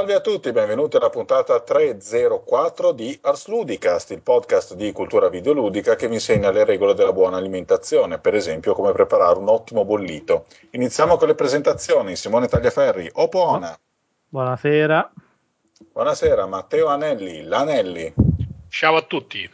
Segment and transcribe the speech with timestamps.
[0.00, 5.94] Salve a tutti, benvenuti alla puntata 304 di Ars Ludicast, il podcast di cultura videoludica
[5.94, 10.46] che vi insegna le regole della buona alimentazione, per esempio come preparare un ottimo bollito.
[10.70, 12.16] Iniziamo con le presentazioni.
[12.16, 13.78] Simone Tagliaferri, Opona.
[14.26, 15.12] Buonasera.
[15.92, 18.14] Buonasera, Matteo Anelli, l'Anelli.
[18.70, 19.50] Ciao a tutti.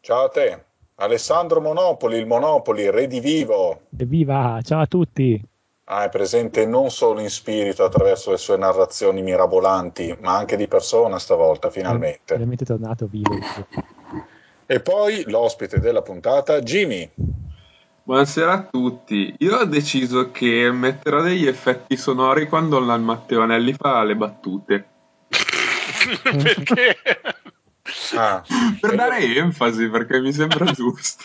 [0.00, 0.64] Ciao a te.
[0.96, 3.84] Alessandro Monopoli, il Monopoli, Redivivo.
[3.96, 5.42] Evviva, ciao a tutti.
[5.90, 10.68] Ah, è presente non solo in spirito attraverso le sue narrazioni mirabolanti, ma anche di
[10.68, 12.34] persona stavolta, finalmente.
[12.34, 13.34] Finalmente è tornato vivo.
[14.66, 17.10] E poi l'ospite della puntata, Jimmy.
[18.02, 19.34] Buonasera a tutti.
[19.38, 24.88] Io ho deciso che metterò degli effetti sonori quando la Matteo Anelli fa le battute.
[26.22, 26.96] Perché?
[28.14, 28.44] Ah,
[28.78, 31.24] per dare io enfasi, perché mi sembra giusto.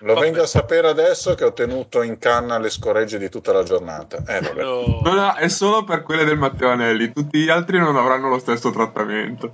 [0.00, 3.62] Lo vengo a sapere adesso che ho tenuto in canna le scoregge di tutta la
[3.62, 4.18] giornata.
[4.26, 4.62] Eh, vabbè.
[4.62, 5.00] No.
[5.02, 8.38] No, no, è solo per quelle del Matteo Anelli, tutti gli altri non avranno lo
[8.38, 9.52] stesso trattamento.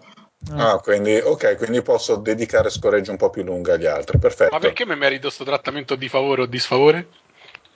[0.53, 4.19] Ah, quindi, ok, quindi posso dedicare scoregge un po' più lunghe agli altri.
[4.19, 4.53] Perfetto.
[4.53, 7.09] Ma perché mi merito questo trattamento di favore o di sfavore?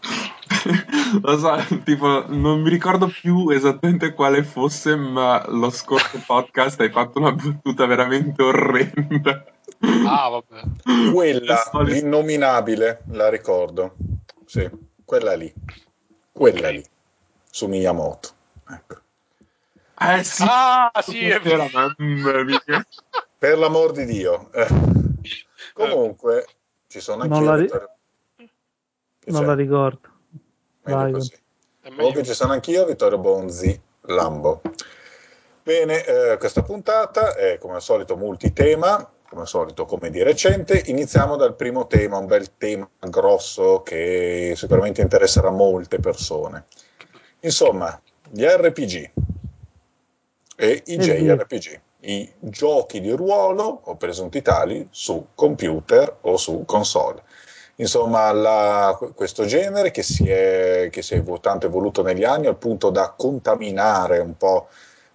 [1.22, 6.90] Lo so, tipo, non mi ricordo più esattamente quale fosse, ma lo scorso podcast hai
[6.90, 9.44] fatto una battuta veramente orrenda.
[9.82, 10.62] Ah, vabbè.
[11.12, 11.92] Quella, Solito.
[11.92, 13.94] l'innominabile, la ricordo.
[14.44, 14.68] Sì,
[15.04, 15.52] quella lì.
[16.32, 16.84] Quella lì.
[17.50, 18.28] Su Miyamoto.
[18.68, 18.94] Ecco.
[19.98, 21.66] Eh sì, Ah, sì, è vero.
[23.38, 24.50] Per l'amor di Dio.
[24.52, 24.66] Eh.
[25.72, 26.46] Comunque,
[26.86, 27.70] ci sono anche Non la ri-
[29.26, 30.08] Non la ricordo.
[30.82, 31.12] Vai,
[31.96, 34.60] Comunque ci sono anch'io, Vittorio Bonzi, Lambo.
[35.62, 40.82] Bene, eh, questa puntata è come al solito multitema, come al solito come di recente.
[40.86, 46.66] Iniziamo dal primo tema, un bel tema grosso che sicuramente interesserà molte persone.
[47.40, 47.98] Insomma,
[48.28, 49.10] gli RPG
[50.56, 57.22] e i JRPG, i giochi di ruolo o presunti tali su computer o su console.
[57.76, 62.58] Insomma, la- questo genere che si è, che si è tanto evoluto negli anni al
[62.58, 64.68] punto da contaminare un po'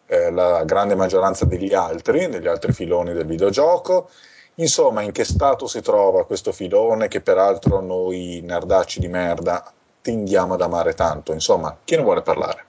[0.08, 4.10] eh, la grande maggioranza degli altri, degli altri filoni del videogioco.
[4.56, 9.70] Insomma, in che stato si trova questo filone che peraltro noi nerdacci di merda
[10.02, 11.34] tendiamo ad amare tanto?
[11.34, 12.66] Insomma, chi ne vuole parlare?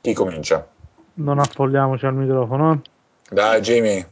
[0.00, 0.66] Chi comincia?
[1.14, 2.72] Non appolliamoci al microfono.
[2.72, 2.90] eh.
[3.30, 4.06] Dai, Jimmy.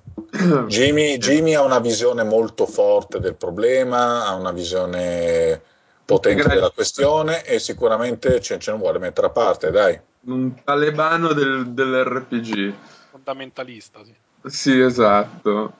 [0.66, 5.60] Jimmy, Jimmy ha una visione molto forte del problema, ha una visione
[6.04, 9.98] potente della questione e sicuramente ce, ce ne vuole mettere a parte, dai.
[10.24, 12.72] Un talebano del- dell'RPG.
[13.10, 14.14] fondamentalista, sì.
[14.44, 15.72] Sì, esatto.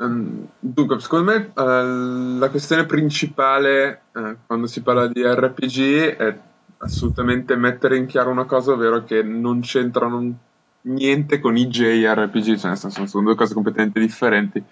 [0.00, 6.38] Ehm, dunque, secondo me eh, la questione principale eh, quando si parla di RPG è
[6.78, 10.38] assolutamente mettere in chiaro una cosa, ovvero che non c'entrano
[10.82, 14.62] niente con i JRPG, cioè nel senso sono due cose completamente differenti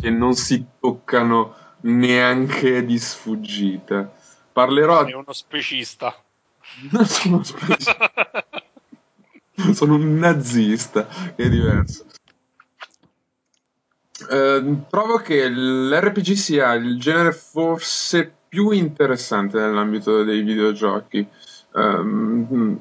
[0.00, 4.12] che non si toccano neanche di sfuggita.
[4.52, 6.14] Parlerò È uno specista.
[6.90, 7.96] non sono specie-
[9.72, 12.06] sono un nazista, che è diverso.
[14.30, 21.26] Eh, trovo che l'RPG sia il genere forse più interessante nell'ambito dei videogiochi.
[21.74, 22.78] Ehm,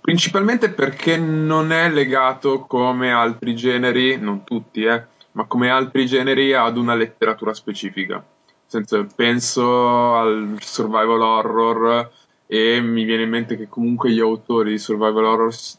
[0.00, 6.54] principalmente perché non è legato come altri generi, non tutti, eh, ma come altri generi
[6.54, 8.24] ad una letteratura specifica.
[8.68, 12.10] Senso, penso al survival horror
[12.46, 15.78] e mi viene in mente che comunque gli autori di survival horror s-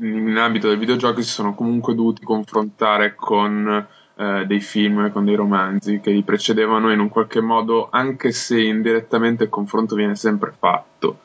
[0.00, 3.86] in ambito del videogioco si sono comunque dovuti confrontare con
[4.16, 8.60] eh, dei film, con dei romanzi che li precedevano in un qualche modo, anche se
[8.60, 11.20] indirettamente il confronto viene sempre fatto.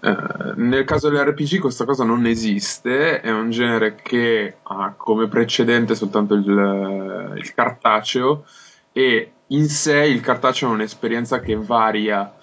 [0.00, 5.94] Eh, nel caso dell'RPG questa cosa non esiste, è un genere che ha come precedente
[5.94, 8.44] soltanto il, il cartaceo
[8.92, 12.34] e in sé il cartaceo è un'esperienza che varia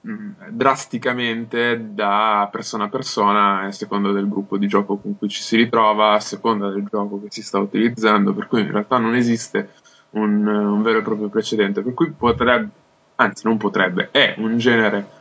[0.00, 5.42] mh, drasticamente da persona a persona a seconda del gruppo di gioco con cui ci
[5.42, 9.14] si ritrova, a seconda del gioco che si sta utilizzando, per cui in realtà non
[9.14, 9.70] esiste
[10.10, 12.70] un, un vero e proprio precedente, per cui potrebbe,
[13.16, 15.16] anzi non potrebbe, è un genere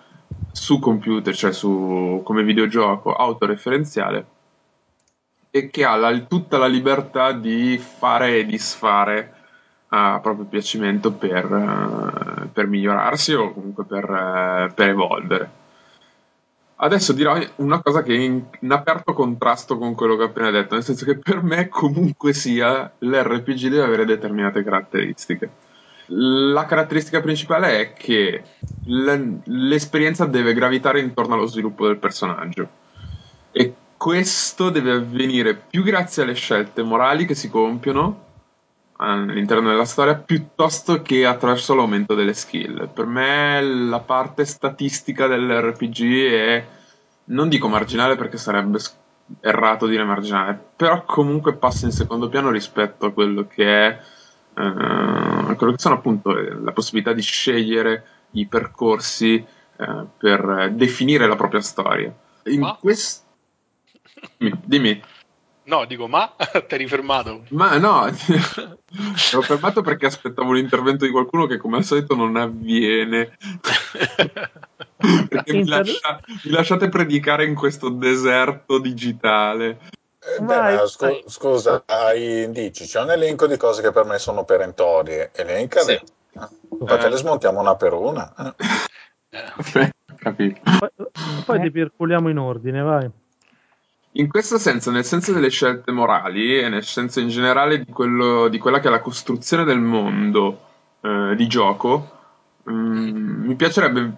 [0.51, 4.25] su computer, cioè su, come videogioco autoreferenziale
[5.49, 9.33] e che ha la- tutta la libertà di fare e disfare
[9.89, 15.49] a proprio piacimento per, eh, per migliorarsi o comunque per, eh, per evolvere.
[16.79, 20.51] Adesso dirò una cosa che è in, in aperto contrasto con quello che ho appena
[20.51, 25.49] detto, nel senso che per me comunque sia l'RPG deve avere determinate caratteristiche.
[26.09, 28.43] La caratteristica principale è che
[28.85, 32.69] l'esperienza deve gravitare intorno allo sviluppo del personaggio.
[33.51, 38.25] E questo deve avvenire più grazie alle scelte morali che si compiono
[38.97, 42.89] all'interno della storia piuttosto che attraverso l'aumento delle skill.
[42.89, 46.65] Per me la parte statistica dell'RPG è
[47.25, 48.79] non dico marginale perché sarebbe
[49.41, 53.99] errato dire marginale, però comunque passa in secondo piano rispetto a quello che è
[54.53, 59.45] uh, quello che sono appunto la possibilità di scegliere i percorsi
[59.75, 62.13] uh, per definire la propria storia.
[62.45, 62.77] In Ma?
[62.79, 63.25] questo
[64.39, 65.01] dimmi.
[65.67, 66.33] No, dico, ma
[66.67, 67.43] ti eri fermato?
[67.49, 73.37] Ma no, ero fermato perché aspettavo l'intervento di qualcuno che come al solito non avviene.
[75.27, 79.79] perché mi, lascia, mi, lasciate predicare in questo deserto digitale.
[80.19, 84.19] Eh, beh, ma scu- scusa, hai indici, c'è un elenco di cose che per me
[84.19, 85.31] sono perentorie.
[85.35, 86.01] Elencale.
[86.05, 86.47] Sì.
[86.79, 87.09] Infatti eh.
[87.09, 88.33] le smontiamo una per una.
[89.29, 89.91] Eh.
[90.15, 90.61] capito.
[90.79, 90.89] Poi,
[91.45, 93.11] poi li perculiamo in ordine, vai.
[94.17, 98.47] In questo senso, nel senso delle scelte morali e nel senso in generale di, quello,
[98.47, 100.59] di quella che è la costruzione del mondo
[101.01, 102.09] eh, di gioco,
[102.63, 104.11] um, mi piacerebbe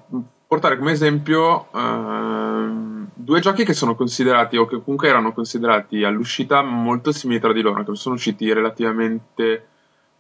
[0.48, 6.62] portare come esempio uh, due giochi che sono considerati o che comunque erano considerati all'uscita
[6.62, 9.68] molto simili tra di loro, che sono usciti relativamente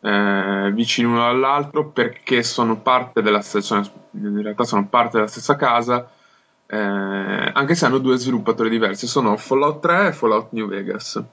[0.01, 3.81] eh, vicini uno all'altro perché sono parte della stessa,
[4.11, 6.09] in realtà sono parte della stessa casa
[6.71, 11.23] eh, anche se hanno due sviluppatori diversi, sono Fallout 3 e Fallout New Vegas,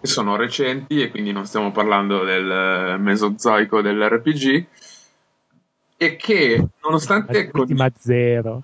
[0.00, 4.66] che sono recenti e quindi non stiamo parlando del mesozoico dell'RPG,
[5.98, 7.50] e che nonostante...
[7.52, 8.00] Ultima con...
[8.00, 8.62] zero.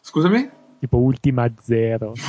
[0.00, 0.48] Scusami?
[0.78, 2.12] Tipo Ultima zero.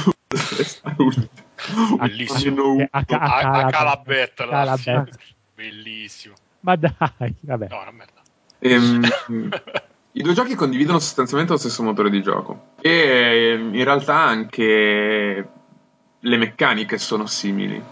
[2.00, 2.78] Bellissimo.
[2.90, 4.48] A, a, a, a Calabetta.
[4.48, 5.08] Calabetta.
[5.54, 6.34] Bellissimo.
[6.62, 7.68] Ma dai, vabbè.
[7.70, 8.22] No, una merda.
[8.58, 9.08] Ehm,
[10.18, 15.50] I due giochi condividono sostanzialmente lo stesso motore di gioco e in realtà anche
[16.18, 17.84] le meccaniche sono simili.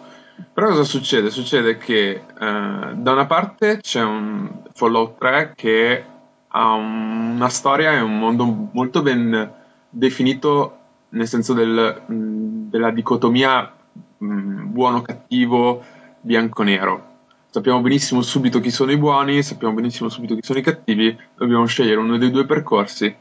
[0.53, 1.29] Però cosa succede?
[1.29, 6.03] Succede che eh, da una parte c'è un Fallout 3 che
[6.47, 9.51] ha una storia e un mondo molto ben
[9.89, 10.77] definito
[11.09, 13.69] nel senso del, della dicotomia
[14.17, 15.83] buono-cattivo,
[16.21, 17.11] bianco-nero
[17.53, 21.67] sappiamo benissimo subito chi sono i buoni, sappiamo benissimo subito chi sono i cattivi, dobbiamo
[21.67, 23.15] scegliere uno dei due percorsi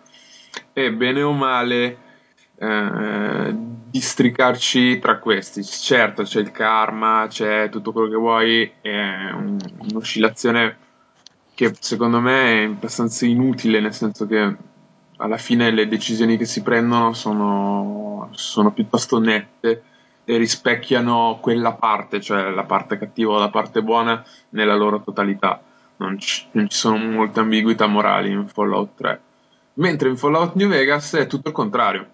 [0.72, 1.98] e bene o male
[2.56, 3.54] eh,
[3.90, 5.62] districarci tra questi.
[5.62, 9.58] Certo, c'è il karma, c'è tutto quello che vuoi, è un,
[9.90, 10.78] un'oscillazione
[11.52, 14.56] che secondo me è abbastanza inutile, nel senso che
[15.18, 19.82] alla fine le decisioni che si prendono sono, sono piuttosto nette
[20.24, 25.60] rispecchiano quella parte, cioè la parte cattiva o la parte buona, nella loro totalità.
[25.96, 29.20] Non ci, non ci sono molte ambiguità morali in Fallout 3.
[29.74, 32.06] Mentre in Fallout New Vegas è tutto il contrario.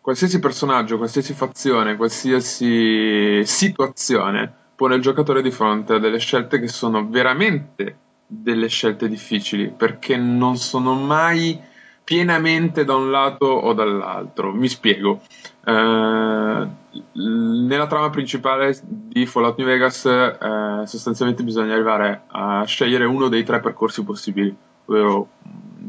[0.00, 6.66] Qualsiasi personaggio, qualsiasi fazione, qualsiasi situazione pone il giocatore di fronte a delle scelte che
[6.66, 11.60] sono veramente delle scelte difficili, perché non sono mai
[12.04, 14.52] pienamente da un lato o dall'altro.
[14.52, 15.20] Mi spiego.
[15.64, 16.66] Eh,
[17.12, 23.44] nella trama principale di Fallout New Vegas eh, sostanzialmente bisogna arrivare a scegliere uno dei
[23.44, 24.54] tre percorsi possibili,
[24.86, 25.28] ovvero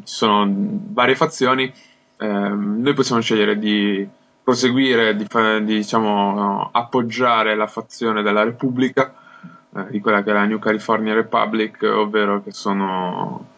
[0.04, 1.72] ci sono varie fazioni,
[2.18, 4.08] eh, noi possiamo scegliere di
[4.44, 9.14] proseguire, di, di diciamo, appoggiare la fazione della Repubblica,
[9.76, 13.52] eh, di quella che è la New California Republic, ovvero che sono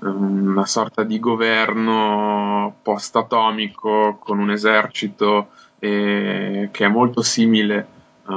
[0.00, 5.48] una sorta di governo post-atomico con un esercito
[5.78, 7.86] eh, che è molto simile,
[8.24, 8.32] uh,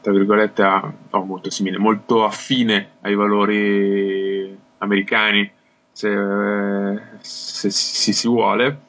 [0.00, 5.50] tra virgolette, a, oh, molto simile, molto affine ai valori americani,
[5.90, 8.80] se, se si, si, vuole.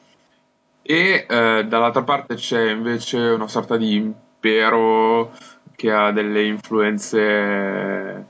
[0.81, 5.31] E eh, dall'altra parte c'è invece una sorta di impero
[5.75, 8.25] che ha delle influenze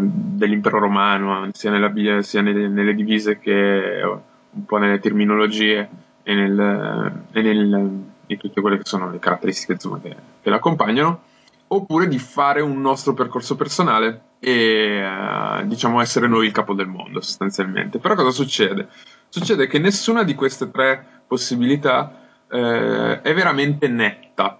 [0.00, 5.88] dell'impero romano, sia, nella, sia nelle, nelle, divise che un po' nelle terminologie
[6.22, 11.20] e nel, e nel di tutte quelle che sono le caratteristiche insomma, che, che l'accompagnano,
[11.68, 16.86] oppure di fare un nostro percorso personale e uh, diciamo essere noi il capo del
[16.86, 17.98] mondo sostanzialmente.
[17.98, 18.88] Però cosa succede?
[19.28, 24.58] Succede che nessuna di queste tre possibilità eh, è veramente netta.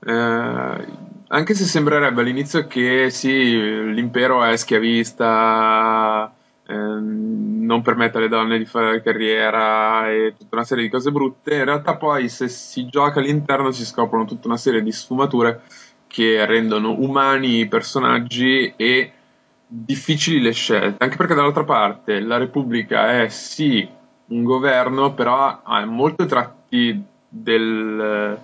[0.00, 0.86] Eh,
[1.28, 6.32] anche se sembrerebbe all'inizio che sì, l'impero è schiavista,
[6.70, 11.54] Ehm, non permette alle donne di fare carriera e tutta una serie di cose brutte.
[11.54, 15.62] In realtà poi se si gioca all'interno si scoprono tutta una serie di sfumature
[16.06, 19.12] che rendono umani i personaggi e
[19.66, 23.86] difficili le scelte, anche perché dall'altra parte la Repubblica è sì
[24.26, 28.38] un governo, però ha molti tratti del,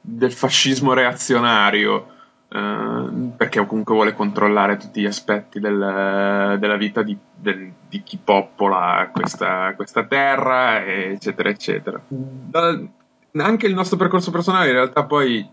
[0.00, 2.16] del fascismo reazionario.
[2.50, 8.18] Uh, perché comunque vuole controllare tutti gli aspetti del, della vita di, del, di, chi
[8.22, 12.00] popola questa, questa, terra, eccetera, eccetera.
[12.08, 12.80] Da,
[13.36, 15.46] anche il nostro percorso personale in realtà poi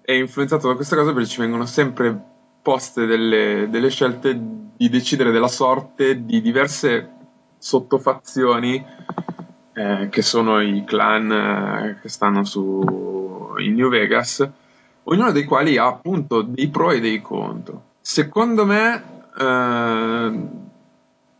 [0.00, 2.18] è influenzato da questa cosa perché ci vengono sempre
[2.62, 4.38] poste delle, delle scelte
[4.76, 7.10] di decidere della sorte di diverse
[7.58, 8.84] sottofazioni
[9.72, 14.48] eh, che sono i clan eh, che stanno su, in New Vegas,
[15.10, 17.82] ognuno dei quali ha appunto dei pro e dei contro.
[18.00, 19.02] Secondo me
[19.38, 20.32] eh,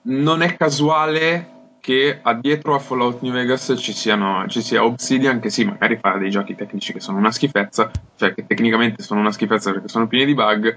[0.02, 5.48] non è casuale che dietro a Fallout New Vegas ci, siano, ci sia Obsidian che
[5.48, 9.32] sì, magari fa dei giochi tecnici che sono una schifezza, cioè che tecnicamente sono una
[9.32, 10.76] schifezza perché sono pieni di bug,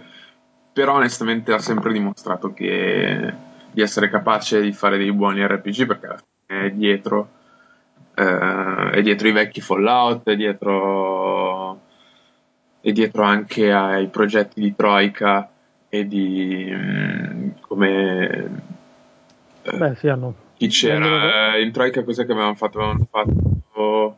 [0.71, 3.33] però onestamente ha sempre dimostrato che,
[3.71, 7.29] di essere capace di fare dei buoni RPG perché alla fine è dietro,
[8.15, 11.79] eh, è dietro i vecchi Fallout, è dietro,
[12.81, 15.49] è dietro anche ai progetti di Troika
[15.87, 18.69] e di mm, come...
[19.61, 21.55] Eh, Beh, sì, hanno chi c'era?
[21.55, 22.79] Eh, in Troika cos'è che avevano fatto?
[22.79, 24.17] Avevano fatto...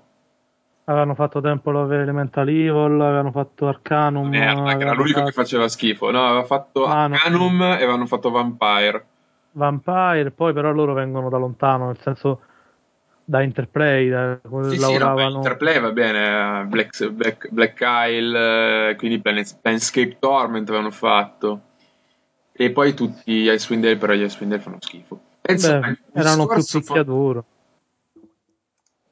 [0.86, 4.28] Avevano fatto Temple of Elemental Evil, avevano fatto Arcanum.
[4.28, 5.26] Merda, era l'unico fatto...
[5.28, 6.12] che faceva schifo.
[6.12, 7.72] No, aveva fatto ah, Arcanum no.
[7.72, 9.06] e avevano fatto Vampire.
[9.52, 12.42] Vampire, poi però loro vengono da lontano, nel senso
[13.26, 15.28] da Interplay, da, sì, lavoravano...
[15.28, 21.62] Sì, no, Interplay va bene, Black, Black, Black Isle, eh, quindi Planescape Torment avevano fatto.
[22.52, 25.20] E poi tutti gli Icewind Dale, però gli Icewind Dale fanno schifo.
[25.42, 27.46] Pensa, Beh, erano più picchiaduro.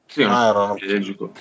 [0.06, 1.32] Sì, uno, ah, strategico.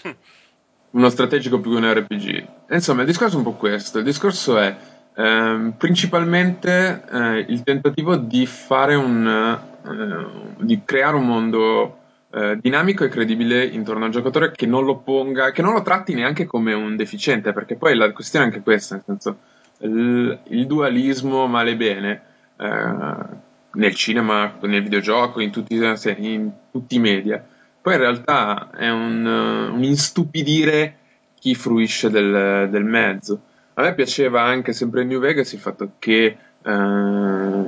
[0.91, 2.47] uno strategico più che un RPG.
[2.69, 3.99] Insomma, il discorso è un po' questo.
[3.99, 4.75] Il discorso è
[5.15, 12.00] ehm, principalmente eh, il tentativo di fare un eh, di creare un mondo
[12.33, 16.13] eh, dinamico e credibile intorno al giocatore che non lo ponga, che non lo tratti
[16.13, 19.37] neanche come un deficiente, perché poi la questione è anche questa, nel senso
[19.79, 22.21] il, il dualismo male bene
[22.57, 23.39] eh,
[23.73, 27.43] nel cinema, nel videogioco, in tutti, in tutti i media.
[27.81, 30.97] Poi in realtà è un, un instupidire
[31.39, 33.41] chi fruisce del, del, mezzo.
[33.73, 37.63] A me piaceva anche sempre in New Vegas il fatto che eh,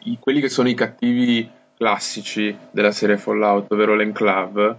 [0.00, 1.48] i, quelli che sono i cattivi
[1.84, 4.76] classici della serie Fallout, ovvero l'Enclave,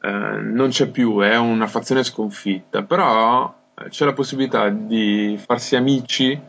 [0.00, 5.74] eh, non c'è più, è una fazione sconfitta, però eh, c'è la possibilità di farsi
[5.74, 6.40] amici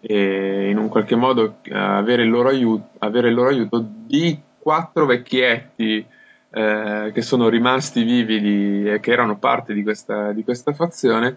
[0.00, 5.04] e in un qualche modo eh, avere il loro aiuto, il loro aiuto di quattro
[5.04, 6.06] vecchietti
[6.52, 11.36] eh, che sono rimasti vividi e che erano parte di questa, di questa fazione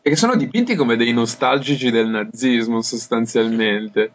[0.00, 4.12] e che sono dipinti come dei nostalgici del nazismo sostanzialmente.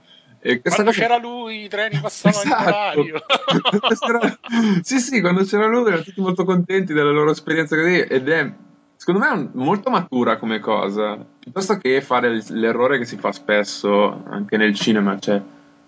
[0.48, 1.02] E quando cosa...
[1.02, 3.02] c'era lui i treni passavano esatto.
[3.02, 4.40] in orario.
[4.82, 8.54] sì, sì, quando c'era lui erano tutti molto contenti della loro esperienza così ed è
[8.96, 14.24] secondo me è molto matura come cosa, piuttosto che fare l'errore che si fa spesso
[14.30, 15.42] anche nel cinema, cioè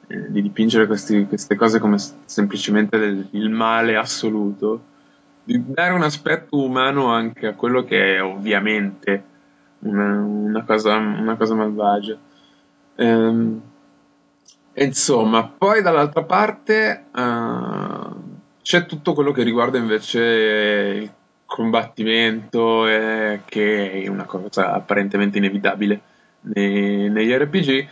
[0.07, 4.81] eh, di dipingere questi, queste cose come semplicemente del, il male assoluto,
[5.41, 9.23] di dare un aspetto umano anche a quello che è ovviamente
[9.79, 12.17] una, una, cosa, una cosa, malvagia.
[12.95, 13.61] Ehm,
[14.83, 21.11] insomma, poi dall'altra parte uh, c'è tutto quello che riguarda invece il
[21.45, 26.01] combattimento eh, che è una cosa apparentemente inevitabile
[26.41, 27.87] nei, negli RPG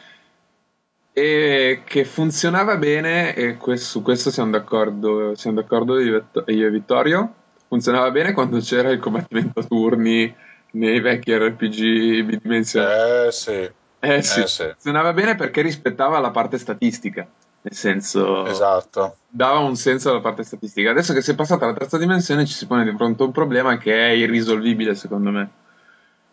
[1.13, 7.33] e che funzionava bene e questo, su questo siamo d'accordo, siamo d'accordo io e Vittorio.
[7.67, 10.33] Funzionava bene quando c'era il combattimento a turni
[10.71, 13.27] nei vecchi RPG bidimensionali.
[13.27, 14.63] Eh sì eh sì, eh sì.
[14.63, 17.27] funzionava bene perché rispettava la parte statistica
[17.67, 19.17] nel senso esatto.
[19.27, 20.91] dava un senso alla parte statistica.
[20.91, 23.31] Adesso che si è passata alla terza dimensione ci si pone di fronte a un
[23.33, 25.49] problema che è irrisolvibile secondo me,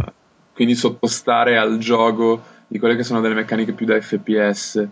[0.54, 4.86] quindi sottostare al gioco di quelle che sono delle meccaniche più da FPS,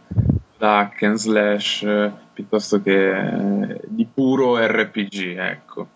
[0.65, 1.87] da hack and slash,
[2.33, 5.89] piuttosto che di puro RPG, ecco.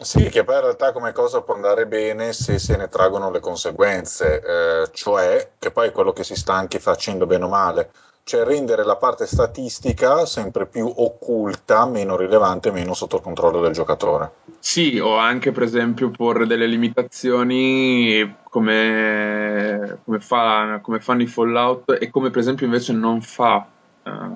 [0.00, 3.40] Sì, che poi in realtà come cosa può andare bene se se ne traggono le
[3.40, 7.90] conseguenze, eh, cioè che poi è quello che si sta anche facendo bene o male,
[8.24, 13.72] cioè rendere la parte statistica sempre più occulta, meno rilevante, meno sotto il controllo del
[13.72, 14.32] giocatore.
[14.58, 21.98] Sì, o anche per esempio porre delle limitazioni come, come, fa, come fanno i Fallout
[22.00, 23.68] e come per esempio invece non fa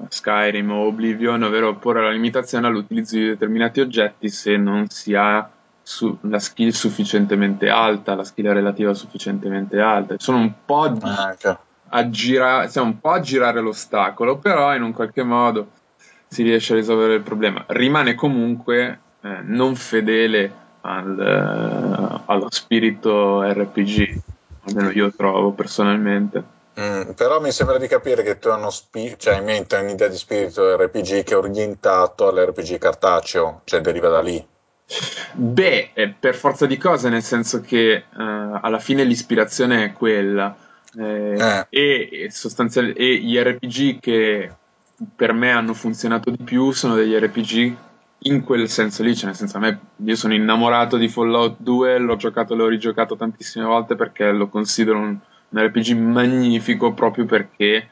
[0.08, 5.48] Skyrim o Oblivion, ovvero porre la limitazione all'utilizzo di determinati oggetti se non si ha
[5.82, 10.16] su, la skill sufficientemente alta, la skill relativa sufficientemente alta.
[10.18, 11.56] Sono un po' di, ah, okay.
[11.88, 15.70] aggira- insomma, un po' a girare l'ostacolo, però in un qualche modo
[16.28, 17.64] si riesce a risolvere il problema.
[17.68, 24.20] Rimane comunque eh, non fedele al, eh, allo spirito RPG,
[24.64, 26.56] almeno io trovo personalmente.
[26.78, 30.16] Mm, però mi sembra di capire che tu hanno spi- cioè, in mente un'idea di
[30.16, 34.47] spirito RPG che è orientato all'RPG cartaceo, cioè deriva da lì.
[35.35, 40.56] Beh, eh, per forza di cose, nel senso che eh, alla fine l'ispirazione è quella.
[40.99, 41.66] eh, Eh.
[41.68, 44.50] E, e sostanzial- e gli RPG che
[45.14, 47.76] per me hanno funzionato di più sono degli RPG
[48.23, 51.99] in quel senso lì, cioè nel senso a me io sono innamorato di Fallout 2,
[51.99, 55.18] l'ho giocato e l'ho rigiocato tantissime volte perché lo considero un,
[55.50, 57.88] un RPG magnifico proprio perché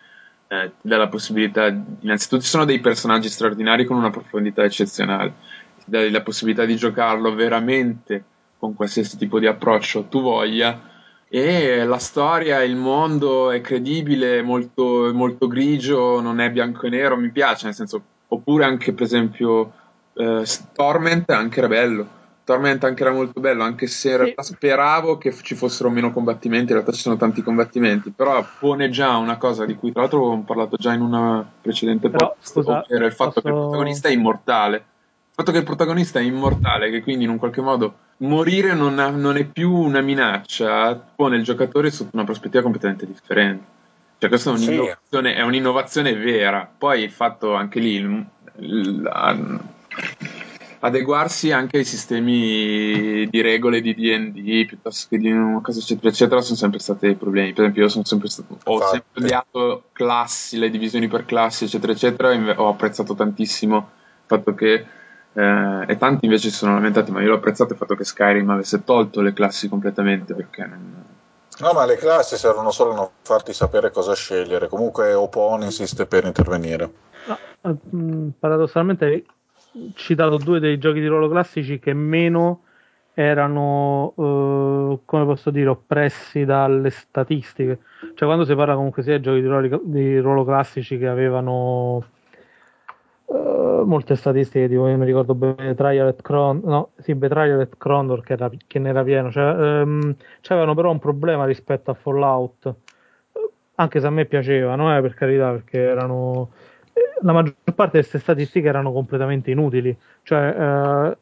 [0.49, 1.67] eh, ti dà la possibilità,
[2.01, 5.33] innanzitutto ci sono dei personaggi straordinari con una profondità eccezionale,
[5.79, 8.25] ti dà la possibilità di giocarlo veramente
[8.59, 10.95] con qualsiasi tipo di approccio tu voglia
[11.29, 17.17] e la storia, il mondo è credibile, molto, molto grigio, non è bianco e nero,
[17.17, 19.73] mi piace, nel senso, oppure anche per esempio
[20.15, 22.09] eh, Torment anche era bello.
[22.47, 26.67] Torment anche era molto bello, anche se in realtà speravo che ci fossero meno combattimenti,
[26.69, 30.21] in realtà ci sono tanti combattimenti, però pone già una cosa di cui tra l'altro
[30.21, 33.67] avevamo parlato già in una precedente Però, podcast, scusa, ovvero il fatto che il posso-
[33.69, 34.77] protagonista è immortale.
[34.77, 38.97] Il fatto che il protagonista è immortale, che quindi in un qualche modo morire non,
[39.01, 43.65] ha- non è più una minaccia, pone il giocatore sotto una prospettiva completamente differente.
[44.19, 44.69] Cioè, questa è Sì.
[44.69, 46.71] un'innovazione, è un'innovazione vera.
[46.79, 48.27] Poi il fatto anche lì, il-
[48.61, 49.61] il-
[50.81, 56.41] adeguarsi anche ai sistemi di regole di D&D piuttosto che di una cosa eccetera eccetera
[56.41, 58.91] sono sempre stati dei problemi per esempio io sono sempre stato ho Infatti.
[58.91, 64.87] sempre odiato classi le divisioni per classi eccetera eccetera ho apprezzato tantissimo il fatto che
[65.33, 68.51] eh, e tanti invece si sono lamentati ma io l'ho apprezzato il fatto che Skyrim
[68.51, 71.05] avesse tolto le classi completamente perché non,
[71.59, 74.69] No, ma le classi servono solo a non farti sapere cosa scegliere.
[74.69, 76.93] Comunque Opon insiste per intervenire.
[77.27, 79.25] No, eh, paradossalmente
[79.95, 82.63] citato due dei giochi di ruolo classici che meno
[83.15, 87.79] erano, eh, come posso dire, oppressi dalle statistiche.
[88.15, 92.05] Cioè, quando si parla comunque sia di giochi di ruolo, di ruolo classici che avevano
[93.29, 98.23] eh, molte statistiche, tipo io mi ricordo Betrayal at Cron, no, sì, Betrayal at Crondor
[98.23, 102.75] che, era, che ne era pieno, cioè, ehm, c'avevano però un problema rispetto a Fallout,
[103.77, 106.51] anche se a me piacevano, eh, per carità, perché erano
[107.23, 111.17] la maggior parte di queste statistiche erano completamente inutili, cioè eh,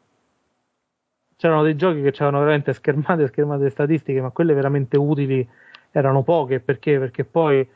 [1.37, 5.47] c'erano dei giochi che c'erano veramente schermate e schermate statistiche, ma quelle veramente utili
[5.91, 6.99] erano poche, perché?
[6.99, 7.67] Perché poi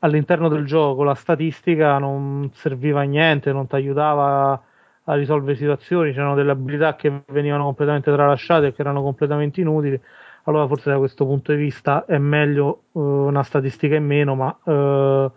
[0.00, 4.60] all'interno del gioco la statistica non serviva a niente, non ti aiutava
[5.04, 10.00] a risolvere situazioni, c'erano delle abilità che venivano completamente tralasciate e che erano completamente inutili.
[10.44, 14.56] Allora forse da questo punto di vista è meglio eh, una statistica in meno, ma,
[14.64, 15.30] eh,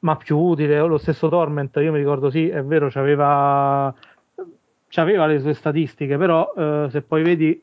[0.00, 0.78] ma più utile.
[0.80, 3.92] Lo stesso Torment, io mi ricordo sì, è vero, c'aveva,
[4.88, 7.62] c'aveva le sue statistiche, però eh, se poi vedi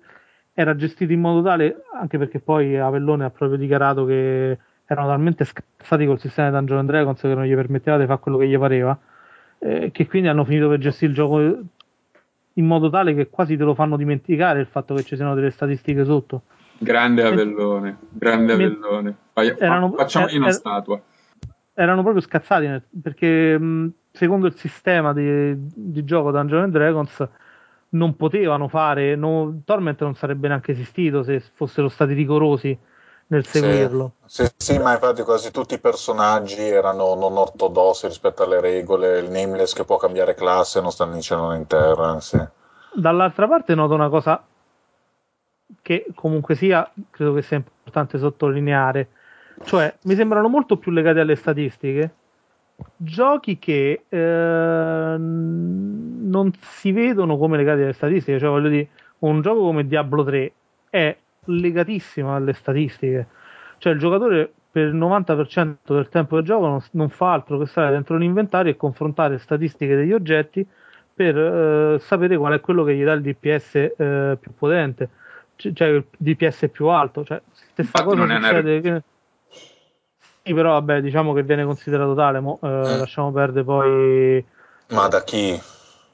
[0.53, 5.43] era gestito in modo tale, anche perché poi Avellone ha proprio dichiarato che erano talmente
[5.45, 8.47] scazzati col sistema di Dungeons and Dragons che non gli permetteva di fare quello che
[8.47, 8.97] gli pareva,
[9.59, 11.39] eh, che quindi hanno finito per gestire il gioco
[12.53, 15.51] in modo tale che quasi te lo fanno dimenticare il fatto che ci siano delle
[15.51, 16.43] statistiche sotto.
[16.79, 19.15] grande Avellone grande Avellone
[19.59, 21.01] erano- facciamogli er- una er- statua
[21.79, 27.29] Erano proprio scazzati nel- perché mh, secondo il sistema di, di gioco Dungeons and Dragons
[27.89, 32.75] non potevano fare, no- Torment non sarebbe neanche esistito se fossero stati rigorosi
[33.27, 34.13] nel seguirlo.
[34.25, 39.19] Sì, sì, sì, ma infatti quasi tutti i personaggi erano non ortodossi rispetto alle regole.
[39.19, 42.19] Il Nameless che può cambiare classe non sta né in cielo né in terra.
[42.19, 42.39] Sì.
[42.95, 44.43] Dall'altra parte noto una cosa
[45.81, 49.09] che comunque sia, credo che sia importante sottolineare,
[49.63, 52.13] cioè mi sembrano molto più legati alle statistiche
[52.95, 58.87] giochi che eh, non si vedono come legati alle statistiche, cioè voglio dire,
[59.19, 60.51] un gioco come Diablo 3
[60.89, 63.27] è legatissimo alle statistiche,
[63.79, 67.65] cioè il giocatore per il 90% del tempo del gioco non, non fa altro che
[67.65, 70.65] stare dentro un inventario e confrontare statistiche degli oggetti
[71.13, 75.09] per eh, sapere qual è quello che gli dà il DPS eh, più potente,
[75.55, 77.23] cioè il DPS più alto.
[77.25, 79.03] Cioè, stessa Infatti cosa non è una- succede.
[80.47, 82.39] Sì, però vabbè, diciamo che viene considerato tale.
[82.39, 82.97] Mo, eh, Eh.
[82.99, 84.45] Lasciamo perdere poi.
[84.91, 85.59] Ma da chi?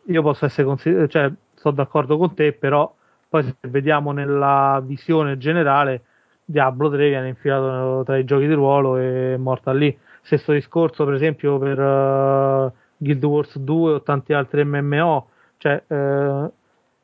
[0.08, 2.92] Io posso essere considerato, cioè, sono d'accordo con te, però
[3.30, 6.02] poi se vediamo nella visione generale,
[6.44, 9.96] Diablo 3 viene infilato tra i giochi di ruolo e è morta lì.
[10.22, 16.50] Stesso discorso, per esempio, per eh, Guild Wars 2 o tanti altri MMO, cioè eh,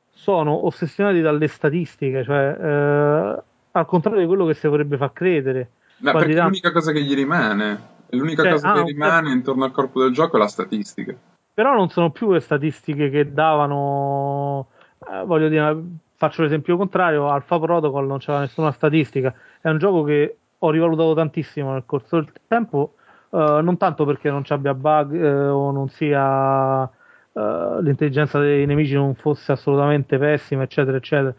[0.09, 5.69] sono ossessionati dalle statistiche, cioè eh, al contrario di quello che si vorrebbe far credere.
[5.99, 7.97] Ma Poi perché dà- l'unica cosa che gli rimane.
[8.09, 11.15] L'unica Cioè, cosa ah, che rimane intorno al corpo del gioco è la statistica.
[11.53, 14.67] Però non sono più le statistiche che davano,
[15.11, 15.77] eh, voglio dire,
[16.15, 21.13] faccio l'esempio contrario, Alpha Protocol non c'era nessuna statistica, è un gioco che ho rivalutato
[21.13, 22.95] tantissimo nel corso del tempo,
[23.29, 28.65] eh, non tanto perché non ci abbia bug eh, o non sia eh, l'intelligenza dei
[28.65, 31.33] nemici non fosse assolutamente pessima, eccetera, eccetera,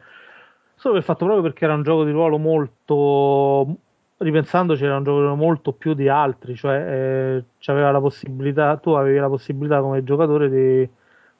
[0.76, 3.76] solo per il fatto proprio perché era un gioco di ruolo molto
[4.20, 10.04] ripensandoci era un gioco molto più di altri, cioè eh, tu avevi la possibilità come
[10.04, 10.88] giocatore di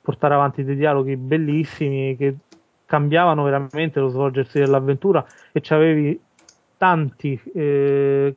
[0.00, 2.36] portare avanti dei dialoghi bellissimi che
[2.86, 6.18] cambiavano veramente lo svolgersi dell'avventura e c'avevi
[6.78, 8.34] tanti, eh,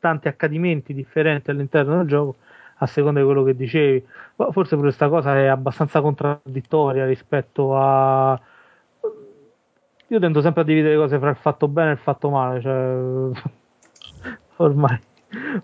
[0.00, 2.36] tanti accadimenti differenti all'interno del gioco
[2.78, 4.04] a seconda di quello che dicevi.
[4.50, 8.38] Forse questa cosa è abbastanza contraddittoria rispetto a
[10.08, 12.60] io tendo sempre a dividere le cose fra il fatto bene e il fatto male,
[12.60, 12.96] cioè
[14.56, 14.98] ormai,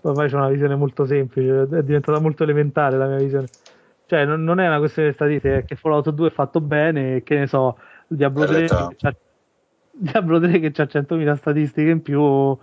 [0.01, 3.47] ormai c'è una visione molto semplice, è diventata molto elementare la mia visione.
[4.05, 7.15] Cioè, non, non è una questione di statistica, è che Fallout 2 è fatto bene
[7.15, 7.77] e che ne so,
[8.07, 8.87] Diablo 3 Verità.
[8.89, 9.15] che c'ha,
[9.91, 12.57] Diablo 3 che ha 100.000 statistiche in più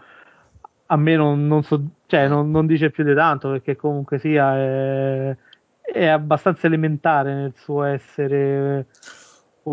[0.93, 4.57] a me non, non so, cioè, non, non dice più di tanto perché comunque sia
[4.57, 5.37] è,
[5.81, 8.87] è abbastanza elementare nel suo essere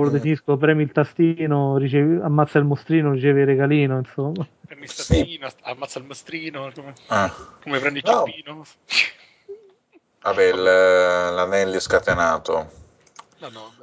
[0.04, 0.14] lo Mm.
[0.14, 4.48] definisco, premi il tastino, ricevi, ammazza il mostrino, ricevi il regalino, insomma.
[4.66, 4.98] Premi il Sì.
[5.20, 7.34] tazzino, ammazza il mostrino, come, Ah.
[7.64, 8.24] come prendi il No.
[8.26, 8.66] cippino.
[10.22, 12.70] Vabbè, il- l'anello scatenato.
[13.40, 13.74] No, no.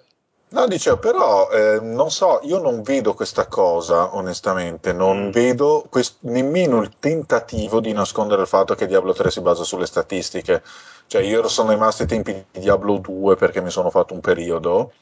[0.50, 5.31] No, dicevo, però eh, non so, io non vedo questa cosa, onestamente, non Mm.
[5.31, 9.87] vedo quest- nemmeno il tentativo di nascondere il fatto che Diablo 3 si basa sulle
[9.87, 10.62] statistiche.
[11.09, 14.92] Cioè, io sono rimasto ai tempi di Diablo 2 perché mi sono fatto un periodo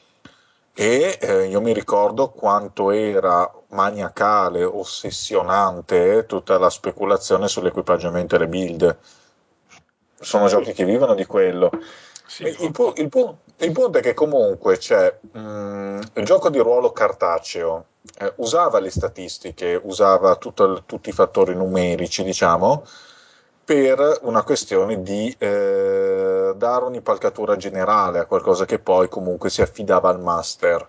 [0.75, 8.47] e eh, io mi ricordo quanto era maniacale, ossessionante tutta la speculazione sull'equipaggiamento e le
[8.47, 8.97] build.
[10.19, 11.69] Sono giochi che vivono di quello.
[12.25, 16.59] Sì, il, pu- il pu- il punto è che comunque c'è mm, il gioco di
[16.59, 17.85] ruolo cartaceo
[18.19, 22.85] eh, usava le statistiche, usava tutto il- tutti i fattori numerici, diciamo,
[23.65, 30.09] per una questione di eh, dare un'impalcatura generale a qualcosa che poi comunque si affidava
[30.09, 30.87] al master.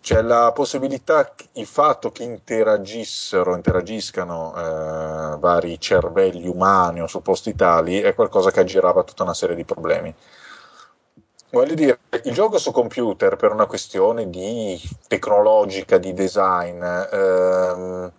[0.00, 8.00] C'è la possibilità, il fatto che interagissero, interagiscano eh, vari cervelli umani o supposti tali,
[8.00, 10.14] è qualcosa che aggirava tutta una serie di problemi.
[11.50, 18.12] Voglio dire, il gioco su computer per una questione di tecnologica, di design, ehm,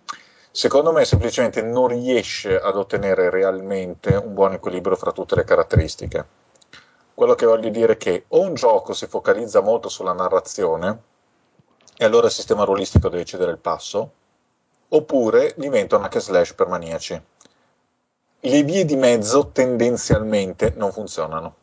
[0.50, 6.26] secondo me semplicemente non riesce ad ottenere realmente un buon equilibrio fra tutte le caratteristiche.
[7.14, 11.02] Quello che voglio dire è che o un gioco si focalizza molto sulla narrazione,
[11.96, 14.12] e allora il sistema ruolistico deve cedere il passo,
[14.88, 17.22] oppure diventa un hack slash per maniaci.
[18.40, 21.54] Le vie di mezzo tendenzialmente non funzionano.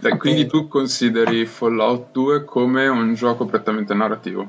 [0.00, 4.48] Cioè, quindi tu consideri Fallout 2 come un gioco prettamente narrativo?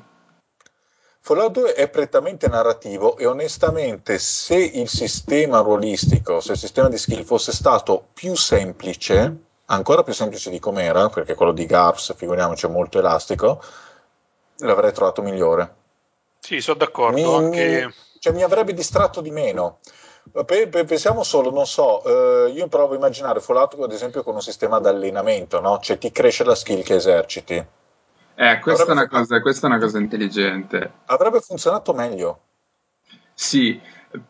[1.25, 6.99] Fallout 2 è prettamente narrativo e onestamente se il sistema ruolistico, se il sistema di
[6.99, 9.35] skill fosse stato più semplice,
[9.65, 13.59] ancora più semplice di com'era, perché quello di GARPS, figuriamoci, è molto elastico,
[14.57, 15.75] l'avrei trovato migliore.
[16.41, 17.15] Sì, sono d'accordo.
[17.15, 17.85] Mi, Anche...
[17.87, 19.79] mi- cioè, mi avrebbe distratto di meno.
[20.31, 24.35] Pe- pe- pensiamo solo, non so, eh, io provo a immaginare Fallout ad esempio con
[24.35, 25.79] un sistema di allenamento, no?
[25.79, 27.65] Cioè ti cresce la skill che eserciti.
[28.35, 30.91] Eh, questa è, una Avrebbe- cosa, questa è una cosa intelligente.
[31.05, 32.39] Avrebbe funzionato meglio.
[33.33, 33.79] Sì,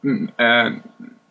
[0.07, 0.81] mm, eh,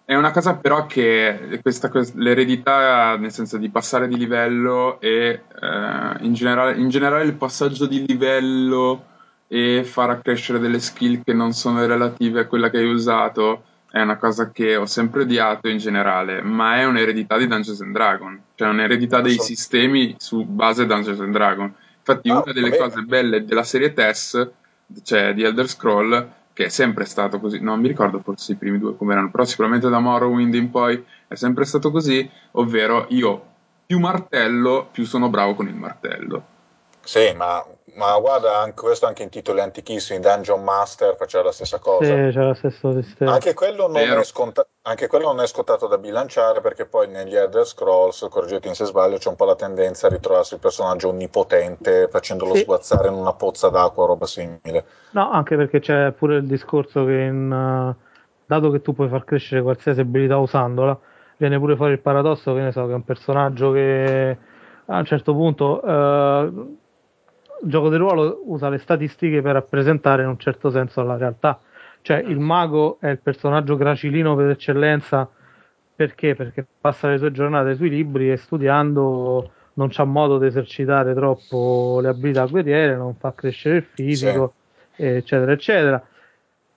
[0.05, 5.43] è una cosa però che questa, quest- l'eredità, nel senso di passare di livello e
[5.61, 9.07] eh, in generale, in generale il passaggio di livello
[9.49, 14.01] e far accrescere delle skill che non sono relative a quella che hai usato è
[14.01, 18.41] una cosa che ho sempre odiato in generale, ma è un'eredità di Dungeons and Dragons,
[18.57, 21.73] cioè un'eredità dei Assolut- sistemi su base Dungeons and Dragons.
[22.07, 22.77] Infatti Ah, una delle va bene.
[22.77, 24.51] cose belle della serie TES,
[25.03, 28.79] cioè di Elder Scroll, che è sempre stato così, non mi ricordo forse i primi
[28.79, 33.53] due come erano, però sicuramente da Morrowind in poi è sempre stato così, ovvero io
[33.87, 36.47] più martello, più sono bravo con il martello.
[37.05, 37.65] Sì, ma,
[37.97, 42.05] ma guarda, anche questo anche in titoli antichissimi, Dungeon Master faceva la stessa cosa.
[42.05, 43.33] Sì, c'è lo stesso sistema.
[43.33, 44.21] Anche quello, non Vero.
[44.21, 48.75] è sconta- anche quello non è scontato da bilanciare perché poi negli Elder Scrolls, correggetemi
[48.75, 52.63] se sbaglio, c'è un po' la tendenza a ritrovarsi il personaggio onnipotente facendolo Sì.
[52.63, 54.85] sguazzare in una pozza d'acqua o roba simile.
[55.11, 58.05] No, anche perché c'è pure il discorso che in, eh,
[58.47, 60.99] dato che tu puoi far crescere qualsiasi abilità usandola,
[61.37, 64.39] viene pure fuori il paradosso che ne so, che un personaggio che
[64.87, 66.53] a un certo punto eh,
[67.65, 71.59] il gioco di ruolo usa le statistiche per rappresentare in un certo senso la realtà.
[72.03, 75.29] Cioè, il mago è il personaggio gracilino per eccellenza
[75.97, 76.35] perché?
[76.35, 81.99] Perché passa le sue giornate sui libri e studiando non c'ha modo di esercitare troppo
[82.01, 84.55] le abilità guerriere, non fa crescere il fisico,
[84.97, 86.05] eccetera, eccetera.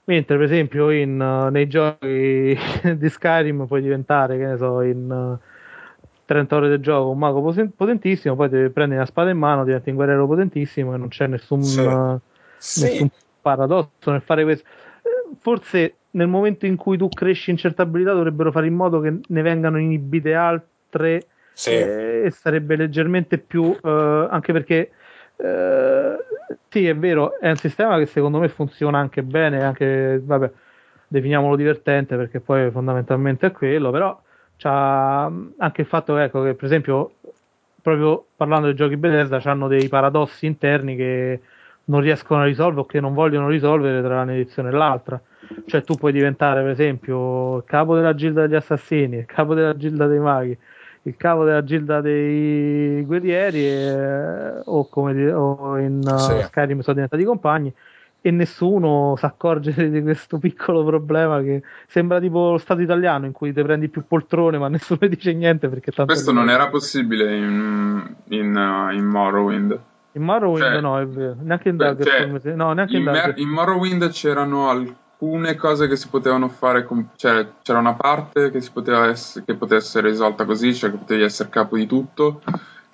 [0.06, 2.58] Mentre, per esempio, in, uh, nei giochi
[2.95, 5.38] di Skyrim puoi diventare, che ne so, in
[6.28, 7.42] 30 ore del gioco un mago
[7.76, 11.26] potentissimo, poi ti prendi una spada in mano, diventi un guerriero potentissimo e non c'è
[11.28, 11.80] nessun, Sì.
[11.80, 12.20] uh,
[12.58, 12.82] Sì.
[12.82, 13.10] nessun
[13.42, 14.68] paradosso nel fare questo.
[15.02, 19.00] Eh, Forse nel momento in cui tu cresci in certe abilità dovrebbero fare in modo
[19.00, 21.72] che ne vengano inibite altre Sì.
[21.76, 24.92] eh, e sarebbe leggermente più eh, anche perché
[25.38, 26.18] eh,
[26.70, 30.52] sì è vero è un sistema che secondo me funziona anche bene anche vabbè
[31.08, 34.20] definiamolo divertente perché poi fondamentalmente è quello però
[34.58, 37.12] c'ha anche il fatto ecco, che per esempio
[37.82, 41.41] proprio parlando dei giochi Bethesda hanno dei paradossi interni che
[41.86, 45.22] non riescono a risolvere o che non vogliono risolvere tra un'edizione e l'altra
[45.67, 49.76] cioè tu puoi diventare per esempio il capo della gilda degli assassini il capo della
[49.78, 50.58] gilda dei maghi
[51.04, 56.41] il capo della gilda dei guerrieri e- o come o in uh, Sì.
[56.48, 57.74] Skyrim sono diventati compagni
[58.28, 63.32] e nessuno si accorge di questo piccolo problema che sembra tipo lo stato italiano in
[63.32, 67.36] cui ti prendi più poltrone ma nessuno dice niente perché tanto Questo non era possibile
[67.38, 69.80] in, in, uh, in Morrowind.
[70.12, 73.48] in Morrowind cioè- no è vero neanche in Daggerfall cioè, no neanche in, Mer- in
[73.48, 78.72] Morrowind c'erano alcune cose che si potevano fare, con- cioè c'era una parte che, si
[78.72, 82.42] poteva ess- che poteva essere risolta così, cioè che potevi essere capo di tutto,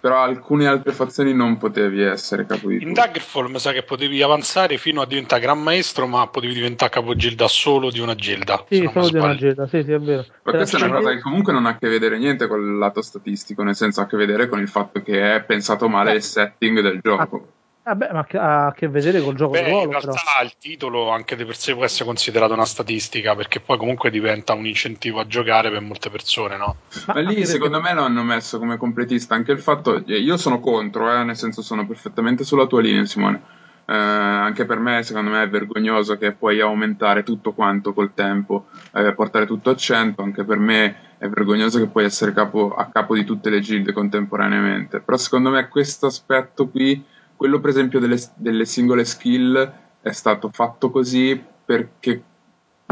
[0.04, 2.92] però alcune altre fazioni non potevi essere capo di In.
[2.92, 7.48] Daggerfall mi sa che potevi avanzare fino a diventare gran maestro, ma potevi diventare capogilda
[7.48, 8.66] solo di una gilda.
[8.68, 10.98] sì solo di una gilda sì sì è vero Ma Te la questa è una
[10.98, 14.02] cosa che comunque non ha a che vedere niente con il lato statistico, nel senso
[14.02, 17.48] ha a che vedere con il fatto che è pensato male il setting del gioco.
[17.86, 20.44] Vabbè, ma che- ha a che vedere col gioco Beh, di ruolo, in realtà però.
[20.46, 24.54] il titolo anche di per sé può essere considerato una statistica perché poi comunque diventa
[24.54, 26.78] un incentivo a giocare per molte persone, no?
[27.08, 30.38] Ma anche lì perché- secondo me lo hanno messo come completista anche il fatto, io
[30.38, 33.42] sono contro, eh, nel senso sono perfettamente sulla tua linea Simone,
[33.86, 38.68] Eh, anche per me secondo me è vergognoso che puoi aumentare tutto quanto col tempo,
[38.94, 42.86] eh, portare tutto a 100, anche per me è vergognoso che puoi essere capo, a
[42.90, 47.04] capo di tutte le gilde contemporaneamente, però secondo me questo aspetto qui,
[47.44, 52.24] quello per esempio delle, delle singole skill è stato fatto così perché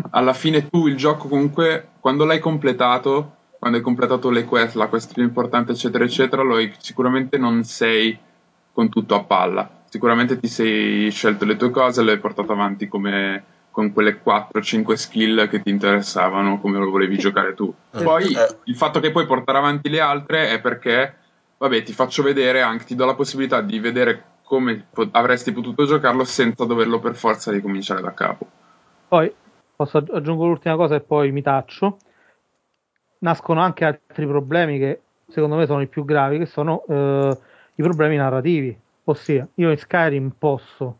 [0.10, 4.88] alla fine tu il gioco comunque quando l'hai completato quando hai completato le quest la
[4.88, 8.20] quest più importante eccetera eccetera lo hai- sicuramente non sei
[8.74, 9.70] con tutto a palla.
[9.86, 14.94] Sicuramente ti sei scelto le tue cose le hai portate avanti come con quelle 4-5
[14.96, 17.74] skill che ti interessavano come lo volevi giocare tu.
[17.90, 18.58] Poi Eh.
[18.66, 21.16] il fatto che puoi portare avanti le altre è perché
[21.58, 25.86] vabbè ti faccio vedere anche ti do la possibilità di vedere come po- avresti potuto
[25.86, 28.46] giocarlo senza doverlo per forza ricominciare da capo
[29.08, 29.34] Poi
[29.78, 31.98] posso aggi- aggiungo l'ultima cosa e poi mi taccio.
[33.20, 37.38] Nascono anche altri problemi che secondo me sono i più gravi, che sono eh,
[37.76, 38.78] i problemi narrativi.
[39.06, 40.98] Ossia, io in Skyrim posso.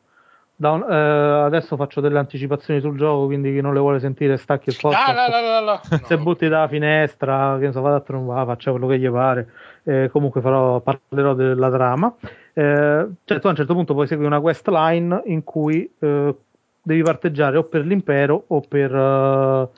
[0.56, 0.96] da un- eh,
[1.44, 5.10] adesso faccio delle anticipazioni sul gioco, quindi chi non le vuole sentire stacchi il podcast.
[5.10, 8.70] Ah, la, la, la, se butti dalla finestra, che ne so, vado a trombare, faccia
[8.72, 9.50] quello che gli pare.
[9.84, 12.14] Eh, comunque farò, parlerò della trama.
[12.54, 16.36] Eh, cioè, tu a un certo punto puoi seguire una quest line in cui eh,
[16.82, 19.70] devi parteggiare o per l'impero o per eh,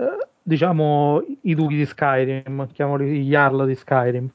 [0.00, 4.28] eh, diciamo i duchi di Skyrim, chiamali gli Jarl di Skyrim.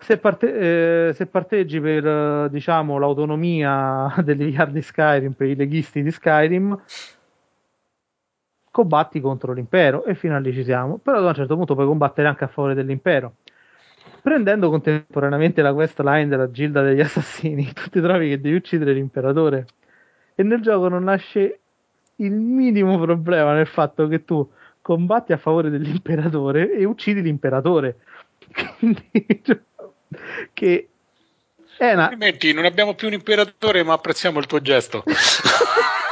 [0.00, 5.56] Se, parte- eh, se parteggi per eh, diciamo l'autonomia degli Jarl di Skyrim, per i
[5.56, 6.78] leghisti di Skyrim,
[8.70, 10.98] combatti contro l'impero e fino a lì ci siamo.
[10.98, 13.34] Però ad un certo punto puoi combattere anche a favore dell'impero.
[14.22, 18.92] Prendendo contemporaneamente la quest line della gilda degli assassini, tu ti trovi che devi uccidere
[18.92, 19.66] l'imperatore.
[20.34, 21.60] E nel gioco non nasce
[22.16, 24.48] il minimo problema nel fatto che tu
[24.80, 27.98] combatti a favore dell'imperatore e uccidi l'imperatore.
[28.78, 29.10] Quindi,
[29.42, 29.60] cioè,
[30.52, 30.88] che
[31.76, 35.04] è una, Complimenti, non abbiamo più un imperatore, ma apprezziamo il tuo gesto.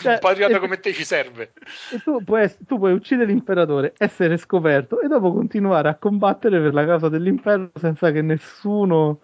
[0.00, 1.52] Cioè, un patriota e- come te ci serve.
[1.92, 6.72] E tu puoi, tu puoi uccidere l'imperatore, essere scoperto e dopo continuare a combattere per
[6.72, 9.20] la causa dell'impero senza che nessuno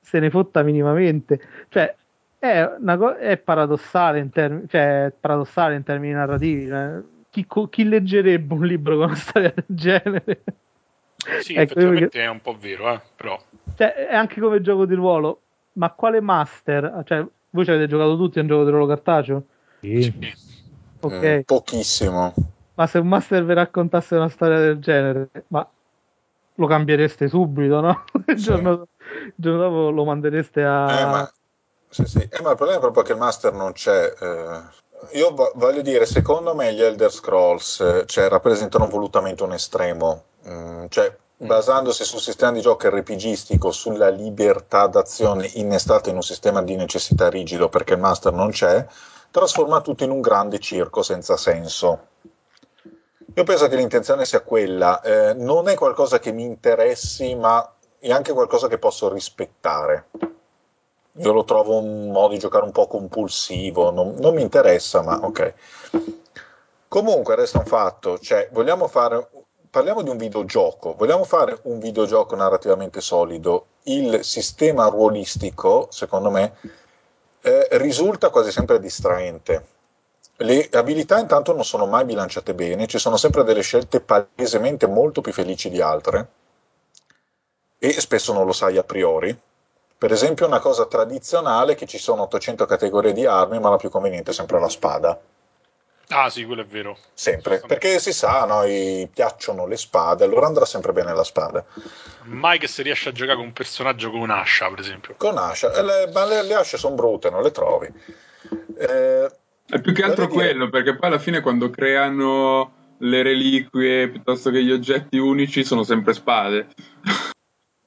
[0.00, 1.40] se ne fotta minimamente.
[1.68, 1.94] Cioè,
[2.38, 6.66] è, una co- è paradossale in termini, cioè, paradossale in termini narrativi.
[6.66, 10.42] cioè, chi, co- chi leggerebbe un libro con una storia del genere?
[11.40, 13.40] Sì, Ecco, effettivamente perché- è un po' vero, eh, però.
[13.76, 15.42] cioè, è anche come gioco di ruolo,
[15.74, 17.02] ma quale master?
[17.06, 19.44] Cioè, voi ci avete giocato tutti a un gioco di ruolo cartaceo?
[19.80, 20.12] Sì.
[21.00, 21.12] Ok.
[21.12, 22.34] Mm, pochissimo.
[22.74, 25.68] Ma se un master vi raccontasse una storia del genere, ma
[26.54, 28.04] lo cambiereste subito, no?
[28.26, 28.44] Il, Sì.
[28.44, 28.86] giorno,
[29.26, 31.00] il giorno dopo lo mandereste a...
[31.00, 31.32] Eh, ma
[31.90, 32.18] Sì, sì.
[32.18, 34.14] Eh, ma il problema è proprio che il master non c'è.
[34.18, 39.52] Eh, io vo- voglio dire, secondo me gli Elder Scrolls eh, cioè, rappresentano volutamente un
[39.52, 46.22] estremo, mm, cioè basandosi sul sistema di gioco RPGistico, sulla libertà d'azione innestata in un
[46.22, 48.86] sistema di necessità rigido perché il master non c'è,
[49.30, 52.06] trasforma tutto in un grande circo senza senso.
[53.34, 58.12] Io penso che l'intenzione sia quella, eh, non è qualcosa che mi interessi, ma è
[58.12, 60.08] anche qualcosa che posso rispettare.
[61.16, 65.18] Io lo trovo un modo di giocare un po' compulsivo, non, non mi interessa, ma
[65.22, 65.54] ok.
[66.86, 69.28] Comunque resta un fatto, cioè vogliamo fare,
[69.72, 76.56] parliamo di un videogioco, vogliamo fare un videogioco narrativamente solido, il sistema ruolistico, secondo me,
[77.40, 79.66] eh, risulta quasi sempre distraente.
[80.36, 85.22] Le abilità intanto non sono mai bilanciate bene, ci sono sempre delle scelte palesemente molto
[85.22, 86.28] più felici di altre
[87.78, 89.34] e spesso non lo sai a priori.
[89.96, 93.76] Per esempio una cosa tradizionale è che ci sono 800 categorie di armi, ma la
[93.76, 95.18] più conveniente è sempre la spada.
[96.08, 96.98] Ah sì, quello è vero.
[97.14, 101.64] Sempre, perché si sa, a noi piacciono le spade, allora andrà sempre bene la spada.
[102.24, 105.14] Mai che si riesce a giocare con un personaggio con un'ascia, per esempio.
[105.16, 107.90] Con ascia, e le, ma le, le asce sono brutte, non le trovi.
[108.78, 109.30] Eh,
[109.66, 114.08] È più che altro voglio dire- quello, perché poi alla fine quando creano le reliquie
[114.08, 116.68] piuttosto che gli oggetti unici sono sempre spade.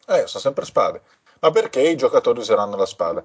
[0.07, 1.01] Eh, sono sempre spade.
[1.41, 3.23] Ma perché i giocatori useranno la spada?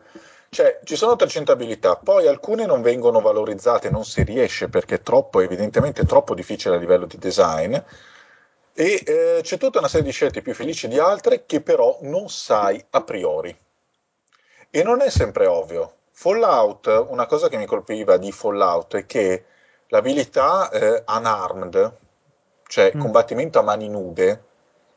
[0.53, 5.01] Cioè, ci sono 300 abilità, poi alcune non vengono valorizzate, non si riesce perché è
[5.01, 7.77] troppo, evidentemente troppo difficile a livello di design.
[8.73, 12.29] E eh, c'è tutta una serie di scelte più felici di altre che però non
[12.29, 13.57] sai a priori.
[14.71, 15.95] E non è sempre ovvio.
[16.11, 19.45] Fallout, una cosa che mi colpiva di Fallout è che
[19.89, 21.97] l'abilità eh, unarmed,
[22.67, 23.01] cioè Mm.
[23.01, 24.45] combattimento a mani nude,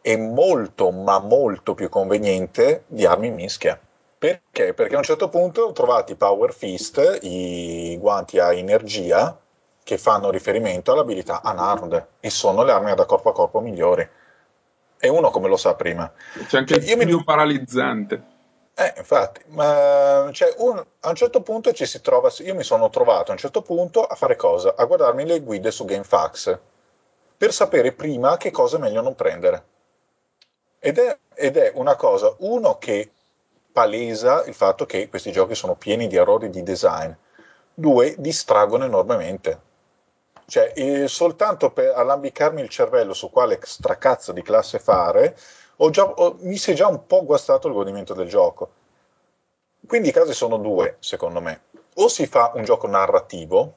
[0.02, 3.80] è molto ma molto più conveniente di armi in mischia.
[4.24, 4.74] Perché?
[4.74, 9.38] Perché a un certo punto ho trovato i Power Fist, i guanti a energia,
[9.84, 14.08] che fanno riferimento all'abilità unarmed e sono le armi da corpo a corpo migliori.
[14.98, 16.10] E uno come lo sa prima.
[16.48, 18.24] C'è anche Cioè, io mi- il più paralizzante.
[18.76, 22.90] Eh, infatti, ma cioè, un- a un certo punto ci si trova, io mi sono
[22.90, 24.74] trovato a un certo punto a fare cosa?
[24.78, 26.60] A guardarmi le guide su GameFAQs
[27.36, 29.66] per sapere prima che cosa è meglio non prendere.
[30.80, 33.13] Ed è, ed è una cosa, uno che
[33.74, 37.12] palesa il fatto che questi giochi sono pieni di errori di design,
[37.74, 39.60] due distraggono enormemente.
[40.46, 45.36] Cioè, eh, soltanto per allambicarmi il cervello su quale stracazzo di classe fare,
[45.78, 48.72] ho già- ho- mi si è già un po' guastato il godimento del gioco.
[49.86, 51.62] Quindi i casi sono due, secondo me.
[51.96, 53.76] O si fa un gioco narrativo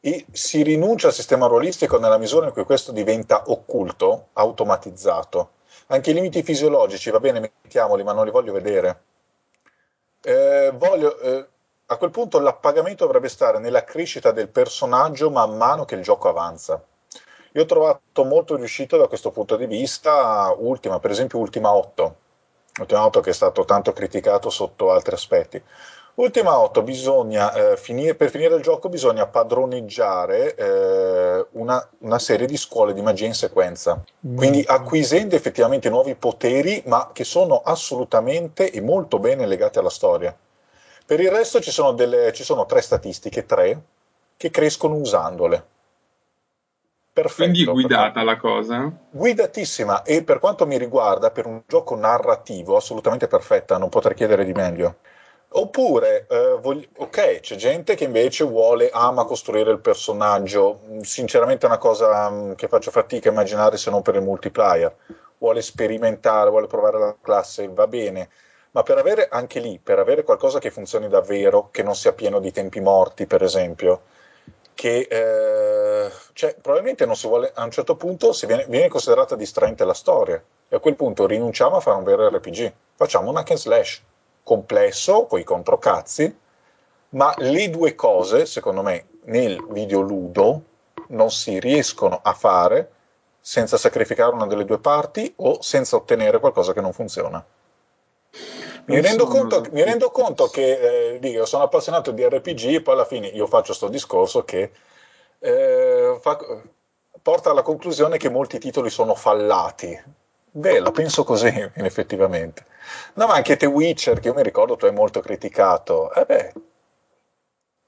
[0.00, 5.50] e si rinuncia al sistema ruolistico nella misura in cui questo diventa occulto, automatizzato.
[5.92, 9.02] Anche i limiti fisiologici, va bene, mettiamoli, ma non li voglio vedere.
[10.22, 11.46] Eh, voglio, eh,
[11.86, 16.28] a quel punto l'appagamento dovrebbe stare nella crescita del personaggio man mano che il gioco
[16.28, 16.80] avanza.
[17.52, 22.16] Io ho trovato molto riuscito da questo punto di vista Ultima, per esempio Ultima 8.
[22.78, 25.60] Ultima 8 che è stato tanto criticato sotto altri aspetti.
[26.14, 32.46] Ultima 8, bisogna, eh, finire, per finire il gioco bisogna padroneggiare eh, una, una serie
[32.46, 34.02] di scuole di magia in sequenza.
[34.20, 40.36] Quindi acquisendo effettivamente nuovi poteri, ma che sono assolutamente e molto bene legati alla storia.
[41.06, 43.80] Per il resto ci sono, delle, ci sono tre statistiche, tre,
[44.36, 45.64] che crescono usandole.
[47.12, 47.42] Perfetto.
[47.42, 48.92] Quindi guidata la cosa.
[49.10, 54.44] Guidatissima e per quanto mi riguarda, per un gioco narrativo, assolutamente perfetta, non potrei chiedere
[54.44, 54.96] di meglio.
[55.52, 61.68] Oppure, eh, vogli- ok, c'è gente che invece vuole, ama costruire il personaggio, sinceramente è
[61.68, 64.94] una cosa mm, che faccio fatica a immaginare se non per il multiplayer,
[65.38, 68.28] vuole sperimentare, vuole provare la classe, va bene,
[68.72, 72.38] ma per avere anche lì, per avere qualcosa che funzioni davvero, che non sia pieno
[72.38, 74.02] di tempi morti, per esempio,
[74.74, 79.84] che eh, cioè, probabilmente non si vuole, a un certo punto viene, viene considerata distraente
[79.84, 80.40] la storia.
[80.68, 84.02] E a quel punto rinunciamo a fare un vero RPG, facciamo un hack slash
[84.42, 86.38] complesso, con i controcazzi,
[87.10, 90.62] ma le due cose, secondo me, nel videoludo
[91.08, 92.90] non si riescono a fare
[93.40, 97.44] senza sacrificare una delle due parti o senza ottenere qualcosa che non funziona.
[98.86, 102.94] Mi rendo, conto, mi rendo conto che eh, dico, sono appassionato di RPG e poi
[102.94, 104.70] alla fine io faccio questo discorso che
[105.38, 106.38] eh, fa-
[107.22, 110.18] porta alla conclusione che molti titoli sono fallati.
[110.52, 112.66] Beh, la penso così, effettivamente.
[113.14, 116.12] No, ma anche The Witcher, che io mi ricordo tu hai molto criticato.
[116.12, 116.52] Eh beh,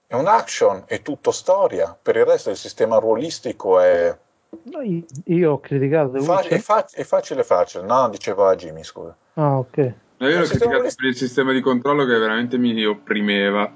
[0.06, 1.96] è un action, è tutto storia.
[2.00, 4.16] Per il resto il sistema ruolistico è,
[4.64, 4.80] No,
[5.24, 6.60] io ho criticato The fa- è, Witcher.
[6.60, 7.84] fa- è facile facile.
[7.86, 9.16] No, diceva Jimmy, scusa.
[9.34, 9.76] Ah, ok.
[10.18, 13.72] No, io l'ho criticato ruolistico- per il sistema di controllo che veramente mi opprimeva.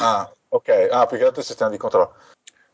[0.00, 0.88] Ah, ok.
[0.90, 2.14] Ah, più che altro il sistema di controllo.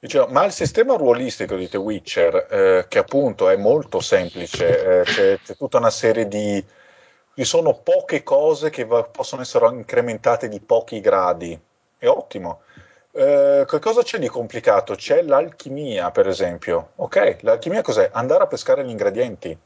[0.00, 5.02] Dicevo, ma il sistema ruolistico di The Witcher, eh, che appunto è molto semplice, eh,
[5.02, 6.64] c'è, c'è tutta una serie di...
[7.34, 11.60] ci sono poche cose che va- possono essere incrementate di pochi gradi.
[11.98, 12.60] È ottimo.
[13.10, 14.94] Eh, che cosa c'è di complicato?
[14.94, 16.90] C'è l'alchimia, per esempio.
[16.96, 18.08] Ok, l'alchimia cos'è?
[18.12, 19.58] Andare a pescare gli ingredienti.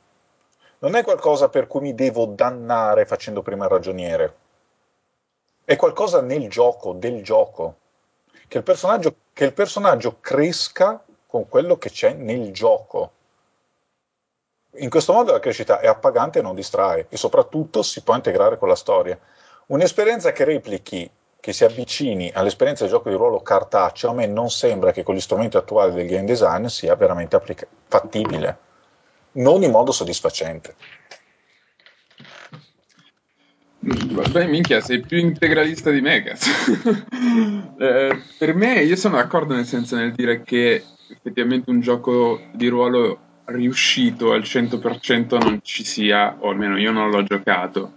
[0.78, 4.34] Non è qualcosa per cui mi devo dannare facendo prima il ragioniere.
[5.62, 7.76] È qualcosa nel gioco, del gioco.
[8.52, 13.12] Che il personaggio, che il personaggio cresca con quello che c'è nel gioco.
[14.72, 18.58] In questo modo la crescita è appagante e non distrae, e soprattutto si può integrare
[18.58, 19.18] con la storia.
[19.68, 24.50] Un'esperienza che replichi, che si avvicini all'esperienza del gioco di ruolo cartaceo, a me non
[24.50, 28.58] sembra che con gli strumenti attuali del game design sia veramente applica- fattibile,
[29.32, 30.74] non in modo soddisfacente.
[33.84, 36.22] Beh, minchia, sei più integralista di me.
[37.82, 42.68] Eh, per me, io sono d'accordo nel senso nel dire che effettivamente un gioco di
[42.68, 47.92] ruolo riuscito al 100% non ci sia, o almeno io non l'ho giocato.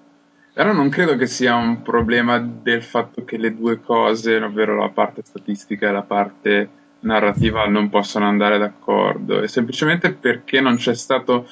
[0.53, 4.89] Però non credo che sia un problema del fatto che le due cose, ovvero la
[4.89, 6.69] parte statistica e la parte
[7.01, 9.41] narrativa, non possono andare d'accordo.
[9.41, 11.47] È semplicemente perché non c'è stato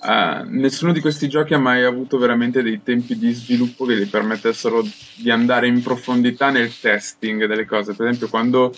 [0.00, 4.08] Uh, nessuno di questi giochi ha mai avuto veramente dei tempi di sviluppo che gli
[4.08, 4.82] permettessero
[5.16, 7.94] di andare in profondità nel testing delle cose.
[7.94, 8.72] Per esempio, quando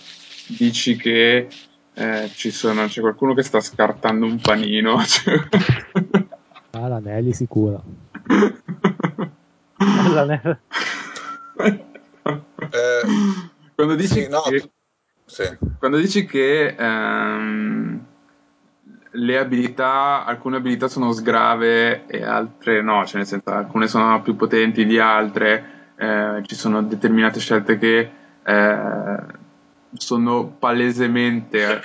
[0.46, 1.48] dici che
[1.92, 5.02] eh, ci sono, c'è qualcuno che sta scartando un panino.
[5.04, 5.46] cioè-
[6.72, 7.82] Ah, l'Anelli sicuro.
[10.12, 10.60] La neve.
[12.70, 13.00] Eh,
[13.74, 14.70] quando dici sì, no, che,
[15.24, 15.58] sì.
[15.78, 18.06] quando dici che ehm,
[19.12, 24.36] le abilità, alcune abilità sono sgrave e altre no, cioè nel senso alcune sono più
[24.36, 28.10] potenti di altre, eh, ci sono determinate scelte che
[28.42, 29.16] eh,
[29.94, 31.82] sono palesemente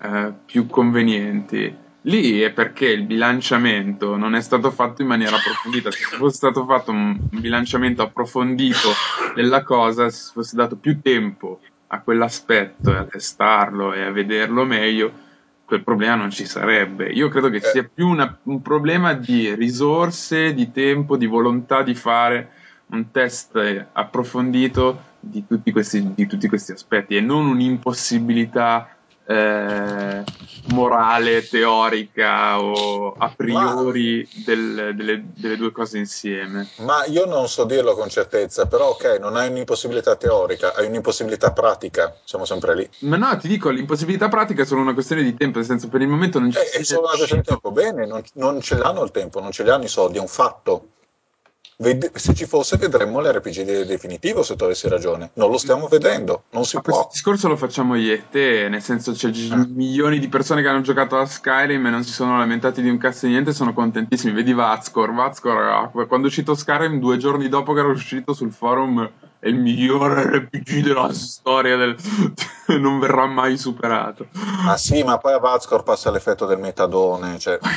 [0.00, 1.86] eh, più convenienti.
[2.02, 5.90] Lì è perché il bilanciamento non è stato fatto in maniera approfondita.
[5.90, 8.88] Se fosse stato fatto un, bilanciamento approfondito
[9.34, 14.64] della cosa, se fosse dato più tempo a quell'aspetto e a testarlo e a vederlo
[14.64, 15.26] meglio,
[15.68, 17.10] quel problema non ci sarebbe.
[17.10, 21.94] Io credo che sia più una- un problema di risorse, di tempo, di volontà di
[21.94, 22.52] fare
[22.86, 28.96] un test eh, approfondito di tutti questi, di tutti questi aspetti e non un'impossibilità
[29.28, 30.24] eh,
[30.70, 36.68] morale, teorica o a priori del- delle, delle due cose insieme.
[36.78, 41.52] Ma io non so dirlo con certezza, però ok, non hai un'impossibilità teorica, hai un'impossibilità
[41.52, 42.88] pratica, siamo sempre lì.
[43.00, 46.00] Ma no, ti dico, l'impossibilità pratica è solo una questione di tempo, nel senso per
[46.00, 47.70] il momento non ci Eh, è solo una questione di tempo.
[47.70, 50.28] Bene, non, non ce l'hanno il tempo, non ce li hanno i soldi, è un
[50.28, 50.88] fatto.
[51.80, 55.30] Ved- se ci fosse, vedremmo l'RPG de- definitivo se tu avessi ragione.
[55.34, 57.10] Non lo stiamo vedendo, non si Ma questo può.
[57.12, 59.64] discorso lo facciamo io e te, nel senso c'è Ah.
[59.64, 62.98] milioni di persone che hanno giocato a Skyrim e non si sono lamentati di un
[62.98, 64.32] cazzo di niente, sono contentissimi.
[64.32, 68.50] Vedi Vazcor, Vazcor ah, quando è uscito Skyrim due giorni dopo che era uscito sul
[68.52, 69.08] forum
[69.40, 71.96] è il migliore RPG della storia, del...
[72.80, 74.26] non verrà mai superato.
[74.64, 77.38] Ma sì, ma poi a Vazcor passa l'effetto del metadone.
[77.38, 77.58] Cioè.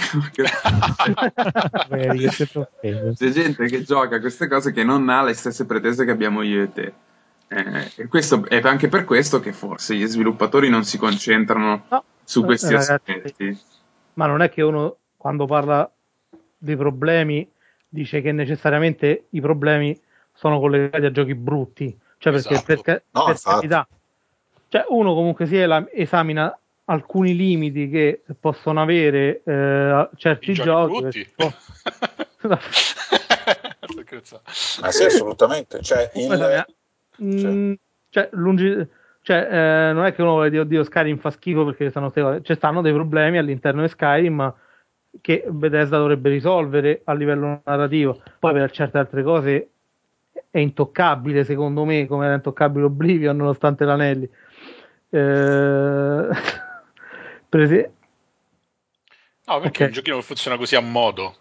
[3.15, 6.41] C'è gente che gioca a queste cose che non ha le stesse pretese che abbiamo
[6.41, 6.93] io e te.
[7.47, 12.03] Eh, e questo è anche per questo che forse gli sviluppatori non si concentrano No,
[12.23, 13.59] su questi ragazzi, aspetti.
[14.13, 15.91] Ma non è che uno quando parla
[16.57, 17.47] dei problemi
[17.89, 19.99] dice che necessariamente i problemi
[20.41, 21.95] sono collegati a giochi brutti.
[22.17, 22.81] Cioè perché Esatto.
[22.81, 23.87] per, No, per carità,
[24.69, 25.55] cioè uno comunque si
[25.93, 31.31] esamina alcuni limiti che possono avere eh, certi I giochi.
[31.37, 32.57] Sto
[34.01, 34.43] scherzando.
[34.81, 35.79] ma sì, assolutamente.
[35.83, 36.73] Cioè, il- Esatto,
[37.23, 37.73] Mm,
[38.09, 38.87] cioè, lungi-
[39.21, 42.21] cioè, eh, non è che uno vuole dire oddio Skyrim fa schifo perché stanno ste
[42.21, 42.41] cose.
[42.41, 44.51] Ci stanno dei problemi all'interno di Skyrim
[45.21, 48.19] che Bethesda dovrebbe risolvere a livello narrativo.
[48.39, 49.69] Poi per certe altre cose
[50.51, 54.29] è intoccabile secondo me, come era intoccabile Oblivion nonostante l'anelli.
[55.09, 56.27] Eh,
[57.49, 57.93] per esempio,
[59.51, 59.87] No, perché Ok.
[59.89, 61.35] un giochino che funziona così a modo.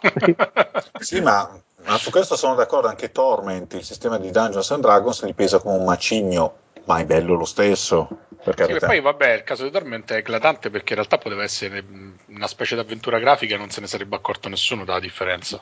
[1.00, 2.88] Sì, ma, ma su questo sono d'accordo.
[2.88, 7.04] Anche Torment, il sistema di Dungeons and Dragons, gli pesa come un macigno, ma è
[7.04, 8.08] bello lo stesso.
[8.40, 11.84] Sì, poi vabbè, il caso di Torment è eclatante perché in realtà poteva essere
[12.26, 15.60] una specie di avventura grafica e non se ne sarebbe accorto nessuno della differenza.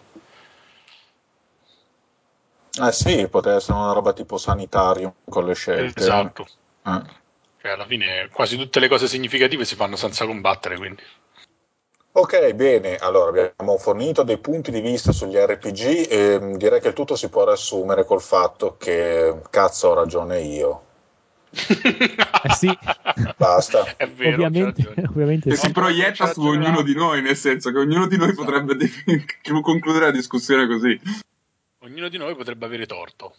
[2.78, 6.00] Eh sì, poteva essere una roba tipo sanitario con le scelte.
[6.00, 6.46] Esatto.
[6.84, 7.02] Eh.
[7.60, 11.02] Cioè, alla fine quasi tutte le cose significative si fanno senza combattere, quindi.
[12.12, 16.88] Ok, bene, allora abbiamo fornito dei punti di vista sugli RPG e mh, direi che
[16.88, 20.84] il tutto si può riassumere col fatto che cazzo ho ragione io.
[21.50, 22.70] Eh sì,
[23.36, 23.96] Basta.
[23.96, 25.08] È vero, ovviamente, ragione.
[25.08, 25.66] ovviamente Che sì.
[25.66, 28.44] si proietta su ognuno di noi, nel senso che ognuno di noi Esatto.
[28.44, 30.98] potrebbe de- concludere la discussione così.
[31.87, 33.32] Ognuno di noi potrebbe avere torto.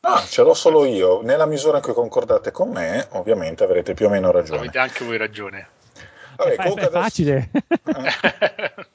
[0.00, 1.22] Ah, ce l'ho solo io.
[1.22, 4.58] Nella misura in cui concordate con me, ovviamente avrete più o meno ragione.
[4.58, 5.68] Avete anche voi ragione.
[6.34, 7.50] Vabbè, È comunque è adesso- facile.
[7.88, 8.86] Eh.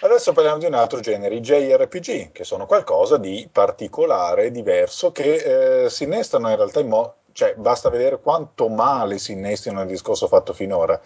[0.00, 5.84] Adesso parliamo di un altro genere, i JRPG, che sono qualcosa di particolare, diverso, che
[5.84, 7.16] eh, si innestano in realtà in modo...
[7.32, 10.98] cioè basta vedere quanto male si innestino nel discorso fatto finora.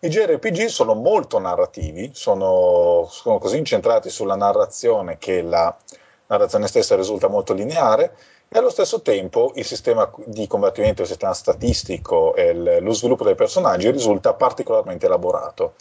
[0.00, 5.74] I JRPG sono molto narrativi, sono, sono così incentrati sulla narrazione che la
[6.32, 8.16] narrazione stessa risulta molto lineare
[8.48, 13.24] e allo stesso tempo il sistema di combattimento, il sistema statistico e il- lo sviluppo
[13.24, 15.74] dei personaggi risulta particolarmente elaborato.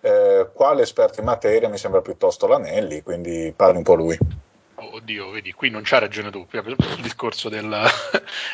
[0.00, 4.18] Eh, quale esperto in materia mi sembra piuttosto l'Anelli, quindi parli un po' lui.
[4.78, 6.46] Oh, Oddio, vedi, qui non c'hai ragione tu.
[6.50, 7.82] Il discorso del,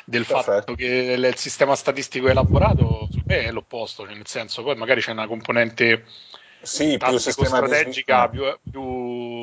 [0.04, 5.00] del fatto che il sistema statistico elaborato su me è l'opposto, nel senso, poi magari
[5.00, 6.04] c'è una componente
[6.62, 8.28] Sì, più sistema di sviluppo.
[8.28, 8.42] più,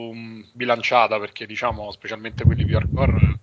[0.10, 3.38] più mh, bilanciata, perché diciamo, specialmente quelli più hardcore,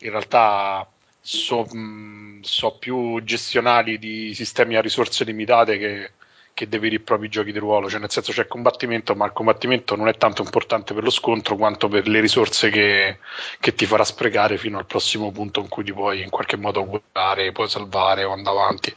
[0.00, 0.88] in realtà
[1.20, 6.12] so, mh, so più gestionali di sistemi a risorse limitate che,
[6.52, 9.32] che dei veri e propri giochi di ruolo, cioè nel senso c'è combattimento, ma il
[9.32, 13.18] combattimento non è tanto importante per lo scontro quanto per le risorse che,
[13.60, 16.84] che ti farà sprecare fino al prossimo punto in cui ti puoi in qualche modo
[16.84, 18.96] curare, puoi salvare o andare avanti.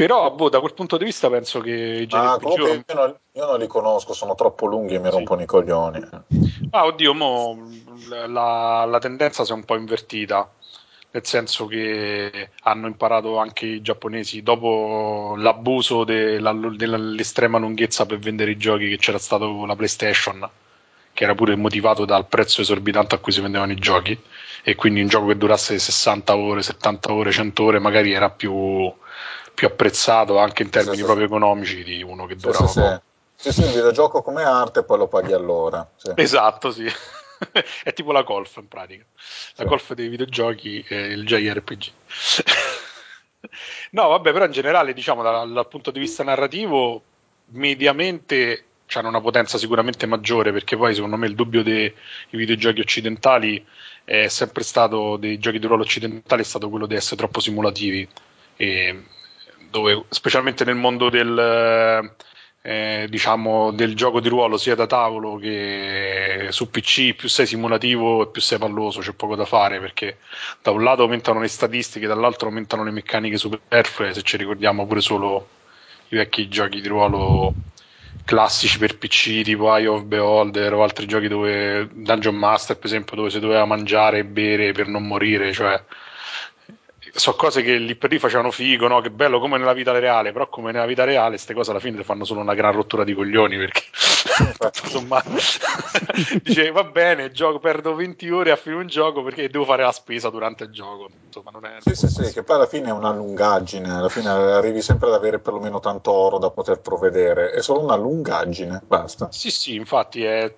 [0.00, 3.44] Però boh, da quel punto di vista penso che i Ah, comunque io non, io
[3.44, 5.16] non li conosco, sono troppo lunghi e mi Sì.
[5.16, 6.08] rompono i coglioni.
[6.70, 7.58] Ah, oddio, mo
[8.08, 10.50] la, la tendenza si è un po' invertita,
[11.10, 18.52] nel senso che hanno imparato anche i giapponesi dopo l'abuso della- dell'estrema lunghezza per vendere
[18.52, 20.48] i giochi che c'era stato con la PlayStation,
[21.12, 24.18] che era pure motivato dal prezzo esorbitante a cui si vendevano i giochi,
[24.62, 28.90] e quindi un gioco che durasse 60 ore, 70 ore, 100 ore magari era più,
[29.60, 33.02] più apprezzato anche in termini sì, proprio economici di uno che Sì, durava sì, poco.
[33.36, 33.50] sì.
[33.50, 35.86] Sì, sì, il videogioco come arte poi lo paghi all'ora.
[35.96, 36.12] Sì.
[36.14, 36.86] Esatto, sì.
[37.84, 39.04] è tipo la golf in pratica.
[39.56, 39.64] La Sì.
[39.64, 41.90] golf dei videogiochi e il JRPG.
[43.92, 47.02] no, vabbè, però in generale, diciamo, dal, dal punto di vista narrativo,
[47.48, 51.94] mediamente hanno una potenza sicuramente maggiore, perché poi secondo me il dubbio dei
[52.30, 53.62] videogiochi occidentali
[54.04, 58.08] è sempre stato, dei giochi di ruolo occidentali, è stato quello di essere troppo simulativi.
[58.56, 59.02] E
[59.70, 62.12] dove, specialmente nel mondo del,
[62.62, 68.22] eh, diciamo, del gioco di ruolo sia da tavolo che su PC, più sei simulativo
[68.22, 70.18] e più sei palloso, c'è poco da fare perché
[70.62, 75.00] da un lato aumentano le statistiche, dall'altro aumentano le meccaniche superflue, se ci ricordiamo pure
[75.00, 75.48] solo
[76.08, 77.54] i vecchi giochi di ruolo
[78.24, 83.16] classici per PC tipo Eye of Beholder o altri giochi dove Dungeon Master per esempio
[83.16, 85.80] dove si doveva mangiare e bere per non morire cioè
[87.20, 89.00] so cose che lì per lì facevano figo, no?
[89.00, 91.98] Che bello come nella vita reale, però come nella vita reale queste cose alla fine
[91.98, 93.82] ti fanno solo una gran rottura di coglioni perché
[94.58, 95.30] tutto sommato
[96.42, 99.92] dice va bene, gioco, perdo 20 ore a finire un gioco perché devo fare la
[99.92, 101.08] spesa durante il gioco.
[101.26, 104.28] Insomma, non è Sì, sì, sì, che poi alla fine è una lungaggine, alla fine
[104.28, 109.30] arrivi sempre ad avere perlomeno tanto oro da poter provvedere, è solo una lungaggine, basta.
[109.30, 110.52] Sì, sì, infatti è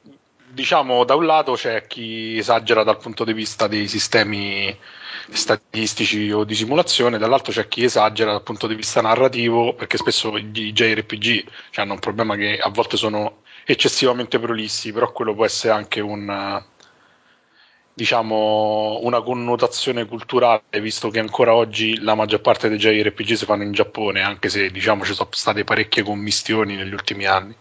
[0.53, 4.77] diciamo da un lato c'è chi esagera dal punto di vista dei sistemi
[5.31, 10.37] statistici o di simulazione, dall'altro c'è chi esagera dal punto di vista narrativo, perché spesso
[10.37, 11.45] i JRPG
[11.77, 16.63] hanno un problema che a volte sono eccessivamente prolissi, però quello può essere anche un
[17.95, 23.65] diciamo una connotazione culturale, visto che ancora oggi la maggior parte dei JRPG si fanno
[23.65, 27.55] in Giappone, anche se diciamo ci sono state parecchie commistioni negli ultimi anni.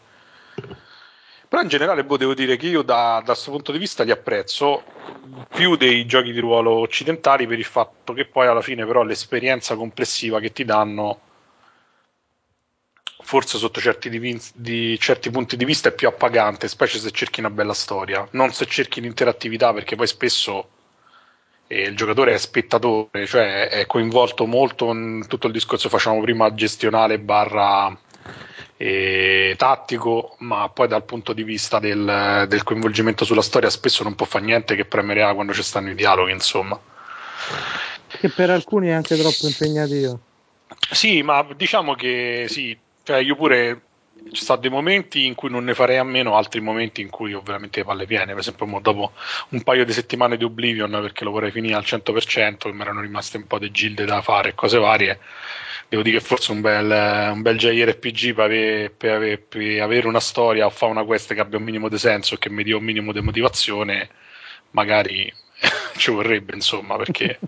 [1.52, 4.84] Però in generale boh, devo dire che io da, questo punto di vista li apprezzo
[5.49, 9.76] più dei giochi di ruolo occidentali per il fatto che poi alla fine però l'esperienza
[9.76, 11.20] complessiva che ti danno
[13.22, 17.41] forse sotto certi, di, di certi punti di vista è più appagante, specie se cerchi
[17.41, 20.70] una bella storia, non se cerchi l'interattività perché poi spesso
[21.68, 26.54] eh, il giocatore è spettatore, cioè è coinvolto molto in tutto il discorso facciamo prima
[26.54, 27.93] gestionale barra
[28.84, 34.15] eh, tattico, ma poi dal punto di vista del, del, coinvolgimento sulla storia spesso non
[34.15, 36.79] può fare niente che premere A quando ci stanno i dialoghi, insomma.
[38.07, 40.19] Che per alcuni è anche troppo impegnativo.
[40.89, 43.82] Sì, ma diciamo che sì, cioè io pure
[44.32, 47.34] ci sono dei momenti in cui non ne farei a meno, altri momenti in cui
[47.34, 48.32] ho veramente le palle piene.
[48.32, 49.11] Per esempio, dopo
[49.49, 53.01] un paio di settimane di Oblivion, perché lo vorrei finire al 100%, che mi erano
[53.01, 55.19] rimaste un po' di gilde da fare e cose varie,
[55.92, 56.89] devo dire che forse un bel,
[57.34, 61.42] un bel JRPG per avere, per, per avere, una storia o fare una quest che
[61.42, 64.08] abbia un minimo di senso e che mi dia un minimo di motivazione,
[64.70, 65.30] magari
[65.98, 67.39] ci vorrebbe, insomma, perché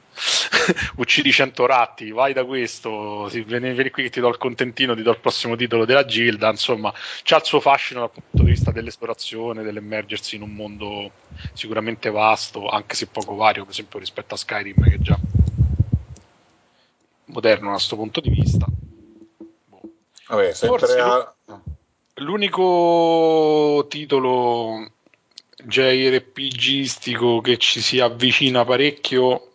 [0.98, 5.04] uccidi 100 ratti, vai da questo, vieni, vieni, qui che ti do il contentino, ti
[5.04, 8.72] do il prossimo titolo della Gilda, insomma, c'ha il suo fascino dal punto di vista
[8.72, 11.12] dell'esplorazione, dell'emergersi in un mondo
[11.54, 15.18] sicuramente vasto, anche se poco vario, per esempio rispetto a Skyrim, che già
[17.34, 18.66] moderno da questo punto di vista.
[19.66, 19.82] Boh.
[20.28, 21.34] Vabbè, sempre a...
[22.18, 24.88] L'unico titolo
[25.66, 29.50] JRPGistico che ci si avvicina parecchio,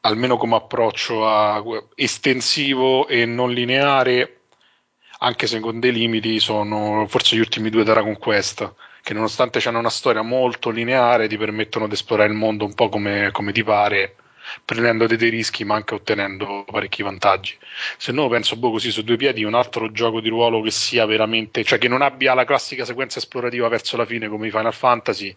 [0.00, 1.62] almeno come approccio a,
[1.94, 4.40] estensivo e non lineare,
[5.20, 9.78] anche se con dei limiti, sono forse gli ultimi due Dragon Quest, che nonostante hanno
[9.78, 13.64] una storia molto lineare, ti permettono di esplorare il mondo un po' come, come ti
[13.64, 14.16] pare,
[14.64, 17.56] prendendo dei, dei rischi ma anche ottenendo parecchi vantaggi.
[17.96, 21.06] Se no, penso boh, così su due piedi un altro gioco di ruolo che sia
[21.06, 24.74] veramente, cioè che non abbia la classica sequenza esplorativa verso la fine come i Final
[24.74, 25.34] Fantasy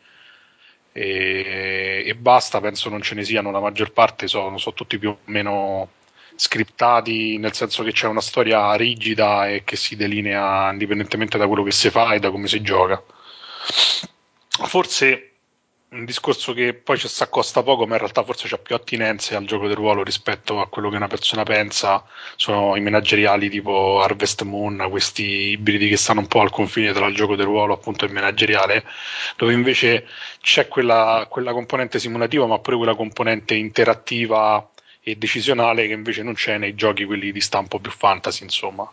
[0.98, 5.10] e, e, basta, penso non ce ne siano, la maggior parte sono, sono tutti più
[5.10, 5.90] o meno
[6.36, 11.64] scriptati, nel senso che c'è una storia rigida e che si delinea indipendentemente da quello
[11.64, 13.04] che si fa e da come si gioca.
[14.48, 15.35] Forse
[15.96, 19.36] un discorso che poi ci si accosta poco, ma in realtà forse c'ha più attinenze
[19.36, 22.06] al gioco del ruolo rispetto a quello che una persona pensa.
[22.36, 27.08] Sono i manageriali tipo Harvest Moon, questi ibridi che stanno un po' al confine tra
[27.08, 28.84] il gioco del ruolo appunto e il manageriale,
[29.38, 30.08] dove invece
[30.42, 34.70] c'è quella, quella componente simulativa, ma pure quella componente interattiva
[35.02, 38.90] e decisionale che invece non c'è nei giochi quelli di stampo più fantasy, insomma.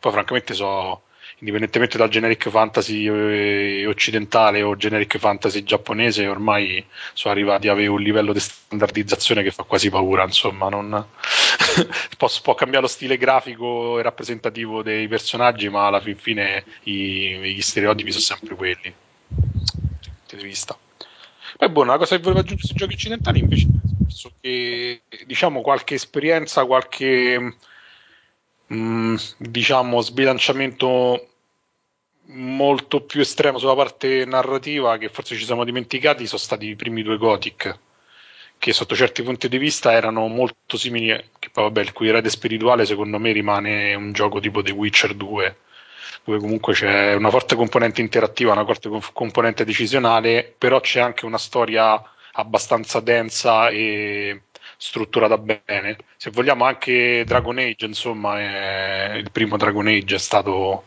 [0.00, 1.02] Poi francamente so
[1.38, 7.88] indipendentemente dal generic fantasy eh, occidentale o generic fantasy giapponese, ormai sono arrivati a avere
[7.88, 10.24] un livello di standardizzazione che fa quasi paura.
[10.24, 11.06] Insomma, non...
[12.16, 17.38] può, può, cambiare lo stile grafico e rappresentativo dei personaggi, ma alla fin fine i,
[17.54, 18.94] gli stereotipi sono sempre quelli.
[19.28, 20.76] Di vista.
[21.56, 23.66] Poi, buono, la cosa che volevo aggiungere sui giochi occidentali invece
[24.40, 27.56] che diciamo qualche esperienza, qualche
[28.72, 31.28] Mm, diciamo sbilanciamento
[32.26, 37.02] molto più estremo sulla parte narrativa che forse ci siamo dimenticati sono stati i primi
[37.02, 37.78] due Gothic
[38.58, 41.08] che sotto certi punti di vista erano molto simili
[41.38, 45.14] che poi vabbè il cui erede spirituale secondo me rimane un gioco tipo The Witcher
[45.14, 45.56] 2
[46.24, 51.38] dove comunque c'è una forte componente interattiva una forte componente decisionale però c'è anche una
[51.38, 52.02] storia
[52.32, 54.42] abbastanza densa e
[54.78, 55.98] strutturata bene.
[56.16, 60.84] Se vogliamo anche Dragon Age, insomma, è, il primo Dragon Age è stato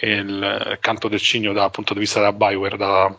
[0.00, 3.16] il canto del cigno dal punto di vista della Bioware, da,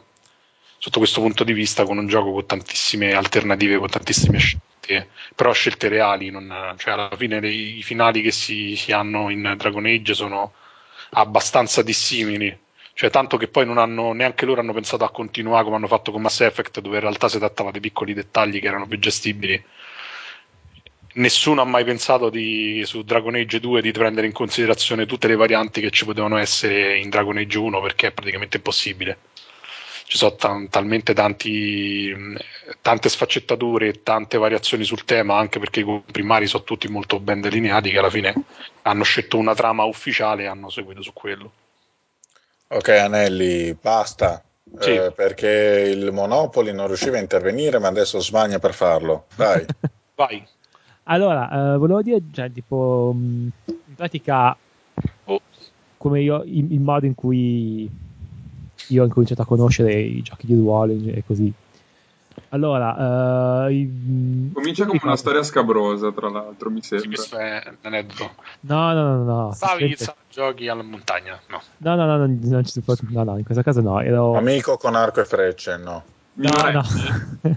[0.79, 5.53] sotto questo punto di vista, con un gioco con tantissime alternative, con tantissime scelte, però
[5.53, 10.13] scelte reali, non, cioè alla fine i finali che si, si hanno in Dragon Age
[10.13, 10.53] sono
[11.11, 12.65] abbastanza dissimili.
[12.93, 16.11] Cioè tanto che poi non hanno neanche loro hanno pensato a continuare come hanno fatto
[16.11, 19.63] con Mass Effect dove in realtà si trattava di piccoli dettagli che erano più gestibili
[21.17, 25.35] nessuno ha mai pensato di, su Dragon Age 2 di prendere in considerazione tutte le
[25.35, 29.17] varianti che ci potevano essere in Dragon Age 1 perché è praticamente impossibile.
[30.05, 32.13] Ci sono t- talmente tanti,
[32.81, 37.41] tante sfaccettature e tante variazioni sul tema, anche perché i primari sono tutti molto ben
[37.41, 38.33] delineati, che alla fine
[38.83, 41.51] hanno scelto una trama ufficiale e hanno seguito su quello.
[42.69, 44.41] Ok, Anelli, basta.
[44.79, 44.91] Sì.
[44.91, 49.25] Eh, perché il Monopoli non riusciva a intervenire, ma adesso smania per farlo.
[49.35, 49.65] Dai.
[50.15, 50.45] Vai.
[51.09, 53.51] Allora, eh, volevo dire, cioè, tipo, in
[53.95, 54.55] pratica,
[55.97, 57.89] come io, il, il, modo in cui
[58.87, 61.53] io ho incominciato a conoscere i giochi di ruolo e così.
[62.49, 67.09] Allora, uh, i, comincia come una storia scabrosa, tra l'altro, mi sembra.
[67.09, 68.31] Sì, questo è aneddoto.
[68.61, 69.51] No, no, no, no.
[69.53, 71.39] Stavi iniziando giochi alla montagna?
[71.47, 71.61] No.
[71.77, 74.01] No, no, no, non, non ci, no, no, in questo caso no.
[74.01, 74.35] Ero...
[74.35, 76.03] Amico con arco e frecce, no.
[76.37, 76.83] No, no,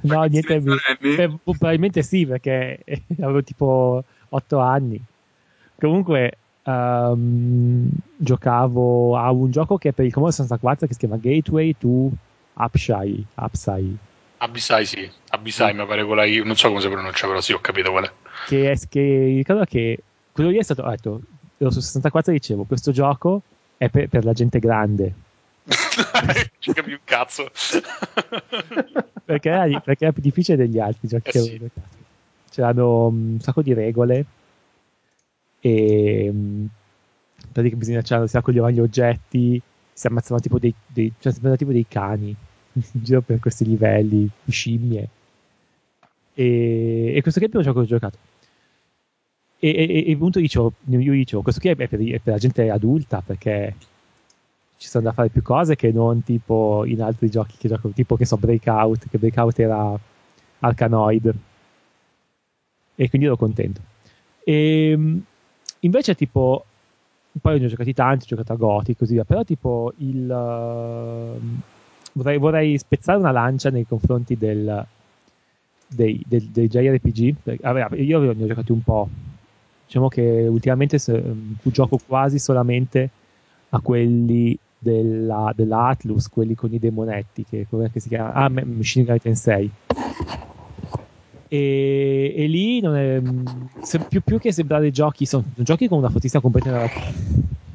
[0.03, 0.59] no, niente.
[0.61, 2.83] Beh, probabilmente sì, perché
[3.21, 5.01] avevo tipo 8 anni.
[5.79, 11.17] Comunque, um, giocavo a un gioco che è per il Commodore 64 che si chiama
[11.17, 12.11] Gateway to
[12.55, 13.25] Upside.
[13.35, 13.97] Upside.
[14.39, 15.11] Abisai, sì.
[15.29, 16.45] Abisai, mi pare quella io.
[16.45, 18.13] Non so come si pronuncia, però sì, ho capito qual è.
[18.47, 20.03] Che, è, che ricordo che
[20.33, 20.83] quello lì è stato.
[20.83, 21.21] Ho detto,
[21.59, 23.43] ero su 64 e dicevo, questo gioco
[23.77, 25.29] è per, per la gente grande
[26.59, 27.51] ci capi un cazzo.
[29.25, 31.71] perché, perché, era, più difficile degli altri giochi eh sì.
[32.51, 34.25] C'erano un sacco di regole
[35.61, 36.33] e
[37.53, 39.61] praticamente bisogna c'erano si raccoglievano gli oggetti,
[39.93, 42.29] si ammazzavano tipo dei, dei, cioè, tipo dei cani
[42.73, 45.09] in giro per questi livelli, scimmie.
[46.35, 48.19] E, e questo qui è il primo gioco che ho giocato.
[49.61, 52.69] e, e, e appunto dicevo, io dicevo, questo qui è per, è per la gente
[52.71, 53.75] adulta perché
[54.81, 58.17] ci sono da fare più cose che non tipo in altri giochi che gioco, tipo
[58.17, 59.95] che so Breakout, che Breakout era
[60.61, 61.35] Arcanoid.
[62.95, 63.83] E quindi ero contento.
[64.43, 65.23] E ehm,
[65.81, 66.65] invece tipo
[67.43, 70.25] poi ne ho giocati tanti, ho giocato a Gothic e così via, però tipo il
[70.25, 71.39] uh,
[72.15, 74.87] vorrei, vorrei, spezzare una lancia nei confronti del,
[75.89, 77.61] dei, del, dei JRPG.
[77.61, 79.09] Vabbè, io ne ho giocati un po'.
[79.85, 83.11] Diciamo che ultimamente se, um, gioco quasi solamente
[83.69, 85.95] a quelli della, della
[86.31, 88.33] quelli con i demonetti, che, come si chiama?
[88.33, 89.71] Ah, Machine Gun Tensei.
[91.49, 93.21] E, e lì è,
[93.83, 97.13] se, più, più, che sembrare giochi, sono, giochi con una fortissima componente narrativa,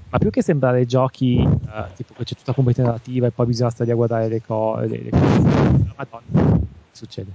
[0.09, 3.45] ma più che sembrare giochi uh, tipo che c'è tutta la componente narrativa e poi
[3.45, 5.41] bisogna stare a guardare le, co- le, le cose,
[5.95, 6.59] madonna,
[6.91, 7.33] succede.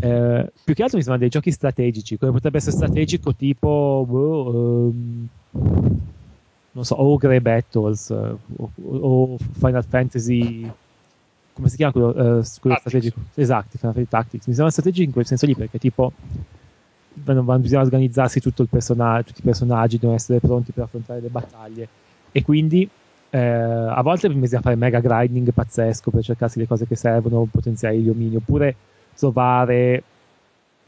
[0.00, 4.90] Eh, più che altro mi sembrano dei giochi strategici, come potrebbe essere strategico tipo boh,
[4.90, 5.28] um,
[6.78, 10.70] non so, Ogre Battles uh, o, o, Final Fantasy
[11.52, 13.18] come si chiama quello, uh, quello strategico?
[13.34, 14.46] Esatto, Final Fantasy Tactics.
[14.46, 16.12] Mi sembra strategico in quel senso lì perché tipo
[17.12, 21.88] bisogna organizzarsi tutto il personaggio, tutti i personaggi devono essere pronti per affrontare le battaglie
[22.30, 22.88] e quindi
[23.30, 27.98] eh, a volte bisogna fare mega grinding pazzesco per cercarsi le cose che servono, potenziare
[27.98, 28.76] gli omini oppure
[29.16, 30.02] trovare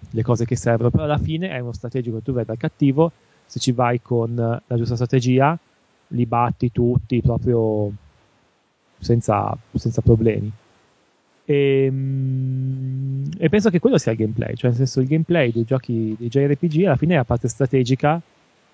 [0.09, 3.11] le cose che servono, però alla fine è uno strategico che tu vai dal cattivo,
[3.45, 5.59] se ci vai con la giusta strategia
[6.11, 7.91] li batti tutti proprio
[8.99, 10.51] senza, senza problemi.
[11.45, 15.65] E, ehm, e, penso che quello sia il gameplay, cioè nel senso il gameplay dei
[15.65, 18.21] giochi dei JRPG alla fine è la parte strategica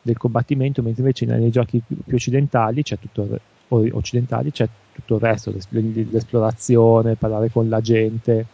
[0.02, 5.52] del combattimento, mentre invece nei giochi più, occidentali c'è tutto occidentali c'è tutto il resto,
[5.70, 8.46] l'esplorazione, parlare con la gente.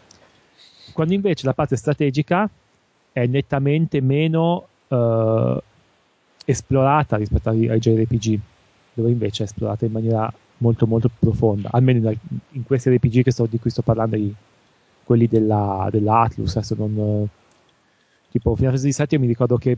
[0.92, 2.48] Quando invece la parte strategica
[3.12, 5.60] è nettamente meno uh,
[6.44, 8.40] esplorata rispetto ai, ai JRPG,
[8.94, 12.12] dove invece è esplorata in maniera molto molto profonda, almeno
[12.50, 14.16] in, questi RPG sto, di cui sto parlando,
[15.04, 17.28] quelli della, dell'Atlus, adesso non...
[18.30, 19.76] tipo Final Fantasy VII mi ricordo che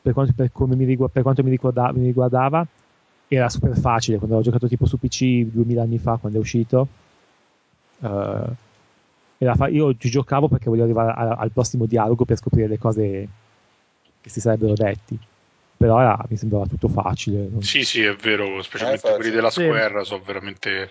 [0.00, 2.66] per quanto, per mi, riguarda, per quanto mi, ricorda, mi, riguardava
[3.26, 6.88] era super facile, quando ho giocato tipo su PC 2000 anni fa, quando è uscito,
[7.98, 8.54] uh,
[9.54, 13.28] fa- io ci giocavo perché volevo arrivare a, al prossimo dialogo per scoprire le cose
[14.20, 15.18] che si sarebbero detti
[15.78, 17.48] però era, mi sembrava tutto facile.
[17.48, 17.62] Non...
[17.62, 20.06] Sì, sì, è vero, specialmente eh, quelli della Square sì.
[20.06, 20.90] sono veramente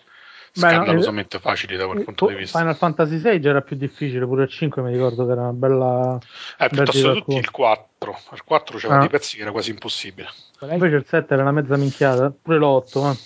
[0.53, 2.57] scandalosamente Beh, no, facili da quel punto di vista.
[2.57, 5.51] Final Fantasy VI già era più difficile, pure il 5 mi ricordo che era una
[5.51, 6.17] bella...
[6.57, 8.99] Eh, piuttosto tutti il 4, il 4 c'era ah.
[8.99, 10.29] dei pezzi che era quasi impossibile.
[10.61, 13.17] Invece il 7 era una mezza minchiata, pure l'8, eh.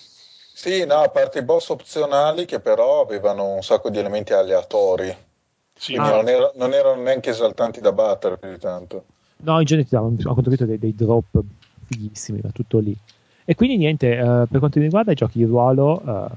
[0.54, 5.16] Sì, no, a parte i boss opzionali che però avevano un sacco di elementi aleatori.
[5.74, 6.10] Sì, ah.
[6.10, 9.06] non, era, non erano neanche esaltanti da battere più di tanto.
[9.44, 11.44] No, in genere ti davano a contributo dei, dei drop
[11.86, 12.96] fighissimi, ma tutto lì.
[13.44, 16.30] E quindi niente, uh, per quanto mi riguarda i giochi di ruolo, uh,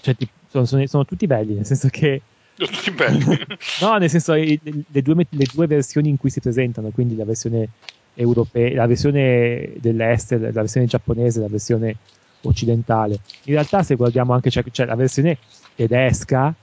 [0.00, 2.22] cioè, ti, sono, sono, sono, tutti belli, nel senso che...
[2.54, 3.24] Sono tutti belli.
[3.82, 7.24] no, nel senso le, le, due, le due versioni in cui si presentano, quindi la
[7.24, 7.68] versione
[8.14, 11.96] europea, la versione dell'est, la versione giapponese, la versione
[12.42, 13.18] occidentale.
[13.44, 15.38] In realtà se guardiamo anche cioè, cioè la versione
[15.74, 16.54] tedesca,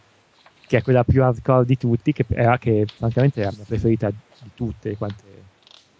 [0.67, 4.09] che è quella più hardcore di tutti, che, è, che francamente è la mia preferita
[4.09, 5.23] di tutte quante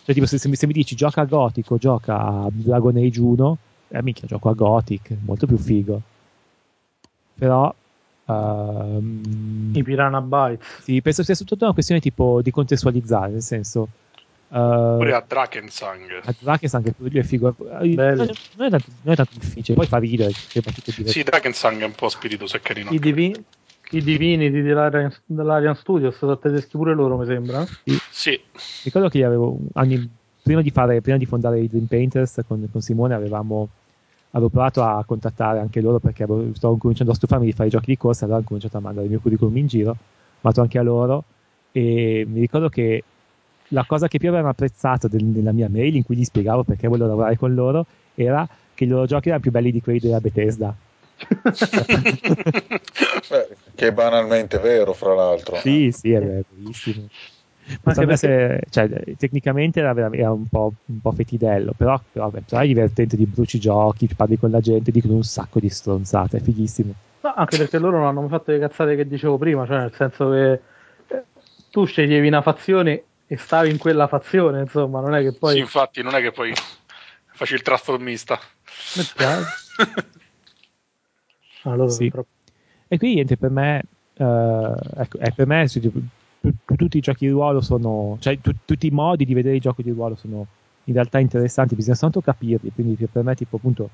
[0.03, 2.95] cioè, tipo, se, se, mi, se mi dici gioca a Gothic o gioca a Dragon
[2.97, 3.57] Age 1,
[3.89, 6.01] eh, minchia, gioco a Gothic, molto più figo.
[7.35, 7.73] Però.
[8.25, 10.83] Um, I Piranha Bytes.
[10.83, 13.87] Sì, penso sia tutta una questione tipo di contestualizzare, nel senso.
[14.47, 16.21] Uh, Pure a Drakensang.
[16.23, 17.55] A Drakensang lui è figo.
[17.57, 20.31] Non è, non, è tanto, non è tanto difficile, poi fa ridere.
[20.33, 22.91] Sì, Drakensang è un po' spiritoso e carino.
[22.91, 23.45] I, divi-
[23.91, 27.65] i divini di dell'Arian, dell'Arian Studios sono tedeschi pure loro, mi sembra.
[28.09, 28.39] Sì.
[28.83, 30.09] Ricordo che avevo anni
[30.41, 33.69] prima di, fare, prima di fondare i Dream Painters con, con Simone avevamo
[34.31, 37.71] avevo provato a contattare anche loro perché avevo, stavo cominciando a stufarmi di fare i
[37.71, 39.97] giochi di corsa, allora ho cominciato a mandare il mio curriculum in giro, ho
[40.39, 41.23] fatto anche a loro
[41.71, 43.03] e mi ricordo che
[43.69, 46.87] la cosa che più avevano apprezzato del, nella mia mail in cui gli spiegavo perché
[46.87, 47.85] volevo lavorare con loro
[48.15, 50.73] era che i loro giochi erano più belli di quelli della Bethesda
[53.29, 55.57] Beh, che è banalmente vero, fra l'altro.
[55.57, 57.07] Sì, sì, è bellissimo.
[57.81, 58.17] Perché...
[58.17, 63.15] Se, cioè, tecnicamente era, era un, po', un, po', fetidello, però, però beh, è divertente
[63.15, 66.93] di bruci giochi, parli con la gente, dicono un sacco di stronzate, è fighissimo.
[67.21, 70.31] No, anche perché loro non hanno fatto le cazzate che dicevo prima, cioè nel senso
[70.31, 70.51] che
[71.07, 71.23] eh,
[71.69, 75.53] tu sceglievi una fazione e stavi in quella fazione, insomma, non è che poi...
[75.53, 76.51] Sì, infatti, non è che poi
[77.31, 78.39] faci il trasformista.
[81.63, 82.09] Allora, sì.
[82.09, 82.33] Proprio...
[82.87, 83.83] E qui niente, per me,
[84.17, 85.67] uh, ecco, è per me
[86.75, 89.83] tutti i giochi di ruolo sono, cioè tu, tutti i modi di vedere i giochi
[89.83, 90.45] di ruolo sono
[90.85, 93.89] in realtà interessanti, bisogna soltanto capirli, quindi per me tipo appunto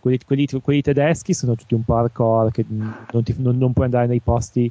[0.00, 3.86] quelli, quelli, quelli tedeschi sono tutti un po' hardcore che non, ti, non, non puoi
[3.86, 4.70] andare nei posti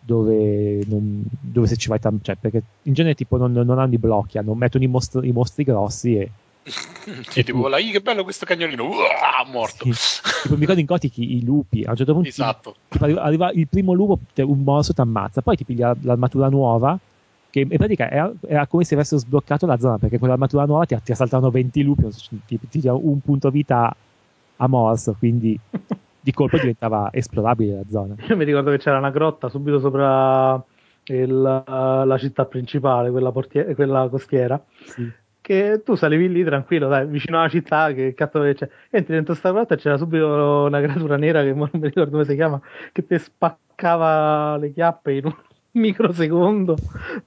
[0.00, 3.94] dove, non, dove se ci vai tanto, cioè perché in genere tipo non, non hanno
[3.94, 6.30] i blocchi, hanno, mettono i mostri, i mostri grossi e
[6.64, 9.84] sì, tipo là, che bello questo cagnolino, Uah, morto.
[9.92, 10.20] Sì.
[10.42, 12.76] tipo, mi ricordo in Gothic i lupi, a un certo punto esatto.
[12.88, 16.98] tipo, arriva il primo lupo, un morso ti ammazza, poi ti piglia l'armatura nuova,
[17.50, 20.86] che in pratica era, era, come se avessero sbloccato la zona, perché con l'armatura nuova
[20.86, 22.08] ti, ti assaltano 20 lupi,
[22.46, 23.94] ti, ti, ti un punto vita
[24.56, 25.58] a morso, quindi
[26.20, 28.14] di colpo diventava esplorabile la zona.
[28.26, 30.64] Io mi ricordo che c'era una grotta subito sopra
[31.04, 34.62] il, la città principale, quella, portiere, quella costiera.
[34.86, 38.66] Sì che tu salivi lì tranquillo, dai, vicino alla città, che cazzo c'è?
[38.88, 42.24] Entri dentro sta grotta e c'era subito una creatura nera che non mi ricordo come
[42.24, 42.58] si chiama,
[42.92, 45.34] che ti spaccava le chiappe in un
[45.72, 46.78] microsecondo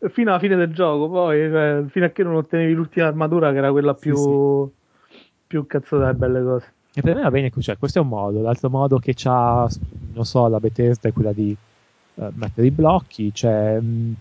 [0.09, 3.57] fino alla fine del gioco, poi cioè, fino a che non ottenevi l'ultima armatura che
[3.59, 5.23] era quella più, sì, sì.
[5.45, 6.73] più cazzo delle belle cose.
[6.95, 9.69] E per me va bene, cioè, questo è un modo, l'altro modo che c'ha,
[10.15, 11.55] non so, la Bethesda è quella di
[12.15, 14.15] uh, mettere i blocchi, c'è mh,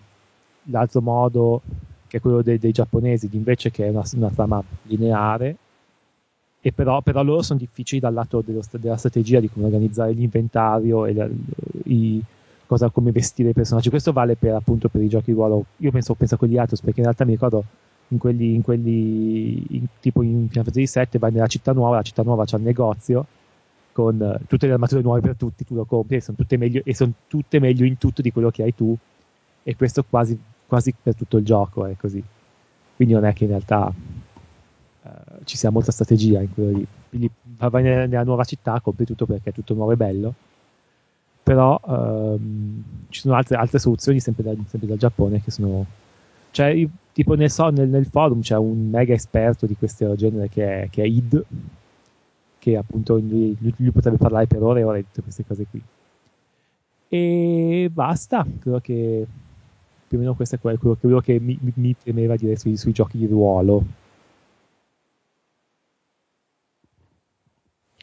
[0.65, 1.61] l'altro modo
[2.07, 5.55] che è quello dei, dei giapponesi, invece che è una, una trama lineare,
[6.59, 11.05] e però, però, loro sono difficili dal lato dello, della strategia di come organizzare l'inventario
[11.05, 11.29] e la,
[11.85, 12.21] i,
[12.65, 13.89] cosa, come vestire i personaggi.
[13.89, 15.65] Questo vale per, appunto per i giochi di ruolo.
[15.77, 17.63] Io penso, penso a quelli Atos perché in realtà mi ricordo
[18.09, 22.01] in quelli, in quelli in, tipo in Final Fantasy VII vai nella città nuova, la
[22.01, 23.25] città nuova c'è un negozio
[23.91, 26.93] con tutte le armature nuove per tutti, tu lo compri e sono tutte meglio, e
[26.93, 28.95] sono tutte meglio in tutto di quello che hai tu.
[29.63, 30.37] E questo quasi
[30.67, 32.23] quasi per tutto il gioco è così.
[32.95, 33.91] Quindi non è che in realtà
[35.01, 35.09] uh,
[35.43, 36.87] ci sia molta strategia in quello lì.
[37.09, 40.33] Quindi vai nella, nuova città, compri tutto perché è tutto nuovo e bello.
[41.41, 45.85] Però um, ci sono altre, altre soluzioni sempre, da, sempre, dal Giappone che sono...
[46.51, 50.81] Cioè, io, tipo nel, nel, nel, forum c'è un mega esperto di questo genere che
[50.83, 51.43] è, che è id,
[52.57, 55.65] che appunto lui, lui, lui potrebbe parlare per ore e ore di tutte queste cose
[55.69, 55.81] qui.
[57.09, 59.25] E basta, credo che
[60.07, 63.17] più o meno questo è quello, quello che mi, mi temeva dire sui, sui, giochi
[63.17, 63.83] di ruolo.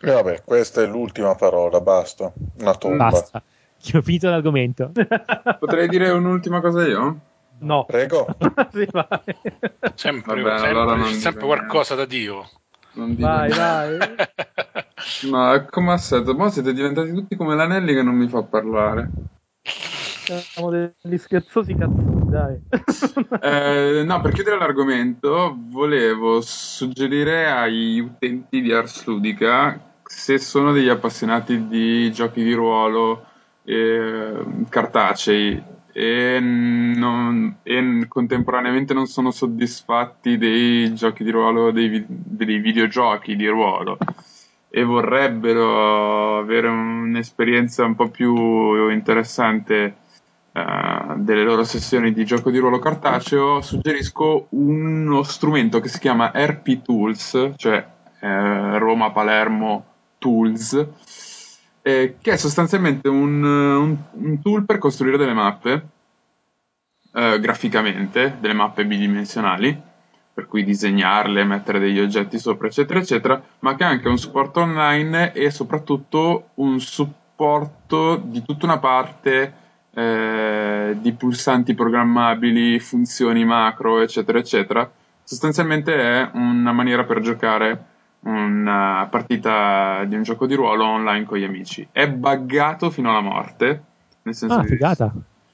[0.01, 2.31] E vabbè, questa è l'ultima parola, basta.
[2.59, 3.09] Una tomba.
[3.09, 3.43] Basta.
[3.95, 4.93] Ho finito l'argomento.
[5.59, 7.21] Potrei dire un'ultima cosa io?
[7.59, 7.85] No.
[7.87, 8.27] Prego.
[8.73, 9.21] sì, vai.
[9.95, 12.49] Sempre, Vabbè, sempre, allora sempre qualcosa da Dio.
[12.95, 13.99] Non vai, vai.
[15.31, 16.35] no, è come assetto.
[16.35, 19.11] Ma siete diventati tutti come l'Anelli che non mi fa parlare.
[20.25, 22.59] Siamo degli scherzosi cazzosi, dai.
[23.43, 30.89] eh, no, per chiudere l'argomento, volevo suggerire ai utenti di Ars Ludica, se sono degli
[30.89, 33.27] appassionati di giochi di ruolo
[33.65, 35.63] eh, cartacei
[35.93, 43.47] e, non, e, contemporaneamente non sono soddisfatti dei giochi di ruolo, dei, dei videogiochi di
[43.47, 43.99] ruolo
[44.71, 49.99] e vorrebbero avere un'esperienza un po' più interessante
[50.55, 56.31] uh, delle loro sessioni di gioco di ruolo cartaceo, suggerisco uno strumento che si chiama
[56.35, 57.87] RP Tools, cioè
[58.21, 59.85] eh, Roma Palermo
[60.19, 60.87] Tools,
[61.83, 65.89] eh, che è sostanzialmente un, un, un, tool per costruire delle mappe
[67.13, 69.93] eh, graficamente, delle mappe bidimensionali
[70.33, 74.61] per cui disegnarle, mettere degli oggetti sopra, eccetera, eccetera, ma che ha anche un supporto
[74.61, 79.64] online e soprattutto un supporto di tutta una parte
[79.95, 84.91] eh, di pulsanti programmabili, funzioni macro, eccetera, eccetera.
[85.23, 91.39] Sostanzialmente è una maniera per giocare una partita di un gioco di ruolo online con
[91.39, 91.87] gli amici.
[91.93, 93.83] È buggato fino alla morte.
[94.23, 94.69] Nel senso ah, di...
[94.69, 95.13] figata.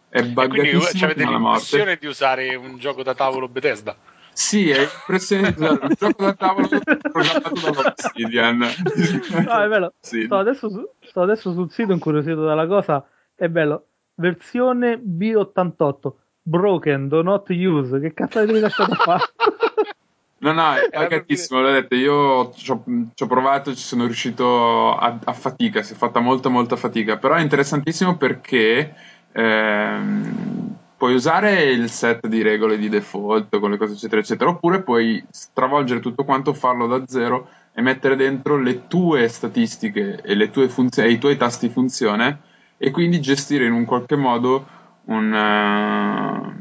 [0.08, 3.94] È buggatissimo quindi avete l'impressione di usare un gioco da tavolo Bethesda?
[4.32, 6.68] Sì, è l'impressione di usare un gioco da tavolo
[7.12, 8.58] programmato da Obsidian.
[8.58, 9.92] No, è bello.
[10.00, 13.04] Sto adesso, su, sto adesso sul sito incuriosito dalla cosa.
[13.34, 13.89] È bello
[14.20, 16.12] versione B88
[16.42, 17.98] broken, do not use.
[17.98, 19.24] Che cazzo avete lasciato fare?
[20.42, 25.32] No, no, è pagatissimo, l'ho detto, io ci ho, provato, ci sono riuscito a, a,
[25.34, 28.94] fatica, si è fatta molta molta fatica, però è interessantissimo perché
[29.32, 34.82] ehm, puoi usare il set di regole di default con le cose eccetera eccetera, oppure
[34.82, 40.48] puoi stravolgere tutto quanto, farlo da zero e mettere dentro le tue statistiche e, le
[40.48, 42.48] tue funzioni, e i tuoi tasti funzione
[42.82, 44.66] e quindi gestire in un qualche modo
[45.04, 46.52] una, eh,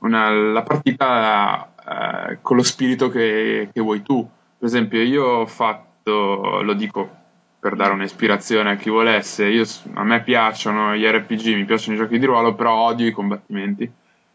[0.00, 4.28] una, la partita uh, con lo spirito che, che, vuoi tu.
[4.58, 7.08] Per esempio, io ho fatto, lo dico
[7.60, 9.62] per dare un'ispirazione a chi volesse, io,
[9.94, 13.88] a me piacciono gli RPG, mi piacciono i giochi di ruolo, però odio i combattimenti.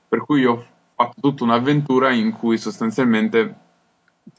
[0.07, 0.63] Per cui ho
[0.95, 3.53] fatto tutta un'avventura in cui sostanzialmente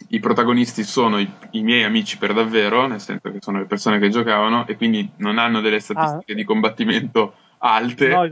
[0.08, 3.98] i protagonisti sono i, i, miei amici per davvero, nel senso che sono le persone
[3.98, 6.34] che giocavano e quindi non hanno delle statistiche ah.
[6.34, 8.08] di combattimento alte.
[8.08, 8.30] Noi,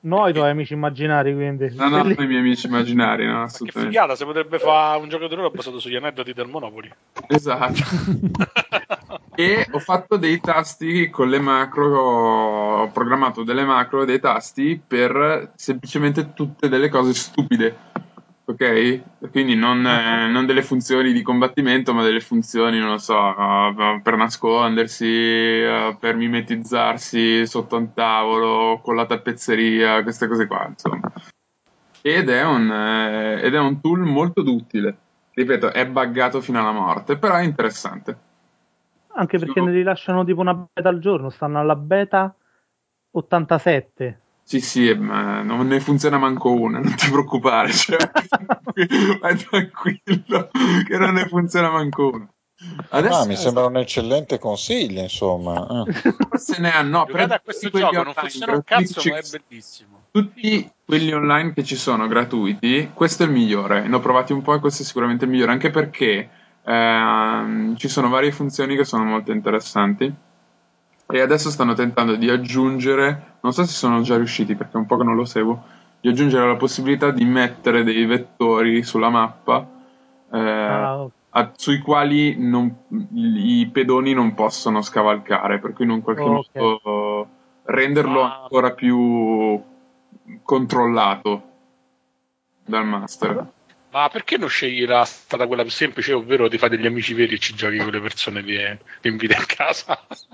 [0.00, 1.74] noi tuoi amici immaginari, quindi.
[1.74, 3.94] No, no, i miei amici immaginari, no, assolutamente.
[3.94, 6.92] Che figata, si potrebbe fare un gioco di ruolo basato sugli aneddoti del Monopoli.
[7.26, 7.82] Esatto.
[9.34, 15.52] e ho fatto dei tasti con le macro, ho programmato delle macro, dei tasti per
[15.56, 17.76] semplicemente tutte delle cose stupide
[18.46, 19.30] ok?
[19.30, 24.00] Quindi non, eh, non, delle funzioni di combattimento, ma delle funzioni, non lo so, uh,
[24.02, 31.12] per nascondersi, uh, per mimetizzarsi sotto un tavolo, con la tappezzeria, queste cose qua, insomma.
[32.00, 34.96] Ed è un, eh, ed è un tool molto utile.
[35.34, 38.16] Ripeto, è buggato fino alla morte, però è interessante.
[39.14, 42.32] Anche perché ne rilasciano tipo una beta al giorno, stanno alla beta
[43.10, 47.96] 87 sì, sì, ma non ne funziona manco una, non ti preoccupare, cioè,
[49.20, 50.50] vai tranquillo
[50.86, 52.28] che non ne funziona manco una.
[52.90, 55.84] Adesso, ah, mi sembra un eccellente consiglio, insomma.
[55.84, 56.14] Eh.
[56.28, 60.02] Forse ne hanno, no, però a questo gioco non funziona un cazzo, ma è bellissimo.
[60.12, 63.88] Tutti quelli online che ci sono gratuiti, questo è il migliore.
[63.88, 66.30] Ne ho provati un po' e questo è sicuramente il migliore, anche perché
[66.62, 70.14] ehm, ci sono varie funzioni che sono molto interessanti
[71.08, 74.86] e adesso stanno tentando di aggiungere, non so se sono già riusciti perché è un
[74.86, 75.62] po' che non lo seguo,
[76.00, 79.74] di aggiungere la possibilità di mettere dei vettori sulla mappa
[80.32, 82.74] eh, ah, a, sui quali non,
[83.14, 87.32] i pedoni non possono scavalcare, per cui in un qualche oh, modo okay.
[87.64, 88.42] renderlo ah.
[88.42, 89.62] ancora più
[90.42, 91.42] controllato
[92.64, 93.46] dal master.
[93.90, 97.34] Ma perché non scegli la strada quella più semplice, ovvero ti fai degli amici veri
[97.34, 99.98] e ci giochi con le persone che ti inviti a casa?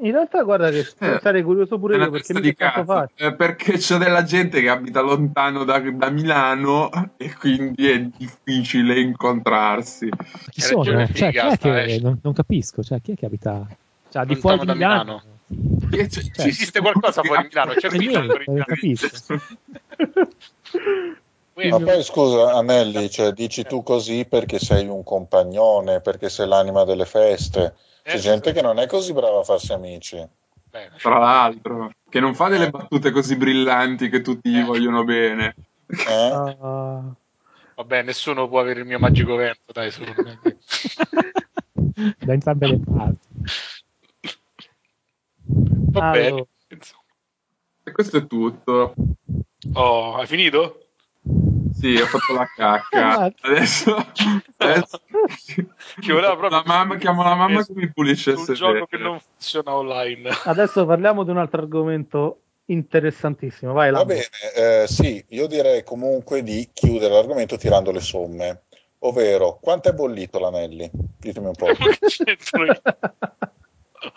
[0.00, 3.98] In realtà, guarda che eh, sarei curioso pure io perché mi fa eh, perché c'è
[3.98, 10.08] della gente che abita lontano da, da, Milano e quindi è difficile incontrarsi.
[10.50, 10.82] Chi sono?
[10.82, 12.00] Cioè, chi è che, eh.
[12.00, 13.64] non, non, capisco, cioè, chi è che abita
[14.08, 15.22] cioè, di fuori da Milano?
[15.46, 16.08] Milano.
[16.08, 17.74] Cioè, cioè, esiste qualcosa fuori di Milano?
[17.74, 19.40] C'è niente, non capisco.
[21.54, 26.82] Ma poi scusa Anelli, cioè, dici tu così perché sei un compagnone, perché sei l'anima
[26.82, 27.74] delle feste
[28.06, 30.16] c'è gente che non è così brava a farsi amici.
[30.70, 34.64] Beh, Tra l'altro, che non fa delle battute così brillanti che tutti gli eh.
[34.64, 35.54] vogliono bene.
[35.86, 36.28] Eh?
[36.30, 37.14] Uh...
[37.76, 39.90] Vabbè, nessuno può avere il mio magico vento, dai,
[42.18, 43.28] da entrambe le parti.
[45.90, 46.10] Va allora.
[46.10, 46.46] bene.
[47.84, 48.94] E questo è tutto.
[49.74, 50.85] Oh, hai finito?
[51.78, 53.30] Sì, ho fatto la cacca.
[53.42, 53.94] Adesso,
[54.56, 55.02] adesso
[56.48, 60.30] la mamma, chiamo la mamma che mi pulisce il gioco che non funziona online.
[60.44, 63.74] Adesso parliamo di un altro argomento interessantissimo.
[63.74, 68.62] Vai, Va bene, eh, sì, io direi comunque di chiudere l'argomento tirando le somme.
[69.00, 70.90] Ovvero, quanto è bollito l'anelli?
[70.92, 71.66] Ditemi un po'.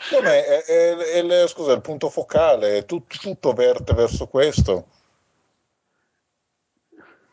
[0.10, 0.46] Com'è?
[0.46, 4.86] È, è, è, scusa, il punto focale, tutto, tutto verte verso questo.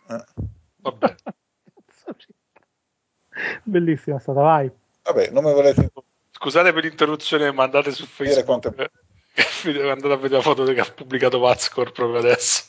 [0.06, 1.14] Vabbè.
[3.64, 4.70] Bellissima stata, vai.
[5.02, 5.90] Vabbè, non mi volete...
[6.30, 8.44] Scusate per l'interruzione, ma andate su Facebook.
[8.44, 8.74] Quanto...
[9.66, 12.64] andate a vedere la foto che ha pubblicato Vazcor proprio adesso.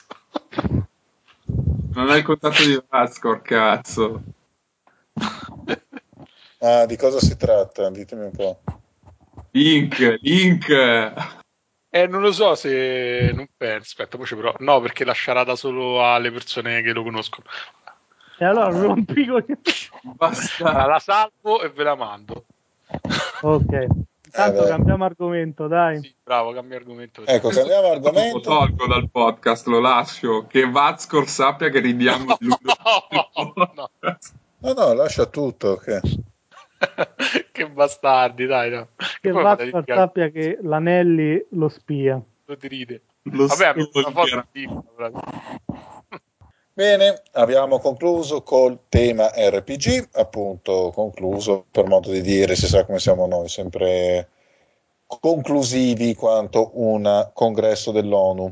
[1.94, 4.22] Non hai il contatto di Vazcor, cazzo.
[6.60, 7.90] Ah, di cosa si tratta?
[7.90, 8.62] Ditemi un po'.
[9.52, 10.70] Link, link.
[12.02, 13.32] Eh, non lo so se.
[13.34, 13.88] Non penso.
[13.88, 14.58] Aspetta, poi ci provo.
[14.60, 17.48] No, perché la sciarata solo alle persone che lo conoscono.
[18.38, 19.44] E allora rompi con.
[20.02, 20.86] Basta.
[20.86, 22.46] La salvo e ve la mando.
[23.42, 23.88] Ok.
[24.28, 26.02] Intanto eh cambiamo argomento, dai.
[26.02, 27.26] Sì, bravo, cambia argomento.
[27.26, 28.38] Ecco, cambiamo argomento.
[28.38, 30.46] Lo tolgo dal podcast, lo lascio.
[30.46, 32.58] Che Vazcor sappia che ridiamo di lui.
[33.56, 33.90] no, no.
[34.58, 35.72] no, no, lascia tutto.
[35.72, 36.02] Okay.
[37.52, 38.70] che bastardi, dai.
[38.72, 38.88] No.
[39.22, 42.22] Che Vazcor sappia che l'Anelli lo spia.
[42.46, 43.02] Lo ride.
[43.24, 44.70] Lo Vabbè, una foto di...
[46.74, 53.00] Bene, abbiamo concluso col tema RPG, appunto concluso per modo di dire, si sa come
[53.00, 54.30] siamo noi, sempre
[55.08, 58.52] conclusivi quanto un congresso dell'ONU.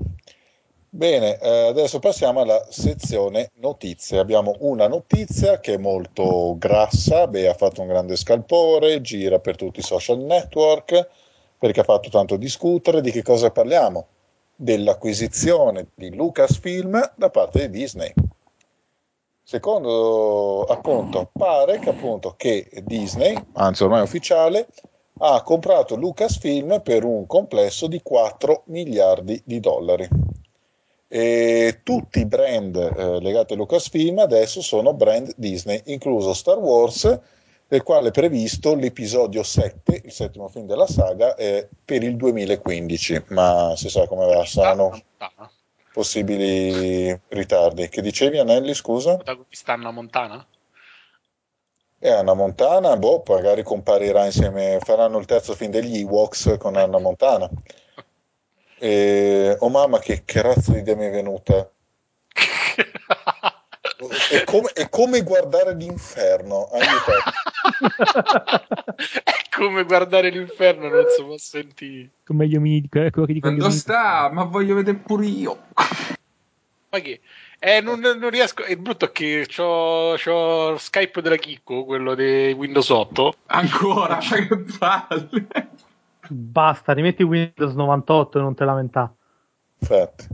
[0.95, 4.17] Bene, eh, adesso passiamo alla sezione notizie.
[4.17, 9.57] Abbiamo una notizia che è molto grassa, beh, ha fatto un grande scalpore, gira per
[9.57, 11.09] tutti i social network
[11.59, 13.01] perché ha fatto tanto discutere.
[13.01, 14.07] Di che cosa parliamo?
[14.55, 18.13] Dell'acquisizione di Lucasfilm da parte di Disney.
[19.43, 24.67] Secondo appunto, pare che, appunto, che Disney, anzi ormai ufficiale,
[25.19, 30.34] ha comprato Lucasfilm per un complesso di 4 miliardi di dollari
[31.15, 37.19] e tutti i brand eh, legati a Lucasfilm adesso sono brand Disney, incluso Star Wars
[37.69, 43.27] del quale è previsto l'episodio 7, il settimo film della saga, eh, per il 2015,
[43.29, 45.01] ma si sa come saranno
[45.93, 47.87] possibili ritardi.
[47.87, 49.15] Che dicevi Anelli, scusa?
[49.15, 50.45] Protagonista Anna Montana?
[51.97, 56.99] E Anna Montana, boh, magari comparirà insieme, faranno il terzo film degli Ewoks con Anna
[56.99, 57.49] Montana.
[58.77, 61.69] E, oh mamma, che, razza di idea mi è venuta.
[64.31, 66.69] è, come, è come guardare l'inferno.
[69.23, 72.09] è come guardare l'inferno, non si può sentire.
[72.25, 73.55] Come gli omini, quello che dicono.
[73.57, 74.29] Dove sta?
[74.31, 75.57] Ma voglio vedere pure io.
[76.89, 77.21] Ma che?
[77.59, 78.63] Eh, non, non, riesco.
[78.63, 83.35] È brutto che c'ho, c'ho Skype della Chicco, quello di Windows 8.
[83.47, 84.47] Ancora, che
[84.77, 85.47] palle.
[86.29, 89.11] Basta, rimetti Windows 98 e non te lamentare.
[89.79, 90.27] Infatti.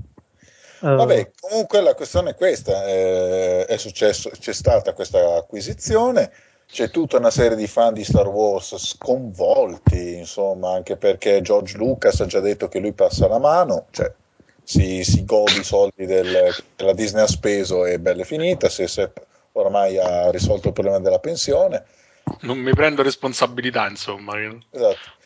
[0.82, 0.96] Uh.
[0.96, 6.32] Vabbè, comunque la questione è questa: eh, è successo, c'è stata questa acquisizione.
[6.66, 12.22] C'è tutta una serie di fan di Star Wars sconvolti, insomma, anche perché George Lucas
[12.22, 14.10] ha già detto che lui passa la mano, cioè
[14.64, 18.88] si, si gode i soldi del, che la Disney ha speso e bella finita, se,
[18.88, 19.12] se
[19.52, 21.84] ormai ha risolto il problema della pensione.
[22.42, 24.39] Non mi prendo responsabilità, insomma.
[24.39, 25.20] Esatto.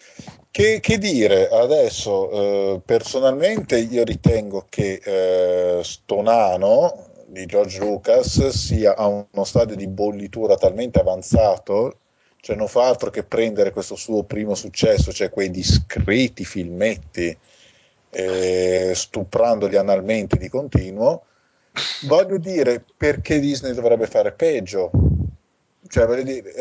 [0.49, 2.31] Che, che, dire adesso?
[2.31, 9.87] Eh, personalmente io ritengo che eh, Stonano di George Lucas sia a uno stadio di
[9.87, 11.97] bollitura talmente avanzato,
[12.39, 17.37] cioè non fa altro che prendere questo suo primo successo, cioè quei discreti filmetti
[18.11, 21.25] eh, stuprandoli analmente di continuo.
[22.03, 24.89] Voglio dire, perché Disney dovrebbe fare peggio?
[25.87, 26.53] Cioè, dire,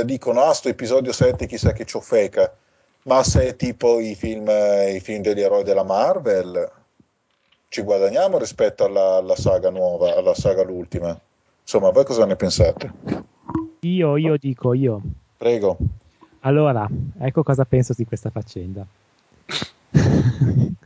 [0.00, 2.56] eh, dicono, ah, sto episodio 7 chissà che ciofeca,
[3.04, 6.70] ma se è tipo i film, i film degli eroi della Marvel,
[7.68, 11.18] ci guadagniamo rispetto alla, alla saga nuova, alla saga l'ultima.
[11.62, 12.92] Insomma, voi cosa ne pensate?
[13.80, 15.00] Io, io dico, io.
[15.36, 15.76] Prego.
[16.40, 16.88] Allora,
[17.18, 18.84] ecco cosa penso di questa faccenda.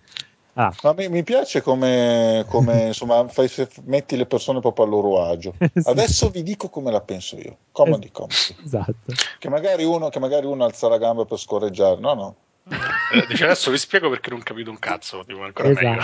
[0.59, 0.73] Ah.
[0.83, 3.51] Ma mi, mi, piace come, come insomma, fai,
[3.85, 5.55] metti le persone proprio a loro agio.
[5.59, 5.83] sì.
[5.85, 8.57] Adesso vi dico come la penso io, comodi, comodi.
[8.65, 9.13] Esatto.
[9.39, 12.37] Che magari, uno, che magari uno alza la gamba per scorreggiare, no, no.
[12.69, 15.87] Eh, dice adesso vi spiego perché non ho capito un cazzo, tipo ancora esatto.
[15.87, 16.03] meglio.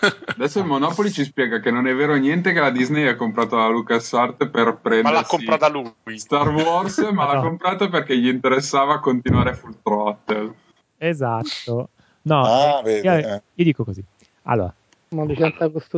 [0.34, 3.56] Adesso il Monopoli ci spiega che non è vero niente che la Disney ha comprato
[3.56, 5.02] la LucasArts per prendere.
[5.02, 5.92] Ma l'ha comprata lui.
[6.18, 7.32] Star Wars, ma no.
[7.32, 10.54] l'ha comprata perché gli interessava continuare full throttle.
[10.98, 11.90] Esatto.
[12.28, 13.42] No, ah, vedi, io, eh.
[13.54, 14.02] io, dico così.
[14.42, 14.72] Allora,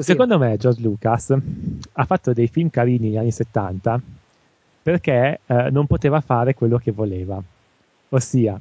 [0.01, 1.35] secondo me George Lucas
[1.93, 4.01] ha fatto dei film carini negli anni 70
[4.83, 7.43] perché eh, non poteva fare quello che voleva.
[8.11, 8.59] Ossia,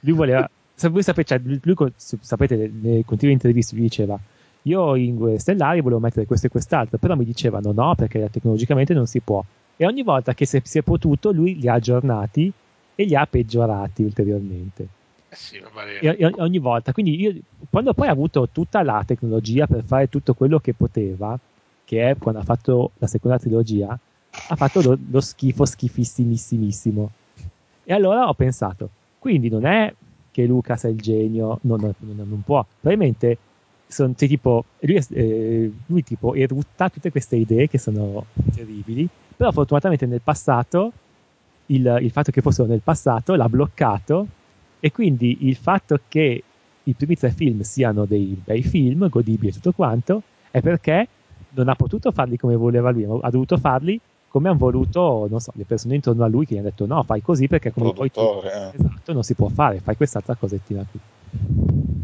[0.00, 0.48] lui voleva...
[0.74, 4.18] se voi sapete, cioè, lui, sapete, nelle continue interviste lui diceva
[4.62, 9.06] io in Stellari volevo mettere questo e quest'altro, però mi dicevano no perché tecnologicamente non
[9.06, 9.42] si può.
[9.76, 12.52] E ogni volta che si è potuto lui li ha aggiornati
[12.94, 14.86] e li ha peggiorati ulteriormente.
[15.38, 15.62] Sì,
[16.00, 16.92] e, ogni volta.
[16.92, 17.32] Quindi io,
[17.70, 21.38] quando poi ha avuto tutta la tecnologia per fare tutto quello che poteva,
[21.84, 23.96] che è quando ha fatto la seconda trilogia,
[24.48, 27.10] ha fatto lo, lo schifo schifissimissimo.
[27.84, 28.90] E allora ho pensato,
[29.20, 29.94] quindi non è
[30.32, 32.66] che Lucas è il genio, non, non, non può.
[32.80, 33.38] Probabilmente
[33.86, 38.24] sono cioè, tipo, lui, eh, lui tipo erutta tutte queste idee che sono
[38.54, 40.92] terribili, però fortunatamente nel passato,
[41.66, 44.26] il, il fatto che fossero nel passato l'ha bloccato
[44.80, 46.42] e quindi il fatto che
[46.82, 51.08] i primi tre film siano dei bei film, godibili e tutto quanto, è perché
[51.50, 55.52] non ha potuto farli come voleva lui, ha dovuto farli come hanno voluto, non so,
[55.54, 58.10] le persone intorno a lui che gli hanno detto no, fai così perché come poi
[58.10, 58.20] tu...
[58.20, 58.72] Eh.
[58.74, 61.00] Esatto, non si può fare, fai quest'altra cosettina qui.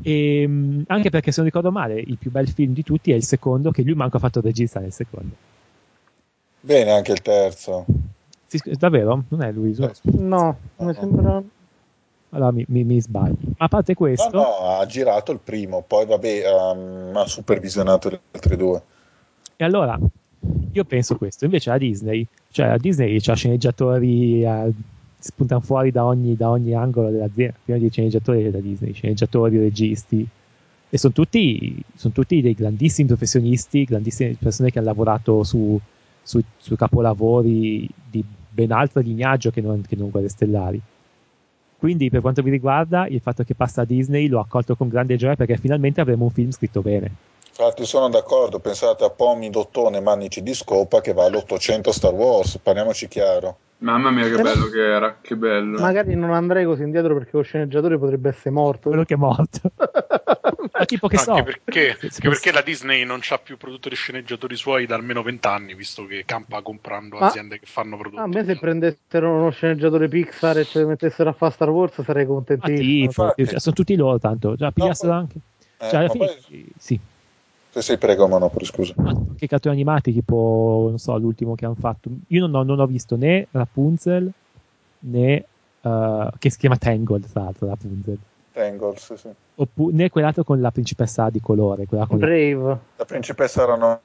[0.03, 3.15] E, ehm, anche perché se non ricordo male, il più bel film di tutti è
[3.15, 5.35] il secondo, che lui manco ha fatto regista nel secondo.
[6.61, 7.85] Bene, anche il terzo.
[8.47, 9.25] Sì, davvero?
[9.29, 9.75] Non è lui?
[9.77, 11.43] No, no, mi sembra
[12.35, 13.37] allora mi, mi, mi sbaglio.
[13.59, 18.21] A parte questo, no, no, ha girato il primo, poi vabbè, um, ha supervisionato le
[18.33, 18.83] altre due.
[19.57, 19.99] E allora
[20.73, 24.73] io penso questo: invece la Disney, cioè la Disney c'ha sceneggiatori, eh,
[25.19, 27.55] spuntano fuori da ogni, da ogni angolo dell'azienda.
[27.63, 30.27] Prima di sceneggiatori della Disney, sceneggiatori, registi.
[30.91, 35.79] E sono tutti, son tutti dei grandissimi professionisti, grandissime persone che hanno lavorato su,
[36.23, 40.81] su, su capolavori di ben altro lignaggio che non, che non Guerre Stellari.
[41.85, 45.17] Quindi, per quanto mi riguarda, il fatto che passa a Disney l'ho accolto con grande
[45.17, 47.11] gioia perché finalmente avremo un film scritto bene.
[47.57, 52.59] Infatti sono d'accordo, pensate a Pomi, Dottone, Manici di Scopa che va all'800 Star Wars,
[52.61, 53.59] parliamoci chiaro.
[53.79, 55.79] Mamma mia che bello che era, che bello.
[55.79, 58.89] Magari non andrei così indietro perché lo sceneggiatore potrebbe essere morto.
[58.89, 59.61] Quello che è morto.
[60.77, 61.33] Ma tipo che No, so.
[61.35, 65.75] anche perché, anche perché la Disney non c'ha più produttori sceneggiatori suoi da almeno vent'anni,
[65.75, 68.21] visto che campa comprando Ma- aziende che fanno prodotti.
[68.23, 72.27] A me se prendessero uno sceneggiatore Pixar e ci mettessero a fare Star Wars sarei
[72.27, 73.05] contentissimo.
[73.05, 73.47] infatti.
[73.47, 74.57] cioè, sono tutti loro tanto.
[74.57, 75.39] Già, pigliassero poi- anche.
[75.79, 76.99] Eh, Cioè, alla fine, poi- sì.
[77.75, 78.95] Sì, sì, prego, Monopoli, scusa.
[79.03, 82.09] Ma Anche cartoni animati, tipo, non so, l'ultimo che hanno fatto.
[82.29, 84.31] Io non ho, non ho visto né Rapunzel
[85.01, 85.45] né.
[85.81, 88.17] eh, che si chiama Tangled, tra l'altro, Rapunzel.
[88.53, 89.29] Tangle, sì, sì.
[89.57, 91.87] Oppu- né quell'altro con la principessa di colore.
[91.87, 92.79] Quella con Brave.
[92.95, 94.01] La principessa erano...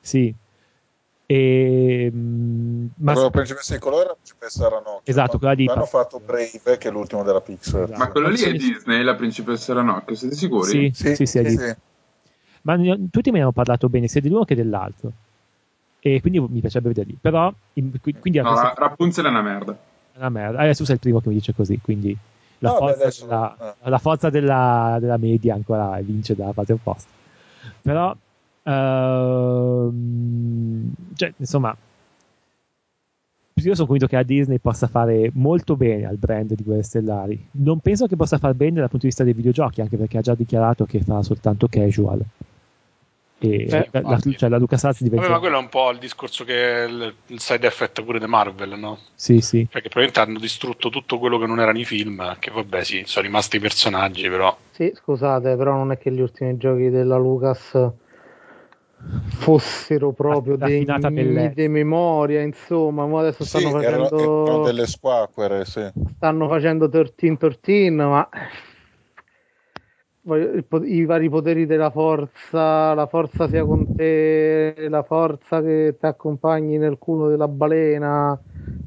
[0.00, 0.34] Sì.
[1.26, 5.00] E, mm, ma La principessa di colore e la principessa erano...
[5.04, 7.82] Esatto, quella di- Hanno fatto Brave, che è l'ultimo della Pixar.
[7.82, 7.98] Esatto.
[7.98, 8.72] Ma quello lì è Sì, sì.
[8.72, 10.94] Disney, la principessa Ranocchio, siete sicuri?
[10.94, 11.74] Sì, sì, sì, è lì.
[12.62, 15.12] Ma ne- tutti me ne hanno parlato bene sia dell'uno che dell'altro.
[16.00, 17.16] E quindi mi piacerebbe vederli.
[17.20, 19.72] Però, in- qui- quindi No, Ra- Rapunzel è una merda.
[20.12, 20.58] è una merda.
[20.60, 21.78] Adesso sei il primo che mi dice così.
[21.80, 22.16] Quindi
[22.58, 23.88] la No, beh, forza, adesso- della, eh.
[23.90, 27.10] la forza della, della media ancora vince dalla parte opposta.
[27.82, 28.14] Però,
[29.62, 31.76] ehm, cioè, insomma,
[33.54, 37.48] io sono convinto che la Disney possa fare molto bene al brand di Guerre Stellari.
[37.52, 40.22] Non penso che possa far bene dal punto di vista dei videogiochi, anche perché ha
[40.22, 42.20] già dichiarato che fa soltanto casual.
[43.42, 45.22] E Sì, la, cioè, la LucasArts diventa.
[45.26, 48.26] Vabbè, ma quello è un po' il discorso che il, il side effect pure di
[48.26, 48.98] Marvel, no?
[49.14, 49.66] Sì, sì.
[49.70, 53.26] Perché probabilmente hanno distrutto tutto quello che non erano i film, che vabbè sì, sono
[53.26, 54.56] rimasti i personaggi, però...
[54.70, 57.92] Sì, scusate, però non è che gli ultimi giochi della Lucas
[59.26, 65.64] fossero proprio dei di memoria, insomma, mo adesso Sì, stanno erano, facendo erano delle squacquere,
[65.64, 65.90] sì.
[66.16, 68.28] stanno facendo 13-13, ma
[70.24, 76.78] i vari poteri della forza, la forza sia con te, la forza che ti accompagni
[76.78, 78.38] nel culo della balena,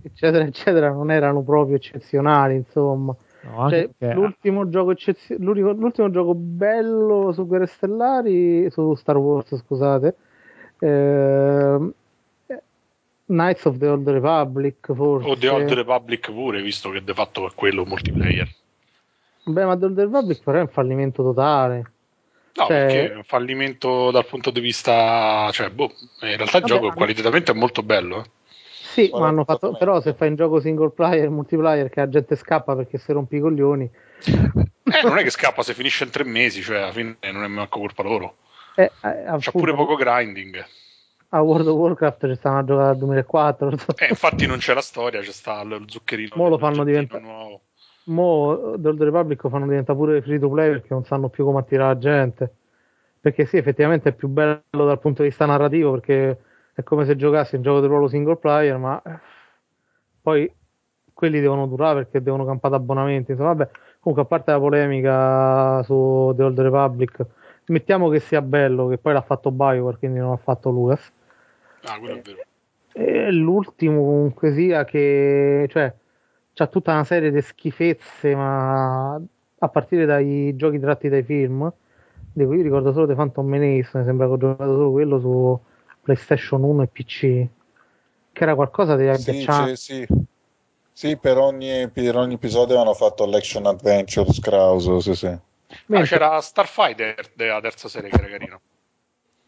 [0.02, 3.14] eccetera, eccetera, non erano proprio eccezionali, insomma.
[3.41, 9.18] No, Cioè, perché- l'ultimo, gioco eccezio- l'unico- l'ultimo gioco bello su Guerre Stellari, su Star
[9.18, 10.16] Wars, scusate,
[10.80, 11.94] ehm,
[13.28, 15.28] Knights of the Old Republic, forse.
[15.30, 18.48] O The Old Republic pure, visto che de fatto è quello multiplayer.
[19.45, 21.91] Beh, ma The Old Republic però è un fallimento totale.
[22.55, 25.49] No, Cioè- perché è un fallimento dal punto di vista...
[25.51, 25.91] Cioè, boh,
[26.22, 28.30] in realtà il Vabbè, gioco ma- qualitativamente è molto bello, eh.
[28.95, 32.35] Sì, ma hanno fatto, però se fai un gioco single player, multiplayer, che la gente
[32.38, 33.89] scappa perché si rompi i coglioni,
[34.23, 37.47] Eh, non è che scappa se finisce in tre mesi, cioè alla fine non è
[37.47, 38.35] manco colpa loro.
[38.76, 40.65] eh, eh, appunto, pure poco grinding.
[41.30, 43.69] a World of Warcraft ci stanno a giocare dal 2004.
[43.97, 46.30] Eh, infatti non c'è la storia, c'è sta lo zuccherino.
[46.35, 47.61] Mo lo fanno diventare- nuovo.
[48.06, 51.60] Mo The Old Republic fanno diventare pure free to play perché non sanno più come
[51.60, 52.53] attirare la gente.
[53.19, 56.40] Perché sì, effettivamente è più bello dal punto di vista narrativo perché
[56.73, 59.19] è come se giocassi un gioco di ruolo single player, ma eh,
[60.22, 60.53] poi
[61.14, 63.32] quelli devono durare perché devono campare abbonamenti.
[63.32, 63.69] Insomma, vabbè,
[63.99, 67.26] comunque a parte la polemica su The Old Republic,
[67.68, 71.11] mettiamo che sia bello, che poi l'ha fatto Bioware, quindi non l'ha fatto Lucas.
[71.86, 72.44] Ah, quello è vero.
[72.91, 75.94] E l'ultimo comunque sia che cioè
[76.56, 79.14] c'ha tutta una serie di schifezze, ma
[79.60, 81.72] a partire dai giochi tratti dai film,
[82.34, 85.19] di cui io ricordo solo The Phantom Menace, mi sembra che ho giocato solo quello
[85.19, 85.60] su
[86.02, 87.19] PlayStation 1 e PC,
[88.32, 89.72] che era qualcosa di Sì, agghiacciante.
[89.72, 90.07] c'è- sì.
[90.98, 95.26] Sì, per ogni, per ogni episodio hanno fatto l'action adventure Scrauso, sì, sì.
[95.27, 95.41] Ah,
[95.88, 98.61] Mentre- c'era Starfighter della terza serie che era carino.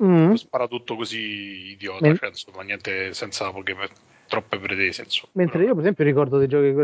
[0.04, 0.34] Mm.
[0.34, 3.76] Spara tutto così idiota, Men- cioè, insomma, niente senza poche,
[4.28, 5.04] troppe pretese.
[5.04, 5.32] Insomma.
[5.34, 6.76] Mentre io, per esempio, ricordo dei giochi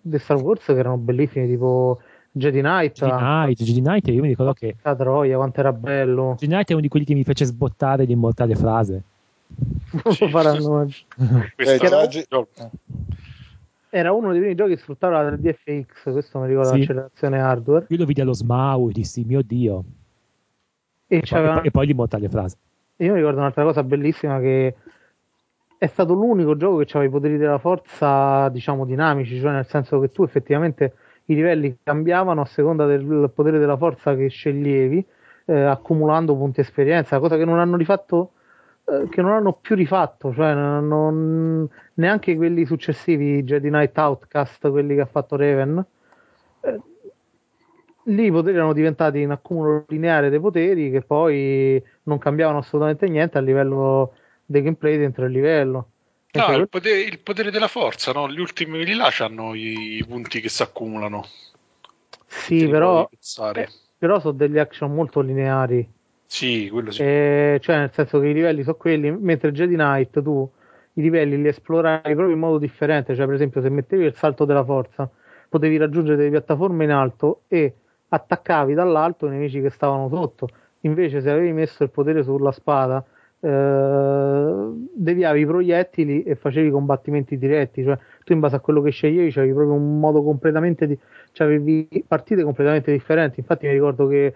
[0.00, 2.00] di Star Wars che erano bellissimi, tipo
[2.32, 6.36] Jedi Knight, Jedi Knight, Jedi Knight, io mi ricordo che la troia, quanto era bello.
[6.38, 9.02] Jedi Knight è uno di quelli che mi fece sbottare l'immortale frase.
[9.92, 10.86] Non lo faranno
[11.56, 12.08] era-
[13.92, 16.78] Era uno dei primi giochi che sfruttava la 3DFX, questo mi ricorda Sì.
[16.78, 17.86] l'accelerazione hardware.
[17.88, 19.82] Io lo vidi allo Smau e dissi, mio Dio.
[21.08, 22.56] E, E poi, e poi- e poi l'immortale frase.
[22.96, 24.76] e io mi ricordo un'altra cosa bellissima che
[25.82, 29.98] è stato l'unico gioco che aveva i poteri della forza, diciamo, dinamici, cioè nel senso
[29.98, 30.94] che tu effettivamente
[31.26, 35.02] i livelli cambiavano a seconda del potere della forza che sceglievi,
[35.46, 38.32] eh, accumulando punti esperienza, cosa che non hanno rifatto,
[38.84, 44.94] eh, che non hanno più rifatto, cioè non- neanche quelli successivi, Jedi Knight Outcast, quelli
[44.96, 45.82] che ha fatto Raven.
[46.62, 46.80] eh,
[48.04, 53.08] lì i poteri erano diventati un accumulo lineare dei poteri che poi non cambiavano assolutamente
[53.08, 54.14] niente a livello
[54.50, 55.90] dei gameplay dentro il livello.
[56.32, 58.28] No, il potere, il potere della forza, no?
[58.28, 61.24] Gli ultimi di là hanno i punti che si accumulano.
[62.26, 63.08] sì, però,
[63.54, 65.88] eh, però sono degli action molto lineari.
[66.26, 67.02] Sì, quello sì.
[67.02, 70.48] Eh, cioè, nel senso che i livelli sono quelli, mentre Jedi Knight tu
[70.94, 73.14] i livelli li esploravi proprio in modo differente.
[73.14, 75.08] Cioè, per esempio, se mettevi il salto della forza,
[75.48, 77.74] potevi raggiungere delle piattaforme in alto e
[78.08, 80.48] attaccavi dall'alto i nemici che stavano sotto.
[80.80, 83.04] Invece, se avevi messo il potere sulla spada,
[83.40, 87.82] deviavi i proiettili e facevi combattimenti diretti.
[87.82, 90.98] Cioè, tu in base a quello che sceglievi, avevi proprio un modo completamente di,
[91.38, 93.40] avevi partite completamente differenti.
[93.40, 94.34] Infatti, mi ricordo che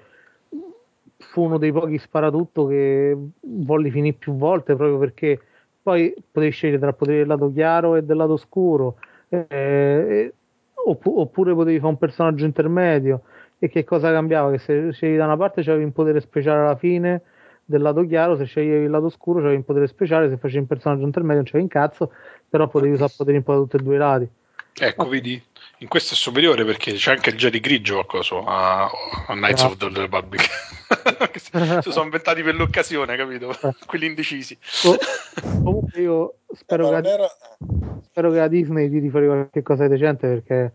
[1.18, 5.38] fu uno dei pochi sparatutto che volli finire più volte proprio perché
[5.82, 8.96] poi potevi scegliere tra potere del lato chiaro e del lato scuro.
[9.28, 10.32] Eh,
[10.86, 13.22] oppure potevi fare un personaggio intermedio
[13.58, 14.50] e che cosa cambiava?
[14.50, 17.22] Che se scegli da una parte c'avevi un potere speciale alla fine
[17.64, 20.66] del lato chiaro, se sceglievi il lato scuro c'avevi un potere speciale, se facevi un
[20.66, 22.12] personaggio intermedio non c'avevi un cazzo,
[22.48, 24.28] però potevi usare poteri un po' da tutti e due i lati.
[24.76, 25.40] Ecco, vedi,
[25.78, 29.62] in questo è superiore perché c'è anche il Jedi grigio a, coso, a, a Knights
[29.62, 29.68] no.
[29.68, 30.42] of the Republic.
[31.80, 33.54] si sono inventati per l'occasione, capito?
[33.86, 34.58] Quelli indecisi.
[34.84, 34.96] Oh,
[35.62, 37.26] comunque io spero, eh, che era...
[38.02, 40.72] spero che la Disney tiri fuori qualche cosa di decente perché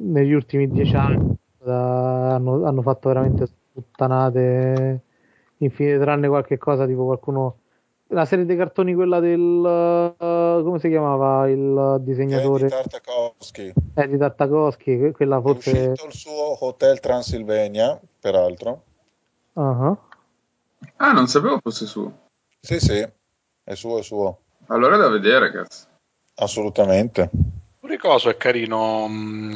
[0.00, 5.00] negli ultimi dieci anni da, hanno, hanno, fatto veramente sputtanate
[5.58, 7.58] infinite, tranne qualche cosa tipo qualcuno
[8.08, 12.64] la serie dei cartoni quella del uh, come si chiamava il disegnatore?
[12.64, 13.72] Di Tartakovsky.
[13.94, 18.82] Eh, di Tartakovsky quella forse è uscito il suo Hotel Transilvania peraltro.
[19.52, 19.98] Uh-huh.
[20.96, 22.28] ah non sapevo fosse suo.
[22.60, 23.06] Sì sì
[23.64, 24.38] è suo è suo.
[24.68, 25.86] Allora è da vedere cazzo.
[26.36, 27.30] Assolutamente
[27.88, 29.08] Pure Coso è carino,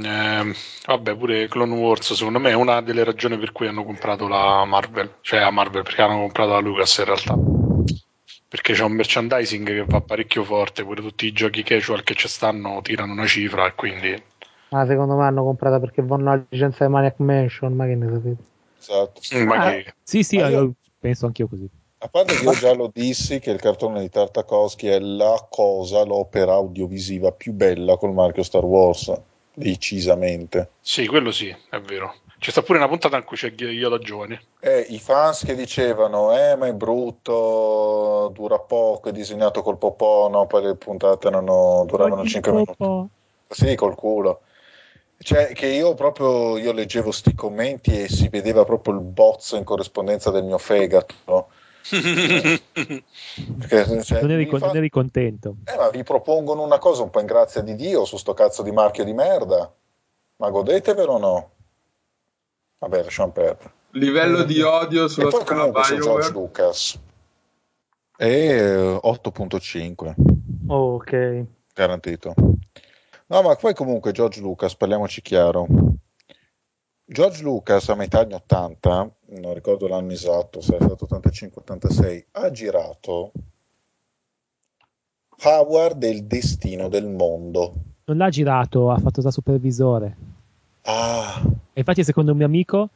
[0.03, 0.55] eh,
[0.87, 4.65] vabbè, pure Clone Wars secondo me è una delle ragioni per cui hanno comprato la
[4.65, 7.37] Marvel, cioè la Marvel perché hanno comprato la Lucas in realtà.
[8.49, 12.27] Perché c'è un merchandising che va parecchio forte, pure tutti i giochi casual che ci
[12.27, 14.23] stanno tirano una cifra e quindi...
[14.71, 18.09] Ah, secondo me hanno comprata perché vanno la licenza di Maniac Mansion, ma che ne
[18.09, 18.43] sapete?
[18.81, 19.21] Esatto.
[19.37, 19.95] Mm, ma ah, che...
[20.03, 20.73] Sì, sì, io...
[20.99, 21.69] penso anch'io così.
[22.05, 26.03] A parte che io già lo dissi che il cartone di Tartakovsky è la cosa,
[26.03, 29.13] l'opera audiovisiva più bella col marchio Star Wars,
[29.55, 30.71] decisamente.
[30.81, 32.13] Sì, quello sì, è vero.
[32.41, 34.43] C'è sta pure una puntata in cui c'è io da giovane.
[34.59, 40.29] Eh, I fans che dicevano, eh, ma è brutto, dura poco, è disegnato col popò,
[40.29, 43.11] no, poi le puntate erano, duravano 5 minuti.
[43.47, 44.41] Sì, col culo.
[45.19, 49.63] Cioè, che io proprio, io leggevo sti commenti e si vedeva proprio il bozzo in
[49.63, 51.61] corrispondenza del mio fegato
[53.59, 54.59] perché, cioè, non, eri, fa...
[54.59, 55.57] non, eri, contento.
[55.65, 58.63] Eh, ma vi propongono una cosa un po' in grazia di Dio su sto cazzo
[58.63, 59.73] di marchio di merda.
[60.37, 61.51] Ma godetevelo o no?
[62.79, 63.73] Vabbè, lasciamo perdere.
[63.91, 66.99] Livello di odio sulla e poi su George Lucas.
[68.17, 70.15] E 8.5.
[70.69, 71.45] Oh, ok.
[71.75, 72.35] Garantito.
[73.27, 75.67] No, ma poi comunque George Lucas, parliamoci chiaro.
[77.13, 79.11] George Lucas a metà anni 80,
[79.41, 83.33] non ricordo l'anno esatto, se è stato 85-86, ha girato
[85.43, 87.75] Howard e il destino del mondo.
[88.05, 90.17] Non l'ha girato, ha fatto da supervisore.
[90.83, 91.43] Ah.
[91.73, 92.89] E infatti, secondo un mio amico,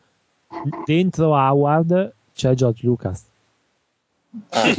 [0.86, 3.22] dentro Howard c'è George Lucas.
[4.48, 4.64] Ah.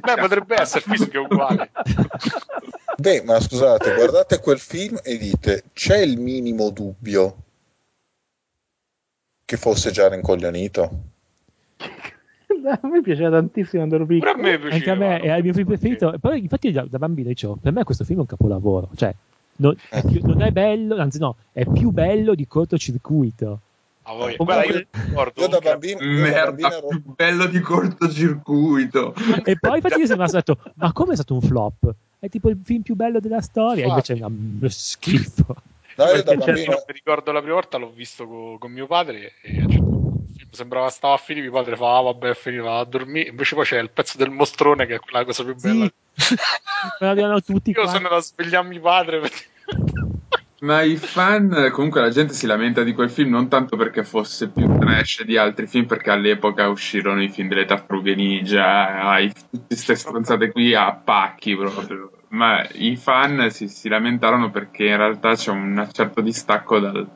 [0.00, 1.70] Beh, potrebbe essere, è uguale.
[2.96, 7.42] Beh, ma scusate, guardate quel film e dite, c'è il minimo dubbio
[9.48, 10.90] che fosse già rincoglionito.
[11.80, 14.32] a me piaceva tantissimo quando ero piccolo.
[14.32, 16.14] A me piaceva, Anche a me è il mio film preferito.
[16.20, 18.90] Poi, infatti, da, da bambino dicevo: Per me questo film è un capolavoro.
[18.94, 19.14] Cioè,
[19.56, 23.60] non è, più, non è bello, anzi, no, è più bello di cortocircuito.
[24.02, 26.88] Ah, voi, guarda, io, ricordo, io da bambino, merda, ero...
[26.88, 29.14] più bello di cortocircuito.
[29.44, 31.94] E poi infatti io sono detto: Ma come è stato un flop?
[32.18, 33.86] È tipo il film più bello della storia.
[33.86, 34.12] Infatti.
[34.12, 35.56] Invece è una schifo.
[35.98, 36.84] No, da bambino...
[36.86, 39.66] mi ricordo la prima volta l'ho visto con, con mio padre e a
[40.38, 43.64] certo sembrava stava a finire, mio padre fa ah, vabbè finiva a dormire, invece poi
[43.64, 45.90] c'è il pezzo del mostrone che è quella cosa più bella.
[46.14, 46.36] Sì.
[47.44, 49.44] tutti Io sono andato a svegliare mio padre perché...
[50.60, 54.48] Ma i fan, comunque la gente si lamenta di quel film non tanto perché fosse
[54.48, 59.20] più trash di altri film, perché all'epoca uscirono i film delle tartarughe ninja,
[59.50, 62.10] tutte queste stronzate qui a pacchi proprio.
[62.28, 67.08] Ma i fan si, si lamentarono perché in realtà c'è un certo distacco dal,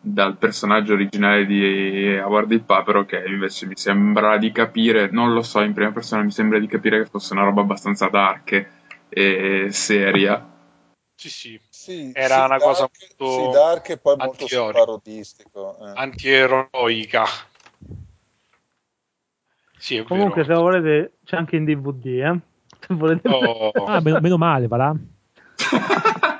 [0.00, 5.42] dal personaggio originale di Howard il Papero che invece mi sembra di capire, non lo
[5.42, 8.68] so in prima persona, mi sembra di capire che fosse una roba abbastanza dark
[9.08, 10.54] e seria
[11.16, 11.60] sì, sì.
[11.70, 13.42] sì Era sì, una dark, cosa molto.
[13.42, 15.76] Sì, dark e poi molto parodistico.
[15.80, 15.92] Eh.
[15.94, 17.24] Antieroica.
[19.78, 20.54] Sì, Comunque, vero.
[20.54, 22.40] se volete, c'è anche in DVD, eh?
[22.86, 23.28] Se volete...
[23.28, 23.70] Oh.
[23.86, 24.96] ah, meno, meno male, va là.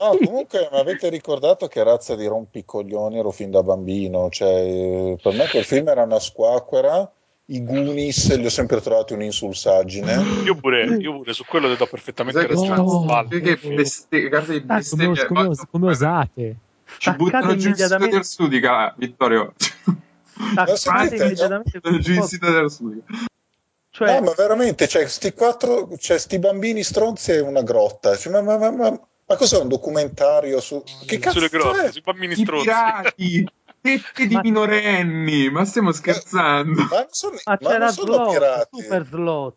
[0.00, 4.28] No, comunque mi avete ricordato che razza di rompicoglioni ero fin da bambino.
[4.30, 7.10] Cioè, per me quel film era una squacquera
[7.50, 10.42] i Goonies li ho sempre trovati un'insulsaggine.
[10.44, 12.78] Io pure, io pure su quello ti do perfettamente ragione.
[12.78, 14.28] Oh, che beste-
[14.66, 16.56] ah, come, come, come, osate?
[16.98, 19.54] Ci buttano giù in sito del Sudica, Vittorio.
[19.56, 23.14] Staccate immediatamente giù in sito del Sudica.
[23.98, 24.14] Cioè...
[24.14, 28.16] No, ma veramente, cioè, sti quattro, cioè, sti bambini stronzi è una grotta.
[28.16, 28.90] Cioè, ma, ma, ma, ma,
[29.26, 30.80] ma cos'è un documentario su...
[31.04, 31.90] Che cazzo Sulle grotte, è?
[31.90, 32.64] sui bambini I stronzi.
[32.66, 33.50] pirati,
[33.80, 36.80] tette di Ma- minorenni, ma stiamo scherzando?
[36.88, 38.82] Ma non sono, Ma ma c'era non sono slot, pirati.
[38.82, 39.56] super slot.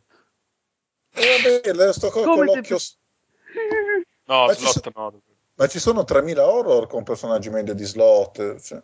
[1.14, 2.78] Eh, vabbè, sto co- con l'occhio...
[2.78, 5.14] te- No, Ma slot no.
[5.54, 8.60] Ma ci sono 3.000 horror con personaggi meglio di slot.
[8.60, 8.82] Cioè.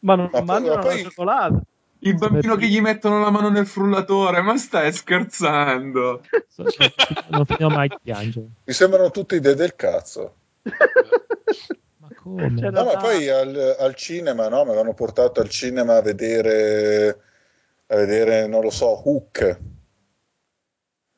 [0.00, 1.60] Ma non Ma poi- mangiano ma la poi- cioccolata.
[2.04, 6.22] Il bambino che gli mettono la mano nel frullatore, ma stai scherzando?
[7.30, 8.46] Non finiamo mai di piangere.
[8.64, 10.34] Mi sembrano tutti idee del cazzo.
[11.98, 12.48] Ma come?
[12.48, 14.64] No, ma da- poi al, al cinema, no?
[14.64, 17.20] Mi avevano portato al cinema a vedere,
[17.86, 19.60] a vedere, non lo so, Hook.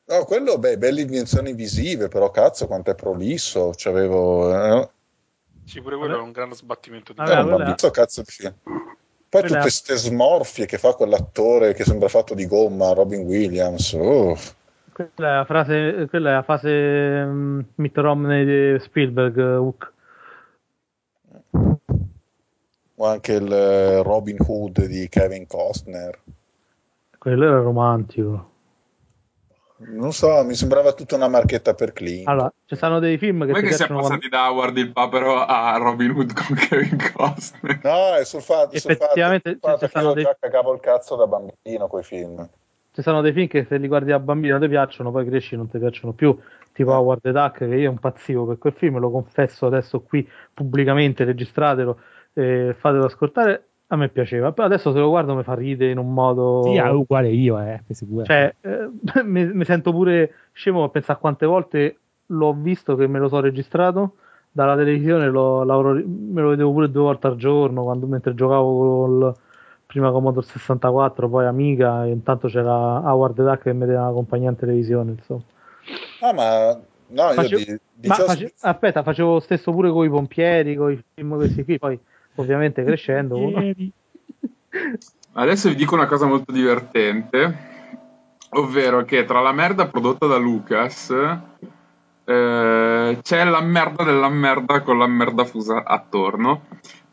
[0.07, 3.71] No, quello, beh, belle invenzioni visive, però cazzo, quanto è prolisso.
[3.75, 4.83] C'avevo...
[4.83, 4.89] Eh,
[5.63, 8.53] Sì, pure quello è un grande sbattimento di era un bambino, cazzo di film.
[9.35, 13.91] Poi quella- tutte queste smorfie che fa quell'attore che sembra fatto di gomma, Robin Williams.
[13.93, 14.37] oh.
[14.93, 16.69] Quella è la frase, quella è la fase
[17.27, 19.93] um, Mitt Romney di Spielberg, uh, Hook.
[22.97, 26.17] O anche il eh, Robin Hood di Kevin Costner.
[27.17, 28.51] Quello era romantico.
[29.77, 32.27] Non so, mi sembrava tutta una marchetta per Clint.
[32.27, 35.37] Allora, ci sono dei film che Come ti che siamo passati da Howard il Papero
[35.43, 37.79] a Robin Hood con Kevin Costner?
[37.83, 40.79] No, è sul fatto, Effettivamente, sul fatto ci che sono io dei- già cagavo il
[40.79, 42.49] cazzo da bambino quei film.
[42.93, 45.57] Ci sono dei film che se li guardi da bambino ti piacciono, poi cresci e
[45.57, 46.37] non ti piacciono più.
[46.71, 51.25] Tipo Howard the Duck, che io impazzivo per quel film, lo confesso adesso qui pubblicamente,
[51.25, 51.99] registratelo,
[52.31, 53.71] eh, fatelo ascoltare.
[53.87, 56.63] A me piaceva, però adesso se lo guardo mi fa ridere in un modo.
[56.63, 58.25] Sì, è uguale io, eh, sicuro.
[58.25, 58.89] Cioè, eh,
[59.23, 61.97] mi, mi sento pure scemo a pensare quante volte
[62.27, 64.15] l'ho visto che me lo so registrato
[64.51, 68.77] dalla televisione, lo, l'avrò- me lo vedevo pure due volte al giorno quando, mentre giocavo
[68.77, 69.35] col
[69.85, 74.49] prima Commodore 64, poi Amiga, e intanto c'era Howard the Duck che mi dava compagnia
[74.49, 75.11] in televisione.
[75.11, 75.43] Insomma.
[76.21, 76.71] Ah, ma
[77.07, 80.75] no, io Facevo- di, di Ma face- aspetta, facevo lo stesso pure con i pompieri,
[80.75, 81.99] con i film questi qui, poi
[82.35, 83.37] ovviamente crescendo.
[83.37, 83.73] uno-.
[85.37, 87.57] Adesso vi dico una cosa molto divertente,
[88.51, 91.09] ovvero che tra la merda prodotta da Lucas
[92.25, 96.67] eh, c'è la merda della merda con la merda fusa attorno,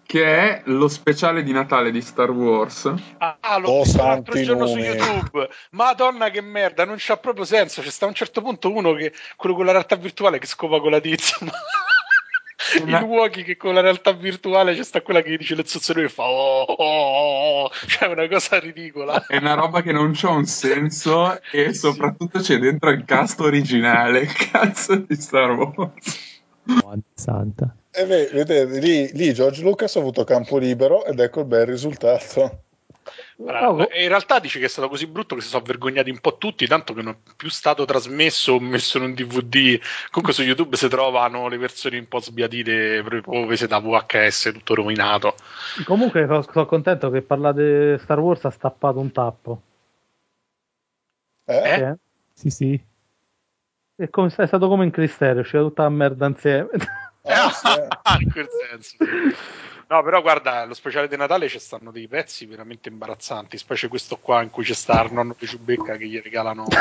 [0.04, 2.92] che è lo speciale di Natale di Star Wars.
[3.18, 4.78] Ah, l'ho Oh, visto l'altro giorno su.
[4.78, 5.48] YouTube.
[5.72, 7.82] Madonna che merda, non c'ha proprio senso.
[7.82, 10.80] C'è sta a un certo punto uno che quello con la realtà virtuale che scopa
[10.80, 11.36] con la tizia.
[12.82, 16.02] Una- Il Wookie che con la realtà virtuale c'è sta quella che dice le zuzzone
[16.04, 17.70] e fa oh, oh, oh, oh.
[17.86, 19.26] cioè è una cosa ridicola.
[19.26, 24.26] È una roba che non c'ha un senso e soprattutto c'è dentro il cast originale,
[24.50, 26.40] cazzo di Star Wars.
[26.64, 27.74] Madonna santa.
[27.90, 31.66] E ve- vedete, lì, lì George Lucas ha avuto campo libero ed ecco il bel
[31.66, 32.62] risultato.
[33.36, 36.36] Oh, in realtà dice che è stato così brutto che si sono vergognati un po'
[36.36, 39.80] tutti, tanto che non è più stato trasmesso o messo in un DVD.
[40.10, 44.74] Comunque su YouTube si trovano le versioni un po' sbiadite, proprio prese da VHS, tutto
[44.74, 45.34] rovinato.
[45.84, 49.62] Comunque sono, sono contento che parlate di Star Wars ha stappato un tappo.
[51.44, 51.80] Eh?
[51.80, 51.96] Eh?
[52.32, 52.80] Sì, sì.
[53.94, 56.68] È, come, è stato come in Cristerio, è uscita tutta la merda insieme.
[57.24, 57.88] Ah, sì, eh.
[58.22, 58.96] in quel senso.
[59.92, 64.16] No, però guarda, lo speciale di Natale ci stanno dei pezzi veramente imbarazzanti, specie questo
[64.16, 66.64] qua in cui c'è sta il nonno di Ciubecca che gli regalano...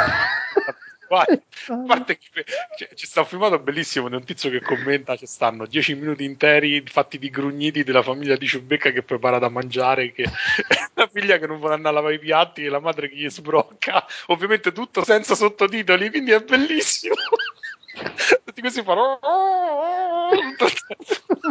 [1.11, 1.41] Guarda,
[1.87, 5.65] parte che c'è, c'è sta un filmato bellissimo di un tizio che commenta ci stanno
[5.65, 10.23] 10 minuti interi fatti di grugniti della famiglia di Ciubecca che prepara da mangiare che
[10.95, 13.29] la figlia che non vuole andare a lavare i piatti e la madre che gli
[13.29, 17.15] sbrocca ovviamente tutto senza sottotitoli quindi è bellissimo
[18.45, 19.19] tutti questi fanno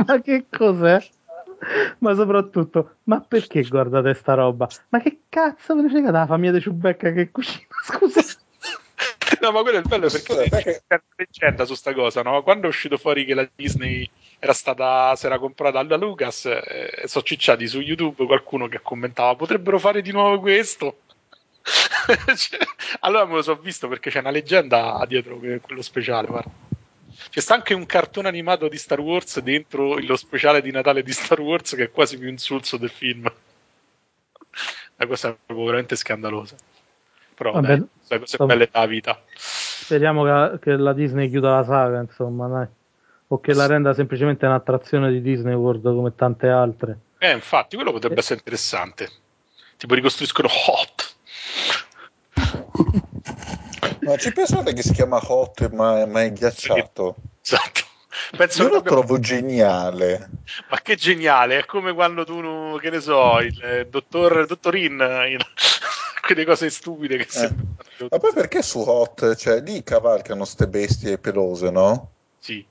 [0.06, 1.06] ma che cos'è?
[1.98, 4.68] Ma soprattutto, ma perché guardate sta roba?
[4.88, 7.66] Ma che cazzo me ne frega dalla famiglia di Ciubecca che cucina?
[7.84, 8.22] Scusa.
[9.40, 12.42] No, ma quello è il bello perché c'è una leggenda su sta cosa, no?
[12.42, 14.08] Quando è uscito fuori che la Disney
[14.38, 19.36] era stata, si era comprata da Lucas, eh, sono cicciati su YouTube qualcuno che commentava
[19.36, 21.00] potrebbero fare di nuovo questo.
[22.36, 22.58] Cioè,
[23.00, 26.69] allora me lo so visto perché c'è una leggenda dietro que- quello speciale, guarda.
[27.28, 31.12] C'è sta anche un cartone animato di Star Wars dentro lo speciale di Natale di
[31.12, 33.30] Star Wars che è quasi più insulso del film.
[34.96, 36.56] La cosa veramente scandalosa.
[37.34, 38.52] Però Vabbè, dai, sai cose insomma.
[38.52, 39.22] belle della vita.
[39.34, 42.66] Speriamo che, che la Disney chiuda la saga, insomma, dai.
[43.28, 46.98] O che la renda semplicemente un'attrazione di Disney World come tante altre.
[47.18, 49.08] Eh, infatti, quello potrebbe essere interessante.
[49.76, 51.09] Tipo ricostruiscono Hot.
[54.10, 57.14] Ma ci pensate che si chiama Hot ma, ma è ghiacciato?
[57.44, 57.80] Esatto.
[58.36, 58.98] Penso Io lo abbiamo...
[58.98, 60.30] trovo geniale.
[60.68, 64.94] Ma che geniale, è come quando tu, che ne so, il eh, dottor, dottorin,
[65.28, 65.38] in...
[66.26, 67.30] quelle cose stupide che eh.
[67.30, 67.76] sembrano.
[68.10, 72.10] Ma poi perché su Hot, cioè lì cavalcano ste bestie pelose, no?
[72.40, 72.66] Sì.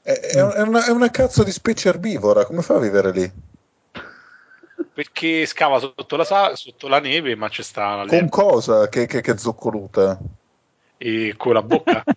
[0.00, 3.32] È, è, una, è una cazzo di specie erbivora, come fa a vivere lì?
[4.94, 8.88] Perché scava sotto la, sotto la neve, ma c'è sta Con cosa?
[8.88, 10.18] Che, che, che zoccoluta?
[10.98, 12.04] E con la bocca.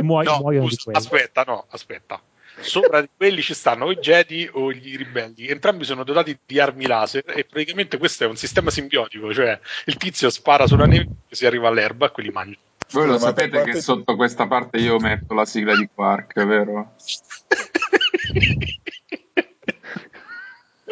[0.00, 2.20] Muoio, no, muoiono scusa, aspetta, no, aspetta.
[2.58, 5.46] Sopra di quelli ci stanno o i Jedi o gli ribelli.
[5.48, 9.96] Entrambi sono dotati di armi laser e praticamente questo è un sistema simbiotico, cioè il
[9.96, 12.64] tizio spara sulla neve e si arriva all'erba e quelli mangiano.
[12.92, 16.94] Voi lo sapete che sotto questa parte io metto la sigla di Quark, vero?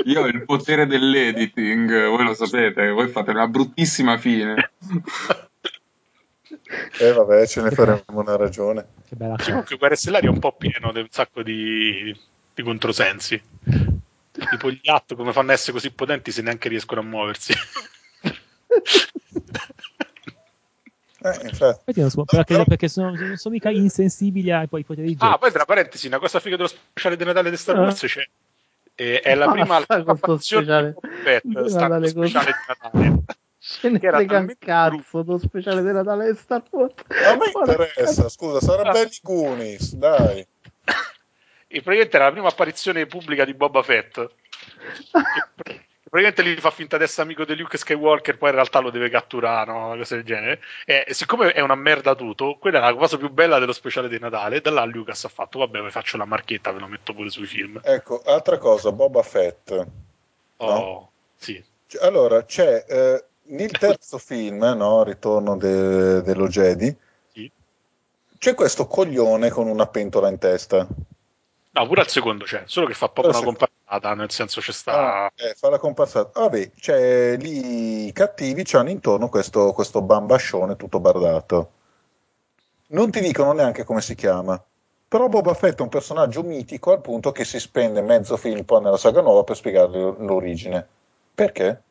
[0.05, 4.73] Io ho il potere dell'editing, voi lo sapete, voi fate una bruttissima fine.
[6.99, 8.87] E eh vabbè, ce ne faremo una ragione.
[9.09, 9.51] Che bella cosa.
[9.51, 12.17] Comunque Guerre Stellari è un po' pieno di un sacco di,
[12.55, 13.41] di controsensi.
[14.33, 17.53] Tipo gli At come fanno a essere così potenti se neanche riescono a muoversi.
[21.25, 22.01] Eh, infatti.
[22.01, 22.65] Non so, perché, però...
[22.65, 25.33] perché sono, non sono mica insensibili ai poteri di gioco.
[25.33, 28.07] Ah, poi tra parentesi, una cosa figa dello speciale di Natale di Star Wars ah.
[28.07, 28.29] c'è.
[28.97, 30.95] Eh, è la prima, prima speciale.
[31.43, 33.25] Speciale di Natale.
[33.59, 36.95] Ce ne frega un cazzo lo speciale di Natale di Star Wars.
[37.09, 40.47] A me interessa, scusa, sarà belli Goonies, dai.
[41.67, 44.27] E praticamente era la prima apparizione pubblica di Boba Fett.
[46.15, 49.11] praticamente lì fa finta di essere amico di Luke Skywalker, poi in realtà lo deve
[49.11, 49.87] catturare, no?
[49.87, 50.61] una cosa del genere.
[50.85, 54.21] E siccome è una merda tutto, quella è la cosa più bella dello speciale di
[54.21, 54.61] Natale.
[54.61, 57.47] Da là Lucas ha fatto, vabbè, vi faccio la marchetta, ve lo metto pure sui
[57.47, 57.81] film.
[57.83, 59.87] Ecco, altra cosa, Boba Fett.
[60.59, 61.11] Oh, no?
[61.35, 61.61] sì.
[62.01, 65.03] Allora, c'è eh, nel terzo film, no?
[65.03, 66.97] Ritorno de- dello Jedi,
[67.33, 67.51] sì.
[68.39, 70.87] c'è questo coglione con una pentola in testa.
[71.77, 75.25] No, pure al secondo c'è, solo che fa proprio una comparsata, nel senso c'è sta...
[75.25, 76.41] Ah, eh, fa la comparsata.
[76.41, 81.71] Vabbè, c'è lì i cattivi c'hanno intorno questo, questo bambascione tutto bardato.
[82.89, 84.63] Non ti dicono neanche come si chiama.
[85.07, 88.83] Però Boba Fett è un personaggio mitico al punto che si spende mezzo film poi
[88.83, 90.87] nella saga nuova per spiegargli l'origine.
[91.35, 91.83] Perché?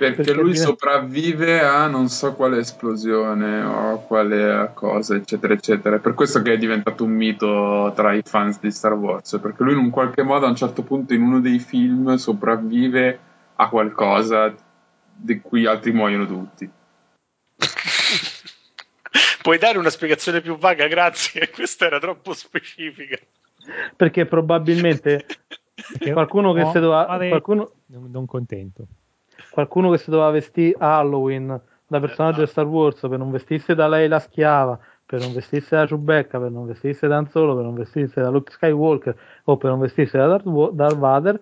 [0.00, 5.96] Perché, perché lui sopravvive a non so quale esplosione o quale cosa, eccetera, eccetera.
[5.96, 9.62] È per questo che è diventato un mito tra i fans di Star Wars, perché
[9.62, 13.18] lui in un qualche modo a un certo punto in uno dei film sopravvive
[13.56, 14.54] a qualcosa
[15.14, 16.66] di cui altri muoiono tutti.
[19.42, 21.50] Puoi dare una spiegazione più vaga, grazie.
[21.52, 23.18] Questa era troppo specifica.
[23.96, 25.26] Perché probabilmente
[25.74, 27.18] perché qualcuno che no, se doveva.
[27.28, 27.70] Qualcuno...
[27.88, 28.86] Non contento
[29.50, 33.88] qualcuno che si doveva vestire Halloween da personaggio di Star Wars per non vestirsi da
[33.88, 37.64] lei la schiava, per non vestirsi da Chewbacca, per non vestirsi da Han Solo, per
[37.64, 41.40] non vestirsi da Luke Skywalker o per non vestirsi da Darth, Darth Vader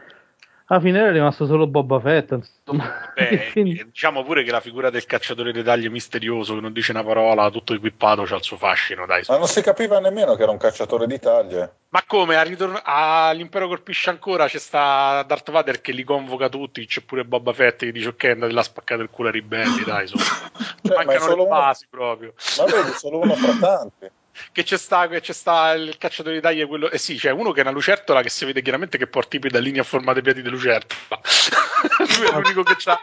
[0.70, 2.32] alla fine era rimasto solo Boba Fett.
[2.32, 3.10] Insomma.
[3.14, 3.52] Beh,
[3.88, 7.50] diciamo pure che la figura del cacciatore di taglie misterioso che non dice una parola,
[7.50, 9.06] tutto equipato, c'ha il suo fascino.
[9.06, 11.72] Dai, Ma non si capiva nemmeno che era un cacciatore di taglie.
[11.88, 12.36] Ma come?
[12.36, 12.78] A ritorno...
[12.84, 17.78] All'impero colpisce ancora, c'è sta Darth Vader che li convoca tutti, c'è pure Boba Fett
[17.78, 20.50] che dice ok andate là a spaccare il culo ai ribelli, dai, insomma.
[20.82, 22.04] cioè, mancano le basi uno...
[22.04, 22.34] proprio.
[22.58, 24.10] Ma vedi, solo uno fra tanti
[24.52, 27.52] che c'è sta, che c'è sta il cacciatore di taglie quello eh sì c'è uno
[27.52, 30.22] che è una lucertola che si vede chiaramente che porta i pedalini a forma dei
[30.22, 31.20] piedi di lucertola.
[32.18, 33.00] Lui è l'unico che c'ha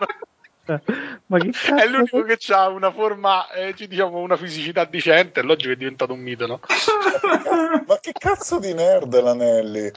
[1.27, 1.75] ma che cazzo?
[1.75, 6.13] è l'unico che ha una forma eh, diciamo una fisicità decente e logico è diventato
[6.13, 6.59] un mito no?
[7.85, 9.91] ma che cazzo di nerd l'anelli?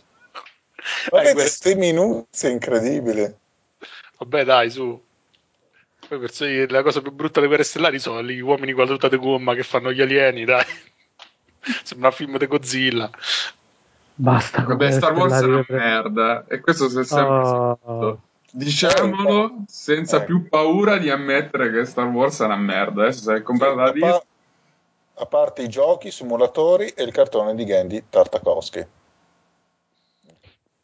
[1.10, 3.34] Ma eh, queste minuzie incredibili.
[4.18, 5.00] Vabbè dai su.
[6.08, 9.08] Poi per la cosa più brutta delle guerre stellari sono gli uomini con la tuta
[9.08, 10.64] di gomma che fanno gli alieni dai
[11.84, 13.10] Sembra un film di Godzilla.
[14.14, 14.62] Basta.
[14.62, 16.44] Vabbè, Star Wars è una merda.
[16.48, 18.20] E questo si è sempre oh.
[18.50, 20.24] Diciamolo senza eh.
[20.24, 23.02] più paura di ammettere che Star Wars è una merda.
[23.02, 24.20] Adesso sei comprato sì, da Disney.
[25.20, 28.86] A parte i giochi, i simulatori e il cartone di Gandhi Tartakovsky.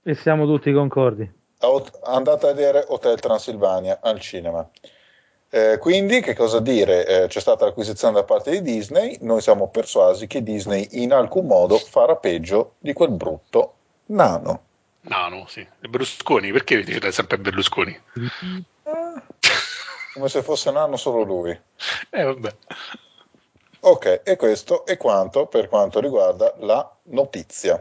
[0.03, 1.43] E siamo tutti concordi.
[2.03, 4.69] Andate a vedere Hotel Transilvania al cinema.
[5.55, 7.06] Eh, quindi, che cosa dire?
[7.06, 11.47] Eh, c'è stata l'acquisizione da parte di Disney, noi siamo persuasi che Disney in alcun
[11.47, 13.74] modo farà peggio di quel brutto
[14.06, 14.62] nano.
[15.02, 15.60] Nano, sì.
[15.60, 17.93] E Berlusconi, perché dite sempre Berlusconi?
[17.93, 19.22] Eh,
[20.12, 21.56] come se fosse nano solo lui.
[22.10, 22.56] Eh, vabbè.
[23.78, 27.81] Ok, e questo è quanto per quanto riguarda la notizia.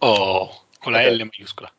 [0.00, 1.16] Oh, con la okay.
[1.16, 1.72] L maiuscola.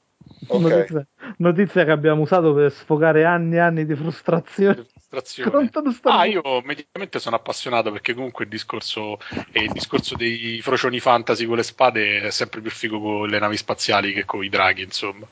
[0.50, 0.62] Ok.
[0.62, 1.08] Notizia,
[1.38, 4.86] notizia che abbiamo usato per sfogare anni e anni di frustrazione.
[5.10, 5.70] Frustrazione.
[6.04, 9.18] Ah, io mediamente sono appassionato perché comunque il discorso,
[9.52, 13.40] eh, il discorso dei frocioni fantasy con le spade è sempre più figo con le
[13.40, 15.26] navi spaziali che con i draghi, insomma.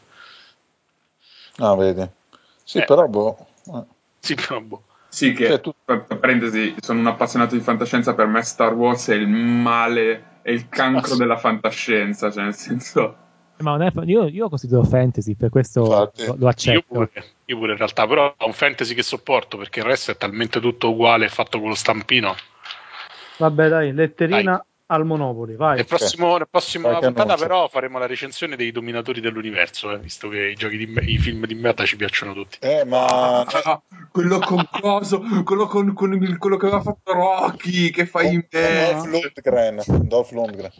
[1.58, 2.08] Ah, vedi.
[2.64, 2.84] Sì, Eh.
[2.86, 3.38] però, boh.
[3.74, 3.84] eh.
[4.20, 4.84] Sì, però boh.
[5.08, 5.74] Sì, che Cioè, tu-
[6.20, 8.14] parentesi, sono un appassionato di fantascienza.
[8.16, 11.18] Per me, Star Wars è il male, è il cancro Ah, sì.
[11.18, 12.30] della fantascienza.
[12.32, 13.18] Cioè, nel senso,
[13.58, 16.26] Ma non è, io, io lo considero fantasy, per questo Infatti.
[16.26, 16.84] lo, lo Io accetto.
[16.88, 17.10] pure,
[17.46, 20.60] io pure in realtà, però è un fantasy che sopporto perché il resto è talmente
[20.60, 22.36] tutto uguale, fatto con lo stampino.
[23.38, 25.78] Vabbè, dai, letterina al Monopoli, vai.
[25.78, 30.30] Nel prossimo, nella prossima Qualche puntata, però, faremo la recensione dei dominatori dell'universo, eh, visto
[30.30, 32.58] che i, giochi di i film di merda ci piacciono tutti.
[32.62, 33.40] Eh, ma...
[33.42, 38.34] Ah, quello con coso, quello con, con il- quello che aveva fatto Rocky, che fai
[38.34, 40.08] in Dolph Lundgren.
[40.08, 40.72] Dolph Lundgren.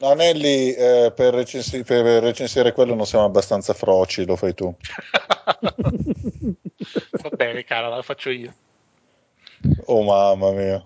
[0.00, 4.74] No, Nelly, eh, per, recensi- per recensire quello non siamo abbastanza froci, lo fai tu.
[7.22, 8.54] Va bene, cara, la faccio io.
[9.86, 10.82] Oh mamma mia.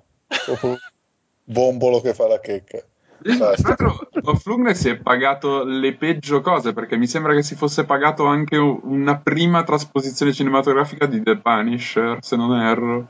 [1.45, 2.82] Bombolo che fa la checca.
[3.23, 4.09] Tra l'altro,
[4.45, 8.57] Lundgren si è pagato le peggio cose perché mi sembra che si fosse pagato anche
[8.57, 13.09] una prima trasposizione cinematografica di The Punisher, se non erro.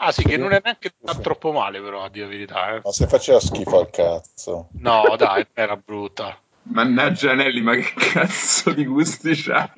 [0.00, 2.74] Ah, sì, che non è neanche troppo male, però, a dire la verità.
[2.74, 2.80] Eh.
[2.84, 4.68] Ma se faceva schifo al cazzo.
[4.78, 6.38] No, dai, era brutta.
[6.62, 9.68] Mannaggia Nelly, ma che cazzo di gusti c'hai?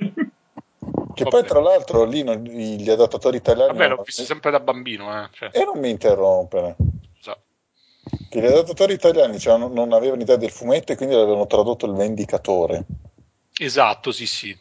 [1.14, 1.28] Che Vabbè.
[1.28, 3.72] poi tra l'altro lì non- gli adattatori italiani...
[3.72, 5.28] Vabbè, l'ho visto sempre da bambino, eh.
[5.32, 6.76] Cioè, E non mi interrompere.
[7.16, 7.38] scusa.
[8.28, 11.86] Che gli adattatori italiani cioè, non, non avevano idea del fumetto e quindi l'avevano tradotto
[11.86, 12.84] il vendicatore.
[13.59, 14.59] Esatto, sì, sì.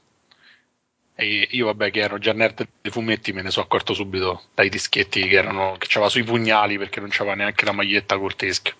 [1.21, 4.69] E io, vabbè, che ero già nerd dei fumetti, me ne sono accorto subito dai
[4.69, 8.73] dischetti che erano che c'aveva sui pugnali perché non c'aveva neanche la maglietta col teschio.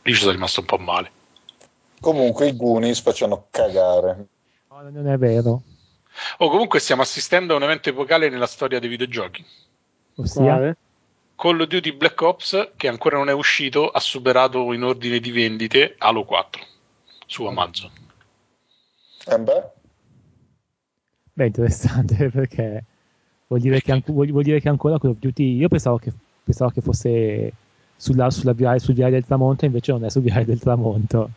[0.00, 1.10] Lì ci sono rimasto un po' male.
[2.00, 4.28] Comunque i Goonies facciano cagare.
[4.70, 5.60] No, non è vero.
[6.38, 9.44] Oh, comunque stiamo assistendo a un evento epocale nella storia dei videogiochi.
[10.14, 10.74] Ossia?
[11.36, 15.30] Call of Duty Black Ops, che ancora non è uscito, ha superato in ordine di
[15.32, 16.64] vendite Halo 4
[17.26, 17.90] su Amazon.
[19.26, 19.70] Eh beh,
[21.38, 22.84] beh, interessante perché
[23.46, 25.56] vuol dire, che, anco- vuol, vuol dire che ancora Call of Duty.
[25.56, 26.12] Io pensavo che,
[26.42, 27.52] pensavo che fosse
[27.96, 31.30] sulla, sulla viale, sul viale del tramonto, invece non è sul viale del tramonto.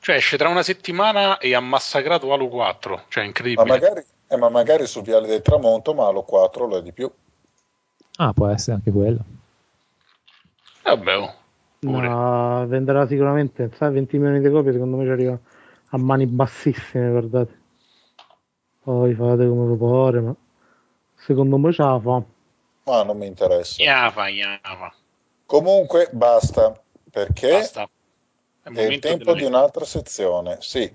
[0.00, 3.68] Cioè esce tra una settimana e ha massacrato Halo 4, cioè ma incredibile.
[3.68, 7.10] magari, eh, ma magari su Viale del Tramonto, ma Halo 4 lo è di più.
[8.16, 9.18] Ah, può essere anche quello.
[10.84, 11.34] Vabbè, oh.
[11.80, 15.38] No, venderà sicuramente sai, 20 milioni di copie, secondo me ci arriva
[15.88, 17.59] a mani bassissime, guardate.
[18.90, 20.34] Poi fate come vi pare, ma
[21.14, 22.22] secondo me ce la fa.
[22.86, 23.80] Ma non mi interessa.
[23.80, 24.92] Iava, iava.
[25.46, 26.76] Comunque basta,
[27.08, 27.88] perché Basta.
[28.62, 30.56] È il è il tempo di un'altra sezione.
[30.58, 30.92] Sì,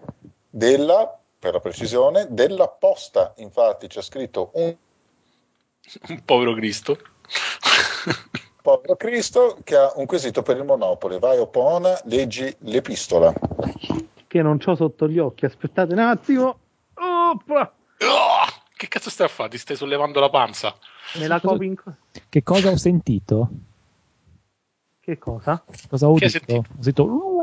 [0.49, 3.33] della, per la precisione, della posta.
[3.37, 4.75] Infatti c'è scritto un
[6.09, 6.97] un povero Cristo.
[8.61, 11.17] povero Cristo che ha un quesito per il Monopoli.
[11.17, 13.33] Vai Opona, leggi l'epistola.
[14.27, 16.57] Che non c'ho sotto gli occhi, aspettate un attimo.
[16.95, 17.73] Oppa!
[18.01, 18.45] Oh,
[18.75, 19.49] che cazzo stai a fare?
[19.49, 20.75] Ti stai sollevando la panza?
[21.15, 21.75] Me la copio in...
[22.29, 23.49] Che cosa ho sentito?
[24.99, 25.63] Che cosa?
[25.87, 26.59] Cosa ho Che sentito?
[26.59, 27.35] Ho sentito...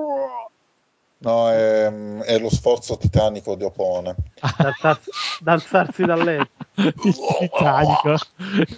[1.19, 1.87] No, è,
[2.23, 4.12] è lo sforzo titanico di Opona.
[4.59, 6.65] D'alzarsi, d'alzarsi dal letto.
[7.05, 8.16] il Titanico.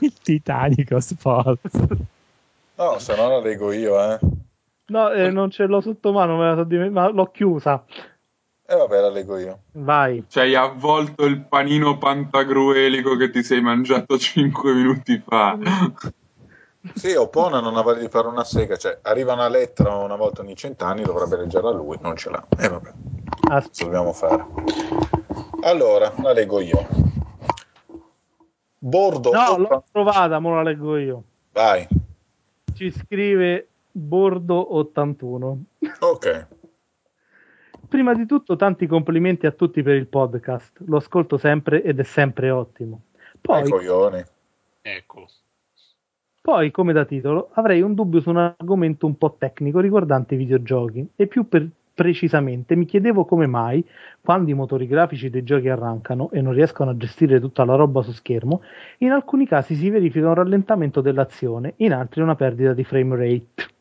[0.00, 1.96] Il Titanico sforzo.
[2.76, 4.18] No, se no la leggo io, eh.
[4.86, 7.82] No, eh, non ce l'ho sotto mano, me la so diment- ma l'ho chiusa.
[8.66, 9.58] E vabbè, la leggo io.
[9.72, 10.24] Vai.
[10.28, 15.58] Ci hai avvolto il panino pantagruelico che ti sei mangiato 5 minuti fa.
[16.94, 20.42] Sì, Opona non ha voglia di fare una sega, cioè arriva una lettera una volta
[20.42, 22.46] ogni cent'anni, dovrebbe leggerla lui, non ce l'ha.
[22.58, 22.92] E vabbè,
[23.40, 23.84] cosa Aspetta.
[23.84, 24.44] dobbiamo fare?
[25.62, 26.86] Allora, la leggo io.
[28.78, 29.30] Bordo.
[29.32, 31.22] No, l'ho trovata, mo la leggo io.
[31.52, 31.86] Vai.
[32.74, 33.68] Ci scrive
[33.98, 35.56] Bordo81.
[36.00, 36.46] Ok.
[37.94, 40.80] Prima di tutto, tanti complimenti a tutti per il podcast.
[40.86, 43.02] Lo ascolto sempre ed è sempre ottimo.
[43.40, 44.20] Poi, coglioni.
[44.82, 45.28] Ecco.
[46.42, 50.38] poi, come da titolo, avrei un dubbio su un argomento un po' tecnico riguardante i
[50.38, 53.86] videogiochi e più per- precisamente mi chiedevo come mai,
[54.20, 58.02] quando i motori grafici dei giochi arrancano e non riescono a gestire tutta la roba
[58.02, 58.62] su schermo,
[58.98, 63.73] in alcuni casi si verifica un rallentamento dell'azione, in altri una perdita di frame rate.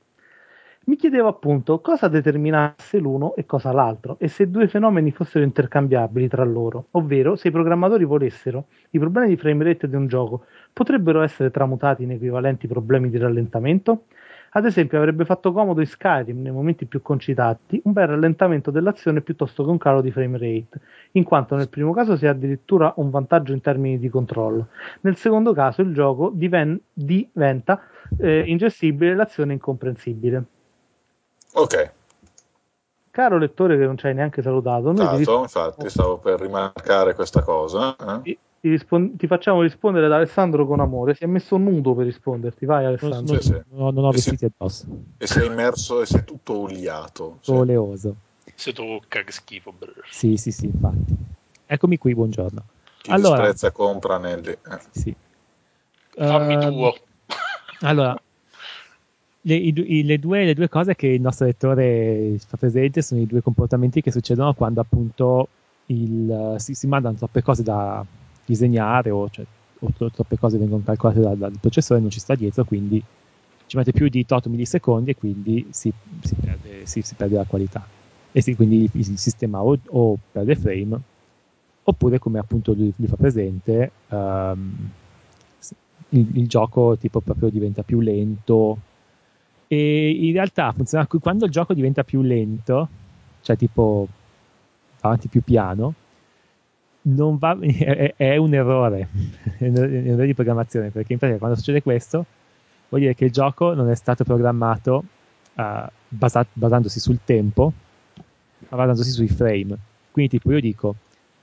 [0.86, 6.28] Mi chiedevo appunto cosa determinasse l'uno e cosa l'altro e se due fenomeni fossero intercambiabili
[6.28, 10.46] tra loro, ovvero se i programmatori volessero, i problemi di frame rate di un gioco
[10.74, 14.08] potrebbero essere tramutati in equivalenti problemi di rallentamento?
[14.56, 19.22] Ad esempio, avrebbe fatto comodo in Skyrim, nei momenti più concitati, un bel rallentamento dell'azione
[19.22, 20.82] piuttosto che un calo di frame rate,
[21.14, 24.68] in quanto nel primo caso si ha addirittura un vantaggio in termini di controllo.
[25.02, 27.82] Nel secondo caso il gioco diven- diventa
[28.20, 30.44] eh, ingestibile e l'azione incomprensibile.
[31.54, 31.92] Ok.
[33.12, 36.40] Caro lettore che non ci hai neanche salutato, noi Stato, ti, risp- infatti, stavo per
[36.42, 37.96] rimarcare questa cosa.
[37.96, 38.22] eh.
[38.24, 41.14] ti- ti rispon- ti facciamo rispondere da Alessandro con amore.
[41.16, 42.66] Si è messo nudo per risponderti.
[42.66, 43.34] Vai, Alessandro.
[43.34, 43.62] non- Sì, sì.
[43.72, 44.16] non- non ho sì.
[44.30, 44.86] vestiti addosso.
[45.18, 47.38] E è immerso e è tutto oliato.
[47.42, 47.52] sì.
[47.52, 48.16] Oleoso.
[48.56, 49.74] Se tocca, che schifo.
[49.78, 50.02] brr.
[50.10, 51.14] Sì, sì, sì, infatti.
[51.66, 52.64] Eccomi qui, buongiorno.
[53.02, 54.50] Chi Allora- disprezza compra anelli.
[54.52, 54.60] eh.
[54.92, 55.14] Sì.
[56.16, 56.96] Fammi Ehm, tuo.
[57.82, 58.16] Allora,
[59.46, 63.26] le, i le due, le due cose che il nostro lettore fa presente sono i
[63.26, 65.48] due comportamenti che succedono quando appunto
[65.88, 68.06] il, si, si mandano troppe cose da
[68.46, 69.46] disegnare o, cioè,
[69.80, 73.04] o tro- troppe cose vengono calcolate da- dal processore non ci sta dietro, quindi
[73.68, 75.92] ci mette più di 8 millisecondi e quindi si,
[76.22, 77.86] si perde, si- si perde la qualità.
[78.32, 81.00] E quindi il, sistema o, o perde frame
[81.84, 84.90] oppure come appunto lui, lui fa presente ehm,
[86.10, 88.78] il, il gioco tipo proprio diventa più lento
[89.74, 92.88] e in realtà funziona quando il gioco diventa più lento
[93.42, 94.08] cioè tipo
[95.00, 95.94] va avanti più piano
[97.02, 99.08] va, è, è un errore
[99.58, 102.26] è di programmazione perché in pratica quando succede questo
[102.94, 105.04] vuol dire che il gioco non è stato programmato
[105.56, 107.74] eh, basa- basandosi sul tempo
[108.70, 109.78] ma basandosi sui frame.
[110.12, 110.96] Quindi tipo io dico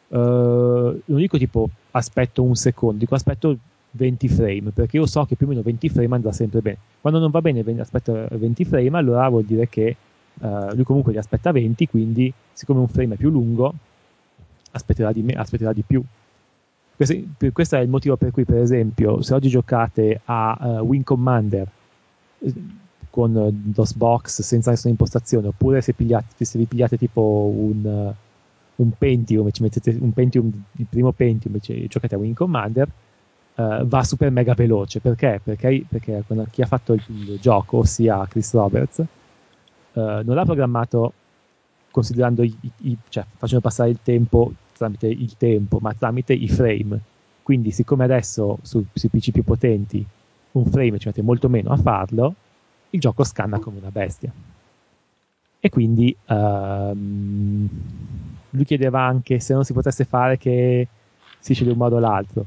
[0.09, 3.57] eh, non dico tipo aspetto un secondo dico aspetto
[3.93, 6.79] 20 frame perché io so che più o meno 20 frame andrà sempre bene.
[7.01, 9.97] Quando non va bene aspetta 20 frame allora vuol dire che
[10.41, 13.75] eh, lui comunque li aspetta 20 quindi siccome un frame è più lungo
[14.73, 16.03] aspetterà di, me- aspetterà di più.
[16.95, 17.17] Questo,
[17.53, 21.67] questo è il motivo per cui per esempio se oggi giocate a eh, Wing Commander
[22.41, 22.55] eh,
[23.09, 28.15] con eh, DOSBox senza nessuna impostazione oppure se, pigliate, se vi pigliate tipo un, eh,
[28.77, 32.89] un Pentium ci mettete un Pentium il primo Pentium e giocate a Wing Commander
[33.61, 35.41] eh, va super mega veloce perché?
[35.43, 39.07] Perché, perché chi ha fatto il, il gioco, ossia Chris Roberts, eh,
[39.93, 41.17] non l'ha programmato
[41.91, 47.05] considerando i, i- cioè facendo passare il tempo tramite il tempo, ma tramite i frame.
[47.43, 50.07] Quindi, siccome adesso su, sui PC più potenti
[50.53, 52.37] un frame ci mette molto meno a farlo,
[52.91, 54.35] il gioco scanna come una bestia.
[55.63, 57.69] E quindi ehm,
[58.51, 60.89] lui chiedeva anche se non si potesse fare che
[61.39, 62.47] si sceglie un modo o l'altro.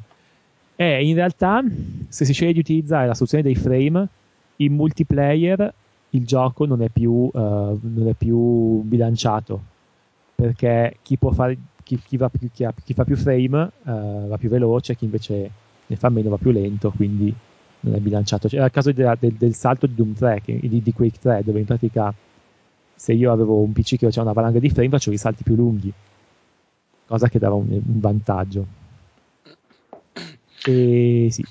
[0.75, 1.63] E in realtà,
[2.07, 4.07] se si sceglie di utilizzare la soluzione dei frame,
[4.57, 5.73] in multiplayer
[6.11, 9.71] il gioco non è più, eh, non è più bilanciato
[10.35, 14.95] perché chi, fare, chi, chi va chi, ha- fa più frame eh, va più veloce,
[14.95, 15.49] chi invece
[15.85, 17.33] ne fa meno va più lento, quindi
[17.81, 18.47] non è bilanciato.
[18.47, 21.41] C'era il caso della- del, del salto di Doom 3, che- di, di Quake 3,
[21.43, 22.13] dove in pratica
[22.95, 25.55] se io avevo un PC che faceva una valanga di frame facevo i salti più
[25.55, 25.93] lunghi,
[27.05, 28.65] cosa che dava un, un vantaggio.
[30.65, 31.43] E sì,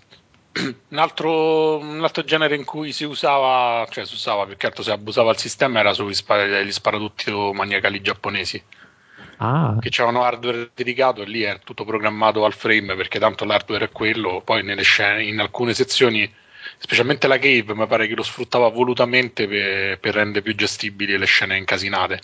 [0.90, 4.82] Un altro, un altro genere in cui si usava, cioè si usava più che altro
[4.82, 8.62] si abusava il sistema era sugli spar- gli sparatutto maniacali giapponesi
[9.38, 13.86] ah, che c'erano hardware dedicato e lì è tutto programmato al frame perché tanto l'hardware
[13.86, 14.42] è quello.
[14.42, 16.30] Poi nelle scene, in alcune sezioni,
[16.76, 21.26] specialmente la cave, mi pare che lo sfruttava volutamente per, per rendere più gestibili le
[21.26, 22.20] scene incasinate.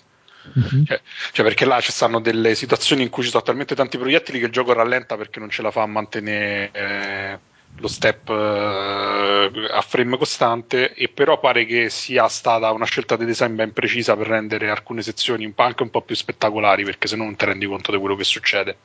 [0.53, 0.85] Mhm.
[0.85, 1.01] Cioè,
[1.31, 4.45] cioè, perché là ci stanno delle situazioni in cui ci sono talmente tanti proiettili che
[4.45, 7.39] il gioco rallenta perché non ce la fa a mantenere eh,
[7.77, 13.25] lo step eh, a frame costante e però pare che sia stata una scelta di
[13.25, 17.07] design ben precisa per rendere alcune sezioni un po' anche un po' più spettacolari perché
[17.07, 18.77] se no non ti rendi conto di quello che succede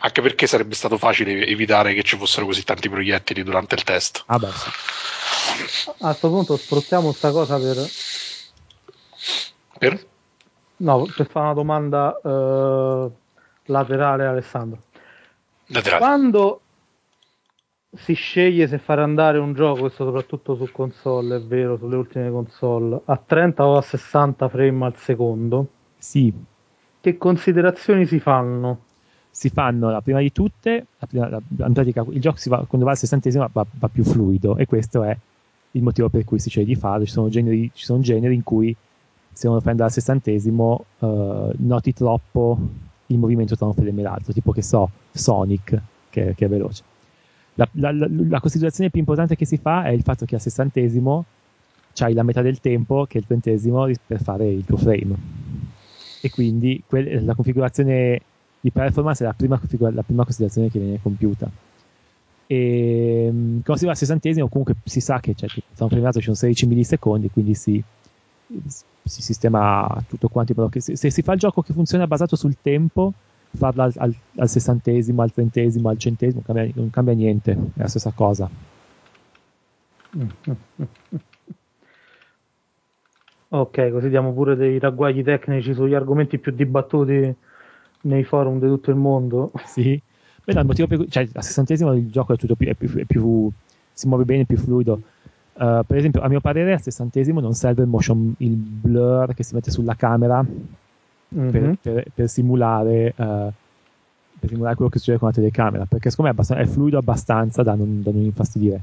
[0.00, 4.24] anche perché sarebbe stato facile evitare che ci fossero così tanti proiettili durante il test
[4.26, 4.68] Ah, beh, sì.
[6.00, 7.88] A questo punto sfruttiamo questa cosa per,
[9.78, 10.06] per?
[10.84, 13.10] No, per fare una domanda eh,
[13.64, 14.82] laterale Alessandro.
[15.66, 16.02] Laterale.
[16.02, 16.60] Quando
[17.96, 22.30] si sceglie se fare andare un gioco, questo soprattutto su console, è vero, sulle ultime
[22.30, 26.32] console, a 30 o a 60 frame al secondo, Sì,
[27.00, 28.80] che considerazioni si fanno?
[29.30, 32.64] si fanno la prima di tutte, la prima- la- in pratica il gioco si va,
[32.68, 35.16] quando va al sessantesimo va, va più fluido e questo è
[35.72, 37.04] il motivo per cui si sceglie di farlo.
[37.04, 38.74] Ci sono generi, ci sono generi in cui
[39.34, 42.58] se uno prende al sessantesimo eh, noti troppo
[43.06, 45.80] il movimento tra un frame e l'altro, tipo che so, Sonic
[46.10, 46.82] che, che è veloce.
[47.56, 51.24] La, la- la- considerazione più importante che si fa è il fatto che al sessantesimo
[51.92, 55.14] c'hai la metà del tempo che è il trentesimo per fare il tuo frame
[56.20, 58.20] e quindi quel- la configurazione
[58.60, 61.48] di performance è la prima, configura- la prima considerazione che viene compiuta.
[62.46, 66.36] E quando si va al sessantesimo, comunque si sa che cioè, sono premiato ci sono
[66.36, 67.82] 16 millisecondi, quindi si,
[68.66, 70.68] si sistema tutto quanto.
[70.68, 73.12] Che se, se, si fa il gioco che funziona basato sul tempo,
[73.50, 77.88] farlo al, al, al sessantesimo, al trentesimo, al centesimo, cambia, non cambia niente, è la
[77.88, 78.48] stessa cosa.
[83.54, 87.32] Ok, così diamo pure dei ragguagli tecnici sugli argomenti più dibattuti
[88.00, 89.52] nei forum di tutto il mondo.
[89.64, 90.02] Sì,
[90.44, 92.74] Beh, no, il motivo per cui, cioè, a sessantesimo il gioco è tutto più, è
[92.74, 93.50] più, è più
[93.92, 95.00] si muove bene, è più fluido.
[95.56, 99.44] Uh, per esempio, a mio parere, al sessantesimo non serve il motion, il blur che
[99.44, 101.50] si mette sulla camera mm-hmm.
[101.50, 103.52] per, per, per, simulare, uh,
[104.40, 107.62] per, simulare, quello che succede con la telecamera, perché secondo me è, è fluido abbastanza
[107.62, 108.82] da non, da non, infastidire.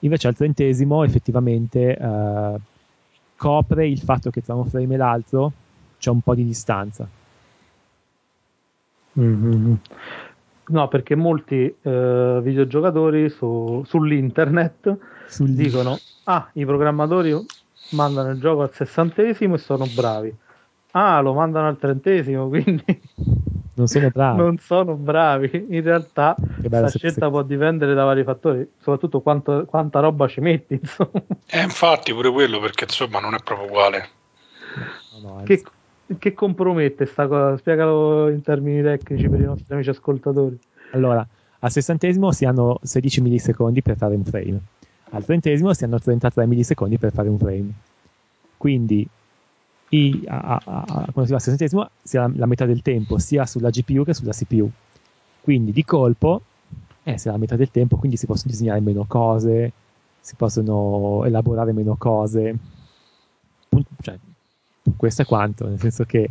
[0.00, 2.60] Invece al trentesimo, effettivamente, uh,
[3.36, 5.52] copre il fatto che tra un frame e l'altro
[5.96, 7.08] c'è un po' di distanza.
[9.18, 9.74] Mm-hmm.
[10.66, 15.50] No, perché molti videogiocatori su, sull'internet Sul...
[15.50, 17.34] dicono: Ah, i programmatori
[17.90, 20.34] mandano il gioco al sessantesimo e sono bravi.
[20.92, 22.84] Ah, lo mandano al trentesimo, quindi
[23.74, 24.38] non sono bravi.
[24.38, 25.66] non sono bravi.
[25.70, 26.36] In realtà
[26.68, 30.74] la scelta può dipendere da vari fattori, soprattutto quanto, quanta roba ci metti.
[30.80, 31.22] Insomma.
[31.46, 34.08] Eh, infatti, pure quello, perché insomma non è proprio uguale.
[35.20, 35.62] No, no, che,
[36.18, 37.56] che compromette sta cosa?
[37.56, 40.58] Spiegalo in termini tecnici per i nostri amici ascoltatori.
[40.92, 41.26] Allora,
[41.58, 44.60] al sessantesimo si hanno 16 millisecondi per fare un frame,
[45.14, 47.72] al trentesimo si hanno 33 millisecondi per fare un frame.
[48.56, 49.06] Quindi,
[49.90, 53.18] i, a, a, a, quando si va al sessantesimo si ha la metà del tempo
[53.18, 54.68] sia sulla GPU che sulla CPU.
[55.40, 56.42] Quindi di colpo
[57.04, 59.72] eh, si ha la metà del tempo, quindi si possono disegnare meno cose,
[60.20, 62.56] si possono elaborare meno cose.
[64.00, 64.18] Cioè,
[64.96, 66.30] questo è quanto, nel senso che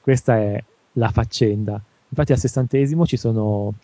[0.00, 0.62] questa è
[0.94, 1.80] la faccenda.
[2.08, 3.74] Infatti al sessantesimo ci sono,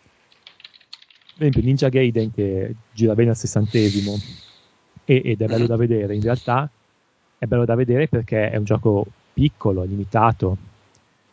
[1.36, 4.14] per esempio, Ninja Gaiden che gira bene al sessantesimo
[5.04, 6.14] e, ed è bello da vedere.
[6.14, 6.68] In realtà
[7.36, 9.04] è bello da vedere perché è un gioco
[9.34, 10.56] piccolo, limitato,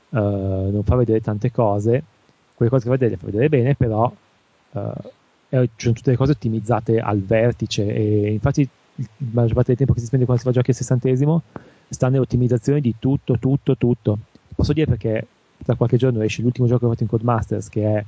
[0.09, 2.03] uh, non fa vedere tante cose.
[2.53, 4.13] Quelle cose che fa vedere le fa vedere bene, però
[4.71, 4.79] uh,
[5.49, 10.01] sono tutte le cose ottimizzate al vertice e infatti la maggior parte del tempo che
[10.01, 11.43] si spende quando si fa giochi al sessantesimo
[11.87, 14.17] sta nell'ottimizzazione di tutto, tutto, tutto.
[14.53, 15.27] Posso dire perché
[15.63, 18.05] tra qualche giorno esce l'ultimo gioco che ho fatto in Codemasters che è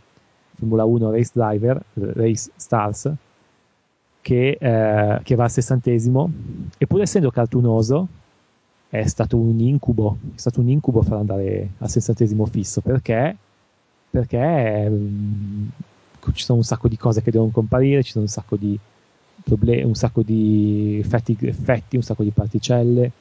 [0.57, 3.11] Formula 1 Race Driver, Race Stars,
[4.21, 6.31] che, eh, che va al sessantesimo.
[6.77, 8.07] E pur essendo cartunoso
[8.89, 12.81] è stato un incubo, è stato un incubo far andare al sessantesimo fisso.
[12.81, 13.35] Perché,
[14.09, 15.69] perché um,
[16.33, 18.77] ci sono un sacco di cose che devono comparire, ci sono un sacco di
[19.43, 23.11] problemi, un sacco di effetti, effetti, un sacco di particelle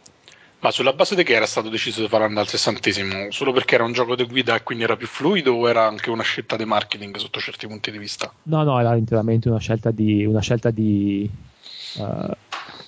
[0.65, 3.31] ma sulla base di che era stato deciso di farlo andare al sessantesimo?
[3.31, 6.09] Solo perché era un gioco di guida e quindi era più fluido o era anche
[6.09, 8.33] una scelta di marketing sotto certi punti di vista?
[8.45, 11.29] No, no, era interamente una scelta di, una scelta di,
[11.99, 12.33] uh,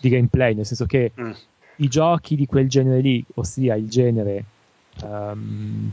[0.01, 1.31] di gameplay, nel senso che mm.
[1.77, 4.45] i giochi di quel genere lì, ossia il genere...
[5.03, 5.93] Um,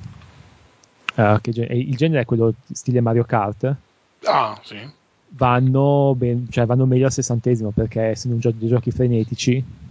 [1.15, 3.75] uh, che, il genere è quello stile Mario Kart.
[4.23, 4.77] Ah, sì.
[5.35, 9.82] Vanno, ben, cioè vanno meglio al sessantesimo perché un gioco di giochi frenetici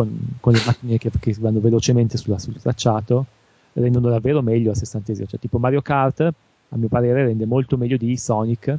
[0.00, 3.26] con, con le macchine che, che, vanno velocemente sulla, sul tracciato
[3.74, 7.96] rendono davvero meglio al sessantesimo cioè tipo Mario Kart a mio parere rende molto meglio
[7.96, 8.76] di Sonic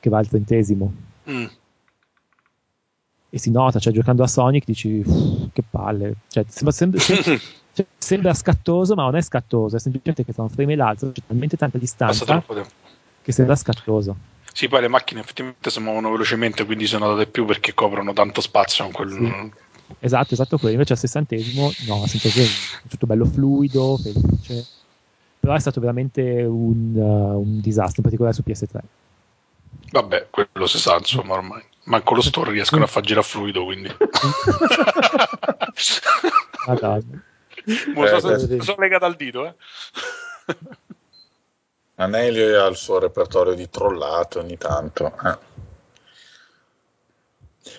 [0.00, 0.92] che va al trentesimo
[1.30, 1.46] mm.
[3.30, 5.02] e si nota cioè giocando a Sonic dici
[5.52, 7.00] che palle cioè, sembra, sembra,
[7.72, 11.10] cioè, sembra, scattoso ma non è scattoso è semplicemente che tra un frame e l'altro
[11.10, 12.42] c'è talmente tanta distanza
[13.22, 17.44] che sembra scattoso sì, poi le macchine effettivamente si muovono velocemente, quindi sono date più
[17.44, 18.88] perché coprono tanto spazio.
[18.90, 19.10] Quel...
[19.10, 19.52] Sì.
[19.98, 20.74] Esatto, esatto quello.
[20.74, 22.46] Invece al sessantesimo, no, al sessantesimo
[22.84, 24.66] è tutto bello fluido, felice.
[25.40, 28.80] Però è stato veramente un, uh, un disastro, in particolare su PS3.
[29.90, 31.62] Vabbè, quello si sa, insomma, ormai.
[31.84, 33.94] Manco lo store riescono a far girare fluido, quindi.
[36.66, 37.22] Madonna.
[37.66, 39.54] Eh, sono, sono legato al dito, eh.
[41.96, 45.14] Anelio ha il suo repertorio di trollate ogni tanto.
[45.24, 45.38] Eh.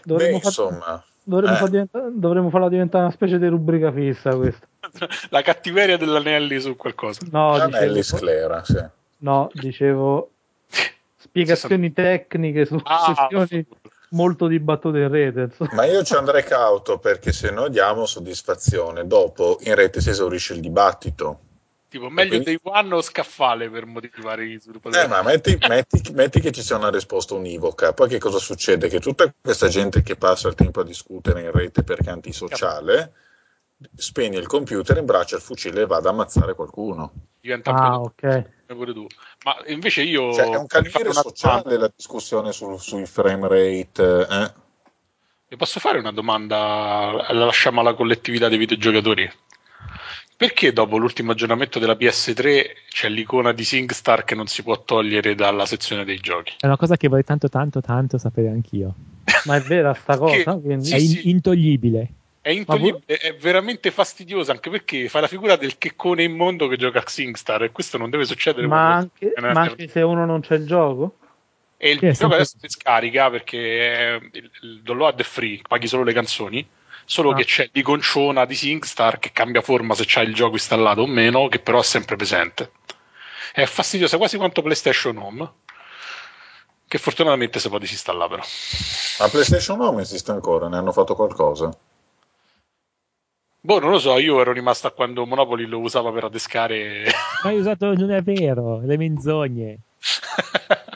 [0.04, 1.58] Beh, insomma, Dovremmo, eh.
[1.58, 4.68] far diventare, dovremmo farla diventare una specie di rubrica fissa questa.
[5.30, 7.22] La cattiveria dell'Anelli su qualcosa.
[7.32, 8.84] No, Anelli dicevo, sclera, sì.
[9.18, 10.30] No, dicevo
[11.18, 13.66] spiegazioni tecniche su ah, questioni
[14.10, 15.42] molto dibattute in rete.
[15.42, 15.70] Insomma.
[15.74, 20.54] Ma io ci andrei cauto perché se no diamo soddisfazione, dopo in rete si esaurisce
[20.54, 21.40] il dibattito.
[21.96, 22.46] Tipo, meglio quindi...
[22.46, 25.02] dei One o scaffale per motivare gli sviluppatori.
[25.02, 28.90] Eh, ma metti, metti, metti, che ci sia una risposta univoca, poi che cosa succede?
[28.90, 33.14] Che tutta questa gente che passa il tempo a discutere in rete perché è antisociale
[33.96, 37.14] spegne il computer, imbraccia il fucile e va ad ammazzare qualcuno.
[37.40, 38.44] Diventa Ah, ok.
[38.68, 39.08] pure tu.
[39.46, 40.34] Ma invece io...
[40.34, 44.28] Cioè, è un una sociale domanda- la discussione sul- sui frame rate.
[45.50, 45.56] eh?
[45.56, 47.26] Posso fare una domanda?
[47.30, 49.32] La lasciamo alla collettività dei videogiocatori.
[50.38, 55.34] Perché dopo l'ultimo aggiornamento della PS3 c'è l'icona di SingStar che non si può togliere
[55.34, 56.56] dalla sezione dei giochi?
[56.60, 58.94] È una cosa che vorrei tanto, tanto, tanto sapere anch'io.
[59.46, 60.56] Ma è vera sta Che- cosa?
[60.58, 60.86] Quindi...
[60.86, 61.30] Sì, è in- sì.
[61.30, 62.10] intoglibile.
[62.42, 67.00] È intogliibile, è veramente fastidiosa anche perché fa la figura del checcone immondo che gioca
[67.00, 68.68] a SingStar e questo non deve succedere.
[68.68, 71.16] Ma anche, ma anche se uno non c'è il gioco?
[71.78, 75.88] E il Che gioco sempre- adesso si scarica perché il, il download è free, paghi
[75.88, 76.68] solo le canzoni.
[77.06, 77.36] Solo Ah.
[77.36, 81.48] che c'è l'iconciona di SingStar che cambia forma se c'hai il gioco installato o meno,
[81.48, 82.72] che però è sempre presente.
[83.54, 85.52] È fastidiosa quasi quanto PlayStation Home,
[86.88, 88.44] che fortunatamente si può disinstallare però.
[89.20, 91.70] Ma PlayStation Home esiste ancora, ne hanno fatto qualcosa.
[93.62, 97.06] Boh, non lo so, io ero rimasto a quando Monopoly lo usava per adescare.
[97.44, 99.80] Ma hai usato, non è vero, le menzogne.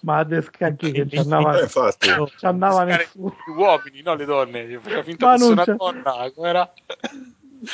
[0.00, 3.34] Ma adesso anche che ci Eh, andava, infatti, ci andava nessuno.
[3.46, 4.78] Gli uomini, no le donne.
[4.80, 6.30] Faceva finta Ma fosse una donna.
[6.34, 6.72] Com'era?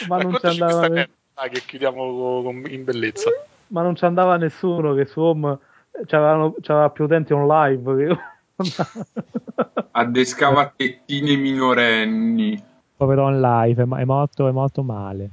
[0.08, 3.30] Ma non ci andava questa ne- merda, dai, che chiudiamo con- in bellezza.
[3.68, 5.58] ma non ci andava nessuno che su Home
[6.06, 8.18] c'avevano, c'aveva più utenti on live che
[9.92, 12.62] Addescava tettine minorenni.
[12.96, 15.28] Povero on live, è, mo- è morto, è morto male.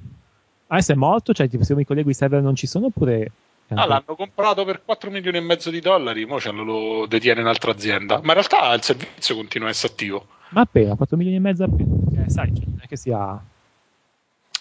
[0.68, 3.32] Adesso è morto, cioè tipo se io mi collego i server non ci sono oppure...
[3.76, 7.42] Ah, l'hanno comprato per 4 milioni e mezzo di dollari, mo ce lo, lo detiene
[7.42, 8.16] un'altra azienda.
[8.22, 10.28] Ma in realtà il servizio continua a essere attivo.
[10.50, 11.86] Ma appena, 4 milioni e mezzo a più.
[12.10, 13.44] Perché, sai, cioè, non è che sia...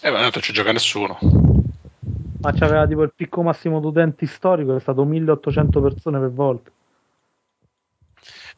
[0.01, 1.17] Eh, ma tanto ci gioca nessuno.
[2.41, 6.71] ma c'aveva tipo il picco massimo d'utenti storico è stato 1800 persone per volta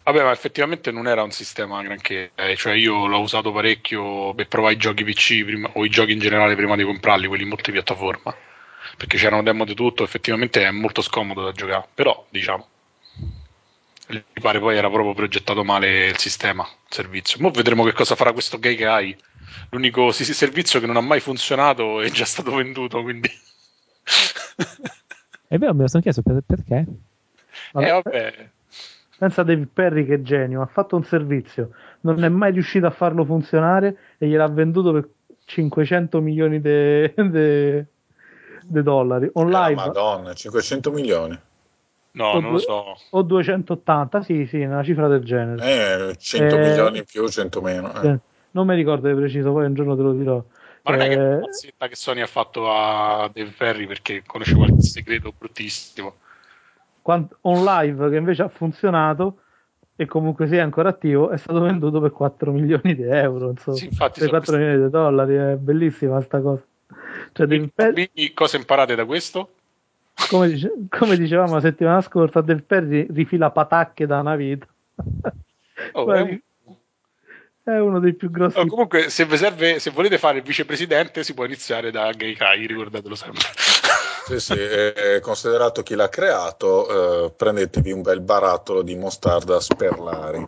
[0.06, 2.32] Vabbè, ma effettivamente non era un sistema granché.
[2.36, 6.12] eh, cioè, io l'ho usato parecchio per provare i giochi PC prima- o i giochi
[6.12, 8.36] in generale prima di comprarli, quelli multipiattaforma.
[8.98, 11.88] Perché c'erano demo di tutto, effettivamente è molto scomodo da giocare.
[11.94, 12.68] Però, diciamo,
[14.08, 17.40] mi pare poi era proprio progettato male il sistema, il servizio.
[17.42, 19.16] Mo vedremo che cosa farà questo Gaikai.
[19.70, 23.30] L'unico servizio che non ha mai funzionato è già stato venduto, quindi...
[25.48, 26.86] È vero, me lo sono chiesto per- perché?
[27.72, 28.50] Vabbè, eh, vabbè.
[29.18, 31.70] pensa a David Perry che genio ha fatto un servizio
[32.06, 35.10] non è mai riuscito a farlo funzionare e gliel'ha venduto per
[35.46, 37.12] 500 milioni di
[38.68, 41.38] dollari on Eh, live Madonna, 500 milioni.
[42.14, 42.96] No, O non lo so.
[43.12, 47.62] o 280 sì sì una cifra del genere Eh, 100 Eh, milioni in più, 100
[47.62, 47.94] meno.
[47.94, 48.08] eh.
[48.08, 48.20] Eh,
[48.52, 50.44] non mi ricordo di preciso poi un giorno te lo dirò
[50.84, 51.40] Ma non è che è Eh,
[51.78, 56.16] una che Sony ha fatto a Dave Ferry perché conosce qualche segreto bruttissimo.
[57.02, 59.42] quant- on live che invece ha funzionato
[59.96, 63.78] e comunque sia ancora attivo è stato venduto per 4 milioni di euro insomma.
[63.78, 66.66] Sì, infatti per sono 4 milioni di dollari è bellissima sta cosa
[67.36, 69.50] cioè, David Perry- Quindi cosa imparate da questo?
[70.30, 74.66] come, dice- come dicevamo la settimana scorsa Del Perry rifila patacche da una vita
[75.92, 76.40] Oh, è un-
[77.64, 81.24] è uno dei più grossi oh, comunque, se, vi serve, se volete fare il vicepresidente,
[81.24, 83.42] si può iniziare da Gay Kai, ricordatelo sempre.
[84.26, 90.40] Sì, sì, eh, considerato chi l'ha creato, eh, prendetevi un bel barattolo di mostarda sperlari.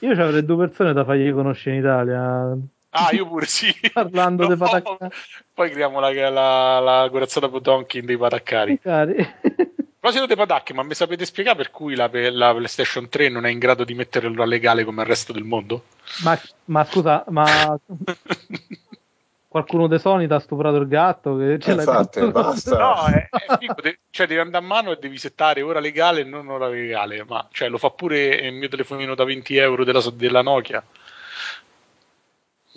[0.00, 2.56] io ci avrei due persone da fargli conoscere in Italia
[2.90, 3.72] Ah, io pure sì.
[3.92, 5.08] Parlando No, di patacca-
[5.54, 8.78] Poi creiamo la, la, la corazzata Potonkin dei pataccari.
[8.80, 9.20] Cari.
[9.20, 9.34] A
[10.00, 13.50] proposito dei patacchi, ma mi sapete spiegare per cui la, la PlayStation 3 non è
[13.50, 15.84] in grado di metterlo legale come il resto del mondo?
[16.24, 16.36] ma,
[16.66, 17.78] ma scusa ma
[19.46, 22.30] qualcuno di Sony ti ha stuprato il gatto che ce l'hai infatti, detto?
[22.32, 22.78] basta.
[22.78, 26.20] No, è, è figo, de- cioè devi andare a mano e devi settare ora legale
[26.20, 29.84] e non ora legale, ma cioè, lo fa pure il mio telefonino da 20 euro
[29.84, 30.82] della, della Nokia.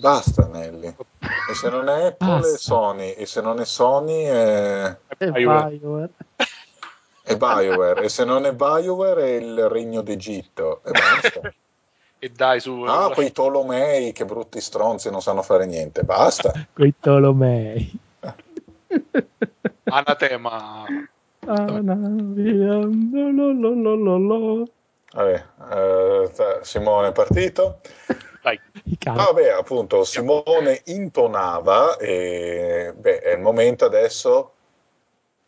[0.03, 0.93] Basta, Nelly.
[1.49, 2.55] E se non è Apple Basta.
[2.55, 5.77] è Sony, e se non è Sony è, E BioWare.
[5.77, 6.09] BioWare.
[7.23, 10.81] è BioWare, e se non è BioWare è il Regno d'Egitto.
[10.83, 11.53] E basta.
[12.19, 16.03] E dai su, Ah, eh, quei Tolomei, che brutti stronzi, non sanno fare niente.
[16.03, 16.51] Basta.
[16.73, 17.89] Quei Tolomei.
[19.85, 20.83] anatema.
[25.13, 27.79] Vabbè, eh, Simone è partito.
[28.43, 28.59] Dai,
[28.99, 29.19] cani.
[29.19, 34.51] Ah, Vabbè, appunto, Simone intonava e beh, è il momento adesso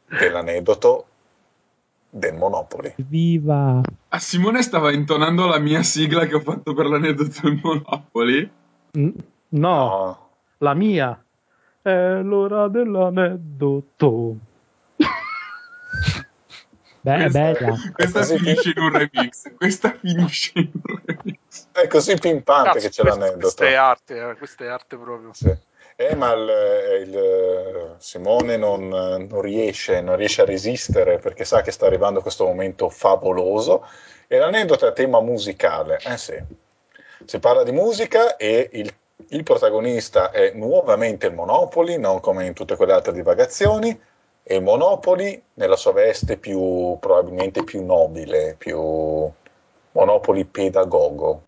[0.08, 1.06] dell'aneddoto
[2.10, 2.94] del Monopoli.
[2.96, 3.82] Viva!
[4.08, 8.52] Ah, Simone stava intonando la mia sigla che ho fatto per l'aneddoto del Monopoli.
[8.98, 9.10] Mm,
[9.50, 11.22] no, No, la mia
[11.82, 14.36] è l'ora dell'aneddoto
[17.06, 17.76] Beh, questa, bella.
[17.94, 19.56] questa finisce in un remix.
[19.56, 21.68] Questa finisce in un remix.
[21.72, 23.40] È così pimpante Cazzo, che c'è questa, l'aneddoto.
[23.41, 25.30] questa è arte, eh, questa è arte proprio.
[25.34, 25.56] Sì.
[25.98, 31.72] Eh, ma il, il- Simone non, non riesce, non riesce a resistere perché sa che
[31.72, 33.88] sta arrivando questo momento favoloso
[34.27, 35.99] e l'aneddoto è a tema musicale.
[36.03, 36.36] Eh sì.
[37.23, 38.91] Si parla di musica e il,
[39.30, 43.98] il protagonista è nuovamente il Monopoli, non come in tutte quelle altre divagazioni,
[44.48, 48.78] e Monopoli nella sua veste più probabilmente più nobile, più
[49.92, 51.42] Monopoli pedagogo.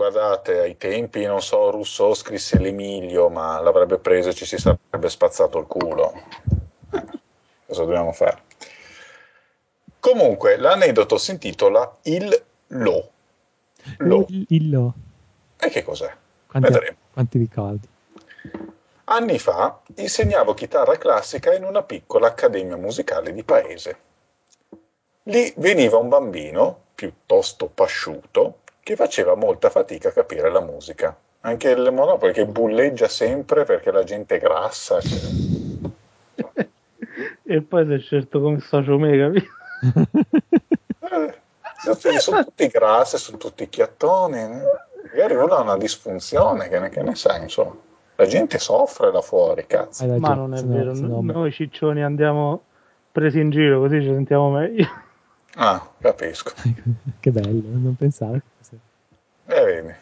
[0.00, 5.10] guardate, ai tempi, non so, Rousseau scrisse l'Emilio, ma l'avrebbe preso e ci si sarebbe
[5.10, 6.14] spazzato il culo.
[6.90, 7.04] Eh,
[7.66, 8.42] Cosa dobbiamo fare?
[10.00, 13.10] Comunque, l'aneddoto si intitola Il Lo.
[13.98, 14.24] Lo.
[14.30, 14.94] Il, il lo.
[15.58, 16.10] E che cos'è?
[16.46, 16.96] Quanti, Vedremo.
[17.12, 17.88] quanti ricordi?
[19.04, 23.98] Anni fa insegnavo chitarra classica in una piccola accademia musicale di paese.
[25.24, 28.60] Lì veniva un bambino, piuttosto pasciuto,
[28.90, 31.16] che faceva molta fatica a capire la musica.
[31.42, 35.00] Anche il Monopoli che bulleggia sempre perché la gente è grassa.
[35.00, 35.20] cioè.
[37.44, 39.46] e poi si è scelto come socio me, capito?
[41.12, 41.34] Eh,
[41.94, 44.38] sono, sono tutti grassi, sono tutti chiattoni.
[44.38, 44.62] eh.
[45.12, 47.76] Magari uno ha una disfunzione, che ne, che ne sai, insomma.
[48.16, 50.04] La gente soffre là fuori, cazzo.
[50.18, 52.62] Ma non è vero, no- noi ciccioni andiamo
[53.12, 54.86] presi in giro così ci sentiamo meglio.
[55.56, 56.52] Ah, capisco.
[57.20, 58.40] che bello, non fosse-
[59.46, 59.94] Eh, vedi.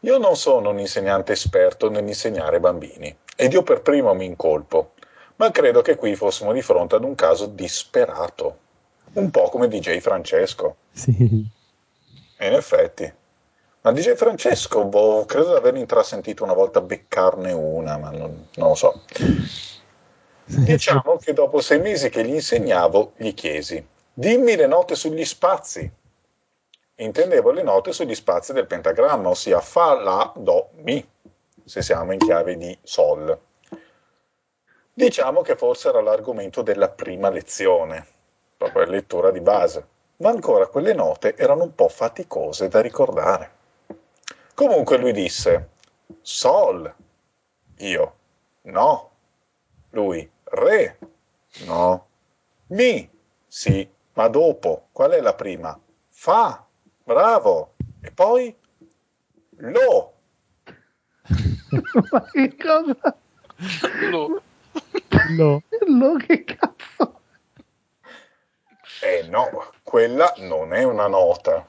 [0.00, 4.92] Io non sono un insegnante esperto nell'insegnare bambini ed io per primo mi incolpo,
[5.36, 8.58] ma credo che qui fossimo di fronte ad un caso disperato,
[9.14, 10.76] un po' come DJ Francesco.
[10.92, 11.46] Sì.
[12.36, 13.12] E in effetti.
[13.80, 18.68] Ma DJ Francesco, boh, credo di aver intrasentito una volta beccarne una, ma non, non
[18.68, 19.02] lo so.
[20.44, 23.84] Diciamo che dopo sei mesi che gli insegnavo, gli chiesi,
[24.18, 25.88] dimmi le note sugli spazi.
[26.96, 31.08] Intendevo le note sugli spazi del pentagramma, ossia Fa, La, Do, Mi,
[31.64, 33.38] se siamo in chiave di Sol.
[34.92, 38.04] Diciamo che forse era l'argomento della prima lezione,
[38.56, 39.86] proprio lettura di base,
[40.16, 43.50] ma ancora quelle note erano un po' faticose da ricordare.
[44.54, 45.68] Comunque lui disse
[46.22, 46.92] Sol,
[47.76, 48.14] io
[48.62, 49.10] no,
[49.90, 50.98] lui Re,
[51.66, 52.06] no,
[52.66, 53.08] Mi,
[53.46, 53.88] sì,
[54.18, 55.78] ma dopo, qual è la prima?
[56.08, 56.66] Fa,
[57.04, 58.52] bravo, e poi
[59.58, 60.12] Lo,
[62.10, 63.16] Ma che cosa?
[64.10, 64.42] Lo-
[65.36, 67.20] Lo- Lo che cazzo?
[69.02, 71.64] eh no, quella non è una nota.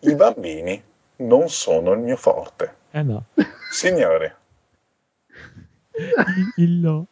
[0.00, 0.82] I bambini
[1.18, 2.74] non sono il mio forte.
[2.90, 3.26] Eh no.
[3.70, 4.36] Signore,
[5.92, 7.06] Il, il lo.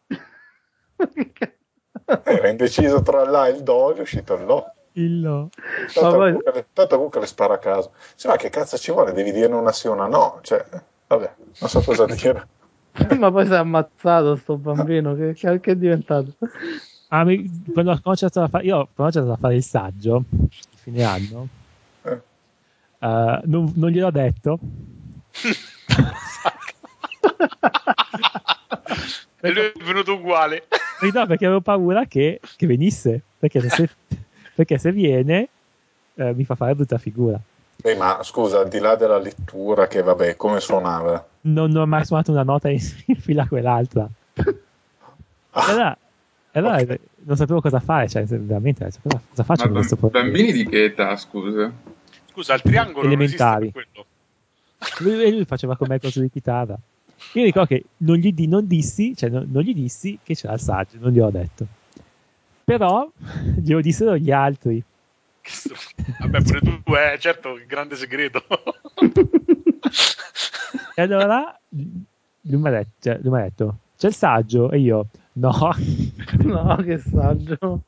[0.00, 0.85] Ma che cazzo?
[2.24, 4.72] Era indeciso tra là e il do, è uscito il lo.
[4.92, 5.50] Il lo.
[5.92, 7.92] Tanto, poi- comunque, le- tanto comunque le spara a caso.
[8.14, 9.12] Sì, ma che cazzo ci vuole?
[9.12, 10.38] Devi dire una sì o una no.
[10.42, 10.64] Cioè,
[11.06, 12.46] vabbè, non so cosa dire.
[13.18, 16.32] Ma poi si è ammazzato sto bambino, che, che, che è diventato?
[17.08, 20.24] Ah, mi- quando ho cominciato a fare, io ho cominciato a fare il saggio,
[20.76, 21.46] fine anno,
[22.02, 22.20] Eh.
[23.00, 24.58] eh, non, non gliel'ho detto.
[29.46, 30.64] e lui è venuto uguale.
[31.00, 33.88] Eh, No, perché avevo paura che, che venisse, perché se,
[34.54, 35.48] perché se viene
[36.14, 37.38] eh, mi fa fare brutta figura.
[37.76, 41.26] Beh, ma scusa, al di là della lettura, che vabbè, come suonava?
[41.42, 44.08] Non, non ho mai suonato una nota in, in fila a quell'altra.
[44.34, 44.54] E
[45.50, 45.96] allora,
[46.52, 46.88] allora, Ok.
[46.90, 50.24] eh, non sapevo cosa fare, cioè veramente cosa, cosa faccio Ma con questo problema?
[50.24, 51.70] bambini di che età, scusa?
[52.30, 53.70] Scusa, il triangolo Elementari.
[53.70, 54.06] per quello.
[55.00, 56.76] Lui, e lui faceva con me cose di chitarra.
[57.32, 60.54] Io ricordo che non gli, di- non dissi, cioè non, non gli dissi che c'era
[60.54, 61.66] il saggio, non gli ho detto.
[62.64, 63.10] Però
[63.56, 64.82] glielo dissero gli altri.
[66.20, 68.42] Vabbè, pure tu, eh, certo, che grande segreto.
[70.98, 74.70] E allora lui mi ha detto, cioè, lui mi ha detto c'è il saggio?
[74.70, 75.52] E io, no,
[76.42, 77.82] No, che saggio.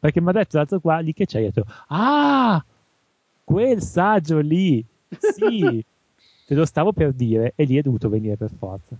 [0.00, 2.64] perché mi ha detto l'altro qua, lì che c'è, io ho detto, ah,
[3.44, 4.84] quel saggio lì,
[5.16, 5.84] sì,
[6.46, 8.94] te lo stavo per dire e lì è dovuto venire per forza.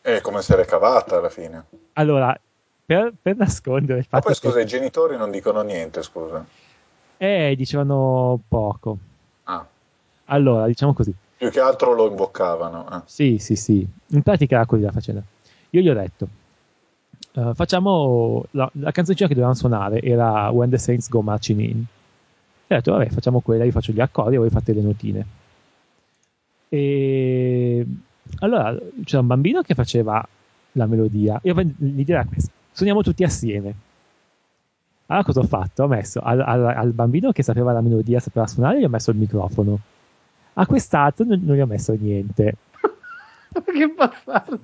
[0.00, 1.64] È come se era cavata alla fine.
[1.94, 2.38] Allora,
[2.86, 6.44] per, per nascondere il Ma fatto poi, che scusa, i genitori non dicono niente, scusa.
[7.18, 8.98] eh, dicevano poco.
[9.44, 9.66] Ah,
[10.26, 12.88] Allora, diciamo così, Più che altro lo imboccavano.
[12.90, 13.02] Eh.
[13.06, 13.86] Sì, sì, sì.
[14.08, 15.22] In pratica era così la faccenda.
[15.70, 16.28] Io gli ho detto,
[17.34, 21.84] uh, facciamo la, la canzoncina che dovevamo suonare era When the Saints Go Marching In.
[22.66, 25.26] E ho detto, vabbè, facciamo quella, io faccio gli accordi e voi fate le notine.
[26.68, 27.86] E
[28.40, 30.26] allora c'era un bambino che faceva
[30.72, 31.40] la melodia.
[31.44, 33.74] Io l'idea era questa: suoniamo tutti assieme.
[35.06, 35.84] Allora cosa ho fatto?
[35.84, 39.10] Ho messo al, al, al, bambino che sapeva la melodia, sapeva suonare, gli ho messo
[39.10, 39.78] il microfono.
[40.54, 42.56] A quest'altro non, non gli ho messo niente.
[43.64, 44.60] che bastardo,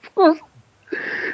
[0.00, 0.44] Scusa.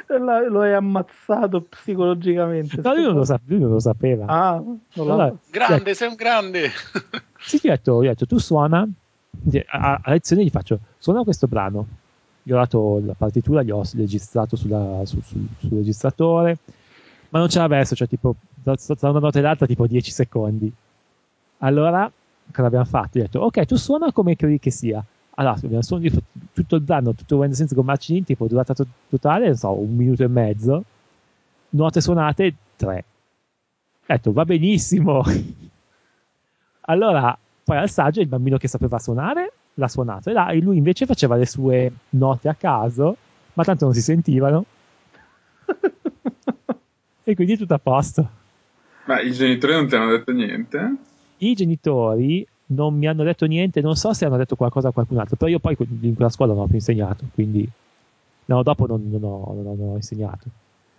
[0.07, 2.79] Lo hai ammazzato psicologicamente.
[2.81, 4.25] No, lui non, lo sa- lui non lo sapeva.
[4.27, 4.63] Ah,
[4.95, 6.69] allora, grande, sei un grande.
[7.39, 8.87] sì, gli ho detto, gli ho detto tu suona.
[9.67, 11.87] A, a lezione gli faccio, suona questo brano.
[12.43, 16.57] Gli ho dato la partitura, gli ho registrato sulla, su, su, sul registratore
[17.29, 20.71] ma non c'era verso, cioè tipo da, da una nota all'altra tipo 10 secondi.
[21.59, 22.11] Allora,
[22.51, 23.17] cosa abbiamo fatto?
[23.17, 25.03] Io ho detto, ok, tu suona come credi che sia.
[25.35, 26.21] Allora, abbiamo suonato
[26.53, 28.73] tutto il brano, tutto When Sense con Marching tipo durata
[29.09, 30.83] totale, non so, un minuto e mezzo.
[31.69, 33.05] Note suonate, tre.
[34.01, 35.21] Ho detto, va benissimo.
[36.81, 37.37] allora,
[37.69, 41.05] poi al saggio il bambino che sapeva suonare l'ha suonato e, là, e lui invece
[41.05, 43.15] faceva le sue note a caso,
[43.53, 44.65] ma tanto non si sentivano
[47.23, 48.29] e quindi è tutto a posto.
[49.05, 50.95] Ma i genitori non ti hanno detto niente?
[51.37, 55.19] I genitori non mi hanno detto niente, non so se hanno detto qualcosa a qualcun
[55.19, 57.69] altro, però io poi in quella scuola non ho più insegnato, quindi
[58.45, 60.47] no, dopo non, non, ho, non, non ho, insegnato.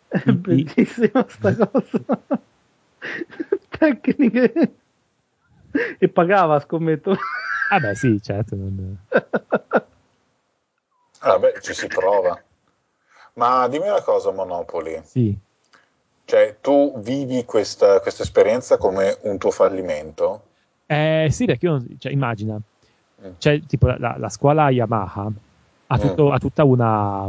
[0.06, 2.01] È I, bellissima sta cosa.
[3.76, 4.74] Tecniche.
[5.98, 7.16] E pagava, scommetto.
[7.70, 8.56] Ah beh sì, certo.
[8.56, 8.98] Non...
[11.20, 12.40] Ah beh, ci si prova.
[13.34, 15.01] Ma dimmi una cosa, Monopoli.
[15.05, 15.36] Sì.
[16.24, 20.42] Cioè, tu vivi questa, questa esperienza come un tuo fallimento?
[20.86, 23.30] Eh, sì, perché io, cioè, immagina, mm.
[23.38, 25.30] cioè, tipo la, la, scuola Yamaha
[25.86, 26.01] ha, mm.
[26.01, 26.32] tutto, mm.
[26.32, 27.28] ha tutta, una,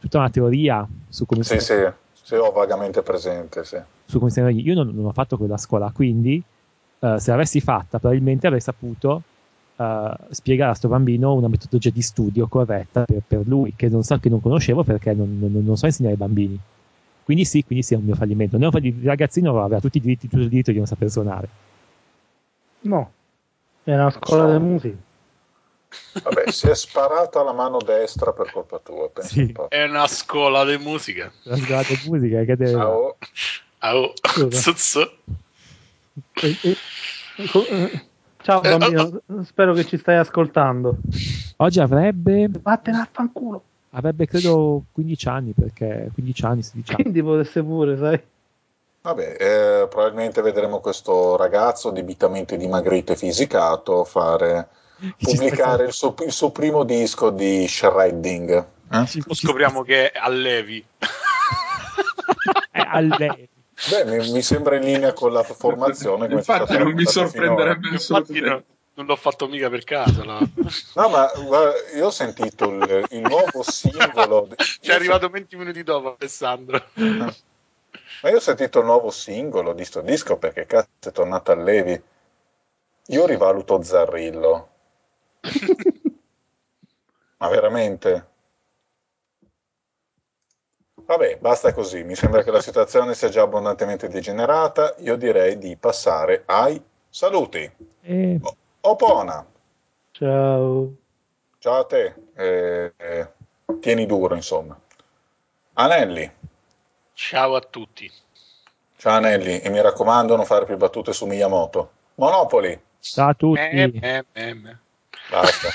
[0.00, 1.64] tutta, una, teoria su come sì, si...
[1.64, 3.80] Sì, sì, ho vagamente presente, sì.
[4.04, 6.42] Su come si Io non, non, ho fatto quella scuola, quindi
[7.02, 9.22] uh, se l'avessi fatta probabilmente avrei saputo
[9.76, 14.02] uh, spiegare a questo bambino una metodologia di studio corretta per, per lui, che non
[14.02, 16.58] so che non conoscevo perché non, non, non so insegnare ai bambini.
[17.24, 18.56] Quindi sì, quindi sì, è un mio fallimento.
[18.56, 21.48] Il ragazzino aveva tutti i diritti, tutto il diritto di non saper suonare.
[22.80, 23.12] No,
[23.84, 24.96] era una scuola di musica.
[26.22, 29.10] Vabbè, si è sparata la mano destra per colpa tua.
[29.20, 29.52] Sì.
[29.56, 31.30] Un è una scuola di musica.
[31.44, 32.70] Una scuola di musica che deve.
[32.70, 33.16] Ciao.
[33.78, 34.12] Ciao.
[36.34, 36.76] E, e,
[38.42, 40.96] ciao bambino, spero che ci stai ascoltando.
[41.56, 42.50] Oggi avrebbe.
[42.62, 43.62] Vattene a fanculo
[43.94, 48.20] avrebbe credo 15 anni perché 15 anni 16 anni quindi potesse pure sai
[49.02, 54.68] vabbè eh, probabilmente vedremo questo ragazzo debitamente dimagrito e fisicato fare
[55.18, 59.06] pubblicare il suo, il suo, primo disco di shredding eh?
[59.06, 60.84] scopriamo che è allevi
[62.70, 63.48] è allevi
[63.90, 66.32] Beh, mi, mi, sembra in linea con la formazione.
[66.32, 68.64] Infatti, non mi sorprenderebbe assolutamente
[68.94, 70.22] non l'ho fatto mica per caso.
[70.24, 70.40] No,
[70.94, 74.48] no ma guarda, io ho sentito il, il nuovo singolo.
[74.56, 76.84] Ci è arrivato 20 minuti dopo, Alessandro.
[76.94, 81.56] Ma io ho sentito il nuovo singolo di sto disco perché cazzo è tornato a
[81.56, 82.00] Levi.
[83.06, 84.68] Io rivaluto Zarrillo.
[87.38, 88.30] ma veramente?
[91.12, 92.04] Vabbè, basta così.
[92.04, 94.94] Mi sembra che la situazione sia già abbondantemente degenerata.
[95.00, 97.70] Io direi di passare ai saluti.
[98.00, 98.40] Eh.
[98.80, 99.46] Opona.
[100.12, 100.94] Ciao.
[101.58, 102.14] Ciao a te.
[102.34, 103.28] Eh, eh,
[103.80, 104.74] tieni duro, insomma.
[105.74, 106.32] Anelli.
[107.12, 108.10] Ciao a tutti.
[108.96, 111.90] Ciao Anelli, e mi raccomando non fare più battute su Miyamoto.
[112.14, 112.80] Monopoli.
[113.00, 113.60] Ciao a tutti.
[113.60, 114.56] Eh, eh, eh,
[115.28, 115.68] Basta.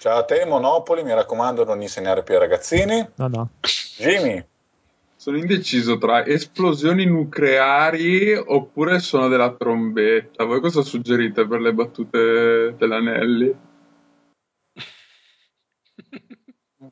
[0.00, 3.06] Ciao a te, Monopoli, mi raccomando non insegnare più ai ragazzini.
[3.16, 3.50] No, no.
[3.98, 4.42] Jimmy.
[5.14, 10.44] Sono indeciso tra esplosioni nucleari oppure suono della trombetta.
[10.44, 13.54] Voi cosa suggerite per le battute dell'Anelli?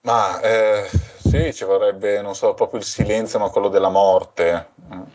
[0.02, 4.72] Ma eh, sì, ci vorrebbe, non so, proprio il silenzio, ma quello della morte.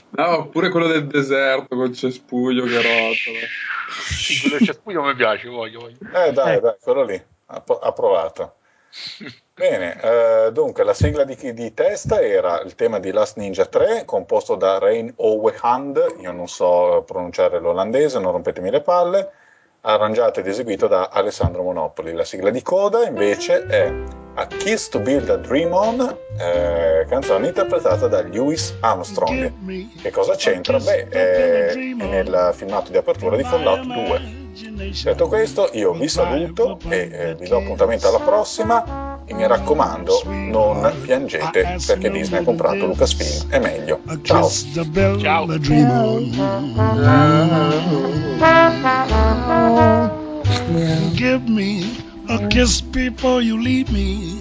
[0.10, 3.46] No, oppure quello del deserto col cespuglio che rotola.
[3.88, 5.82] Sì, quello del cespuglio mi piace, voglio.
[5.82, 5.98] voglio.
[6.12, 6.60] Eh dai, eh.
[6.60, 8.56] dai, quello lì, approvato.
[9.56, 14.04] Bene, eh, dunque la sigla di, di, testa era il tema di Last Ninja 3,
[14.04, 19.32] composto da Rain Owehand, io non so pronunciare l'olandese, non rompetemi le palle,
[19.82, 22.14] arrangiato ed eseguito da Alessandro Monopoli.
[22.14, 23.94] La sigla di coda invece è
[24.36, 30.02] A Kiss to Build a Dream On, eh, canzone interpretata da Lewis Armstrong.
[30.02, 30.80] Che cosa c'entra?
[30.80, 34.43] Beh, è, è nel filmato di apertura di Fallout 2.
[34.54, 40.22] Detto questo, io vi saluto e eh, vi do appuntamento alla prossima e mi raccomando,
[40.26, 44.02] non piangete perché Disney ha comprato Lucasfilm, è meglio.
[44.22, 44.48] Ciao.
[45.20, 45.48] Ciao.
[51.16, 51.84] Give me
[52.28, 54.40] a kiss before you leave me,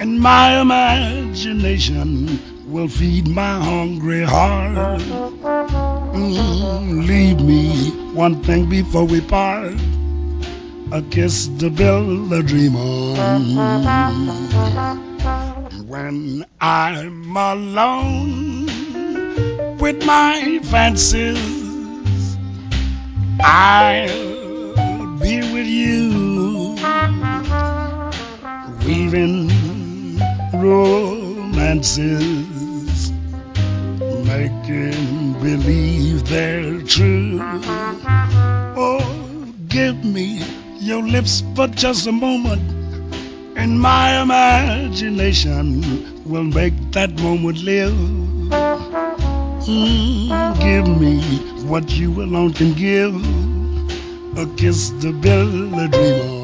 [0.00, 5.02] and my imagination will feed my hungry heart.
[6.14, 9.72] Mm, leave me one thing before we part
[10.92, 13.16] a kiss to build a dream on.
[15.86, 18.66] When I'm alone
[19.78, 22.36] with my fancies,
[23.40, 26.76] I'll be with you,
[28.86, 29.48] weaving
[30.52, 32.51] romances,
[34.32, 37.38] making believe they're true.
[38.84, 39.04] Oh,
[39.68, 40.42] give me
[40.78, 42.62] your lips for just a moment,
[43.56, 45.66] and my imagination
[46.24, 47.92] will make that moment live.
[49.68, 51.14] Mm, give me
[51.70, 53.14] what you alone can give
[54.42, 56.41] a kiss to build a dream on.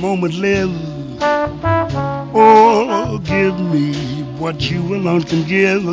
[0.00, 0.70] Moment live.
[2.32, 3.92] Oh, give me
[4.38, 5.84] what you alone can give.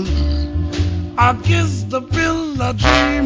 [1.19, 3.16] I'll kiss the pill a dream of.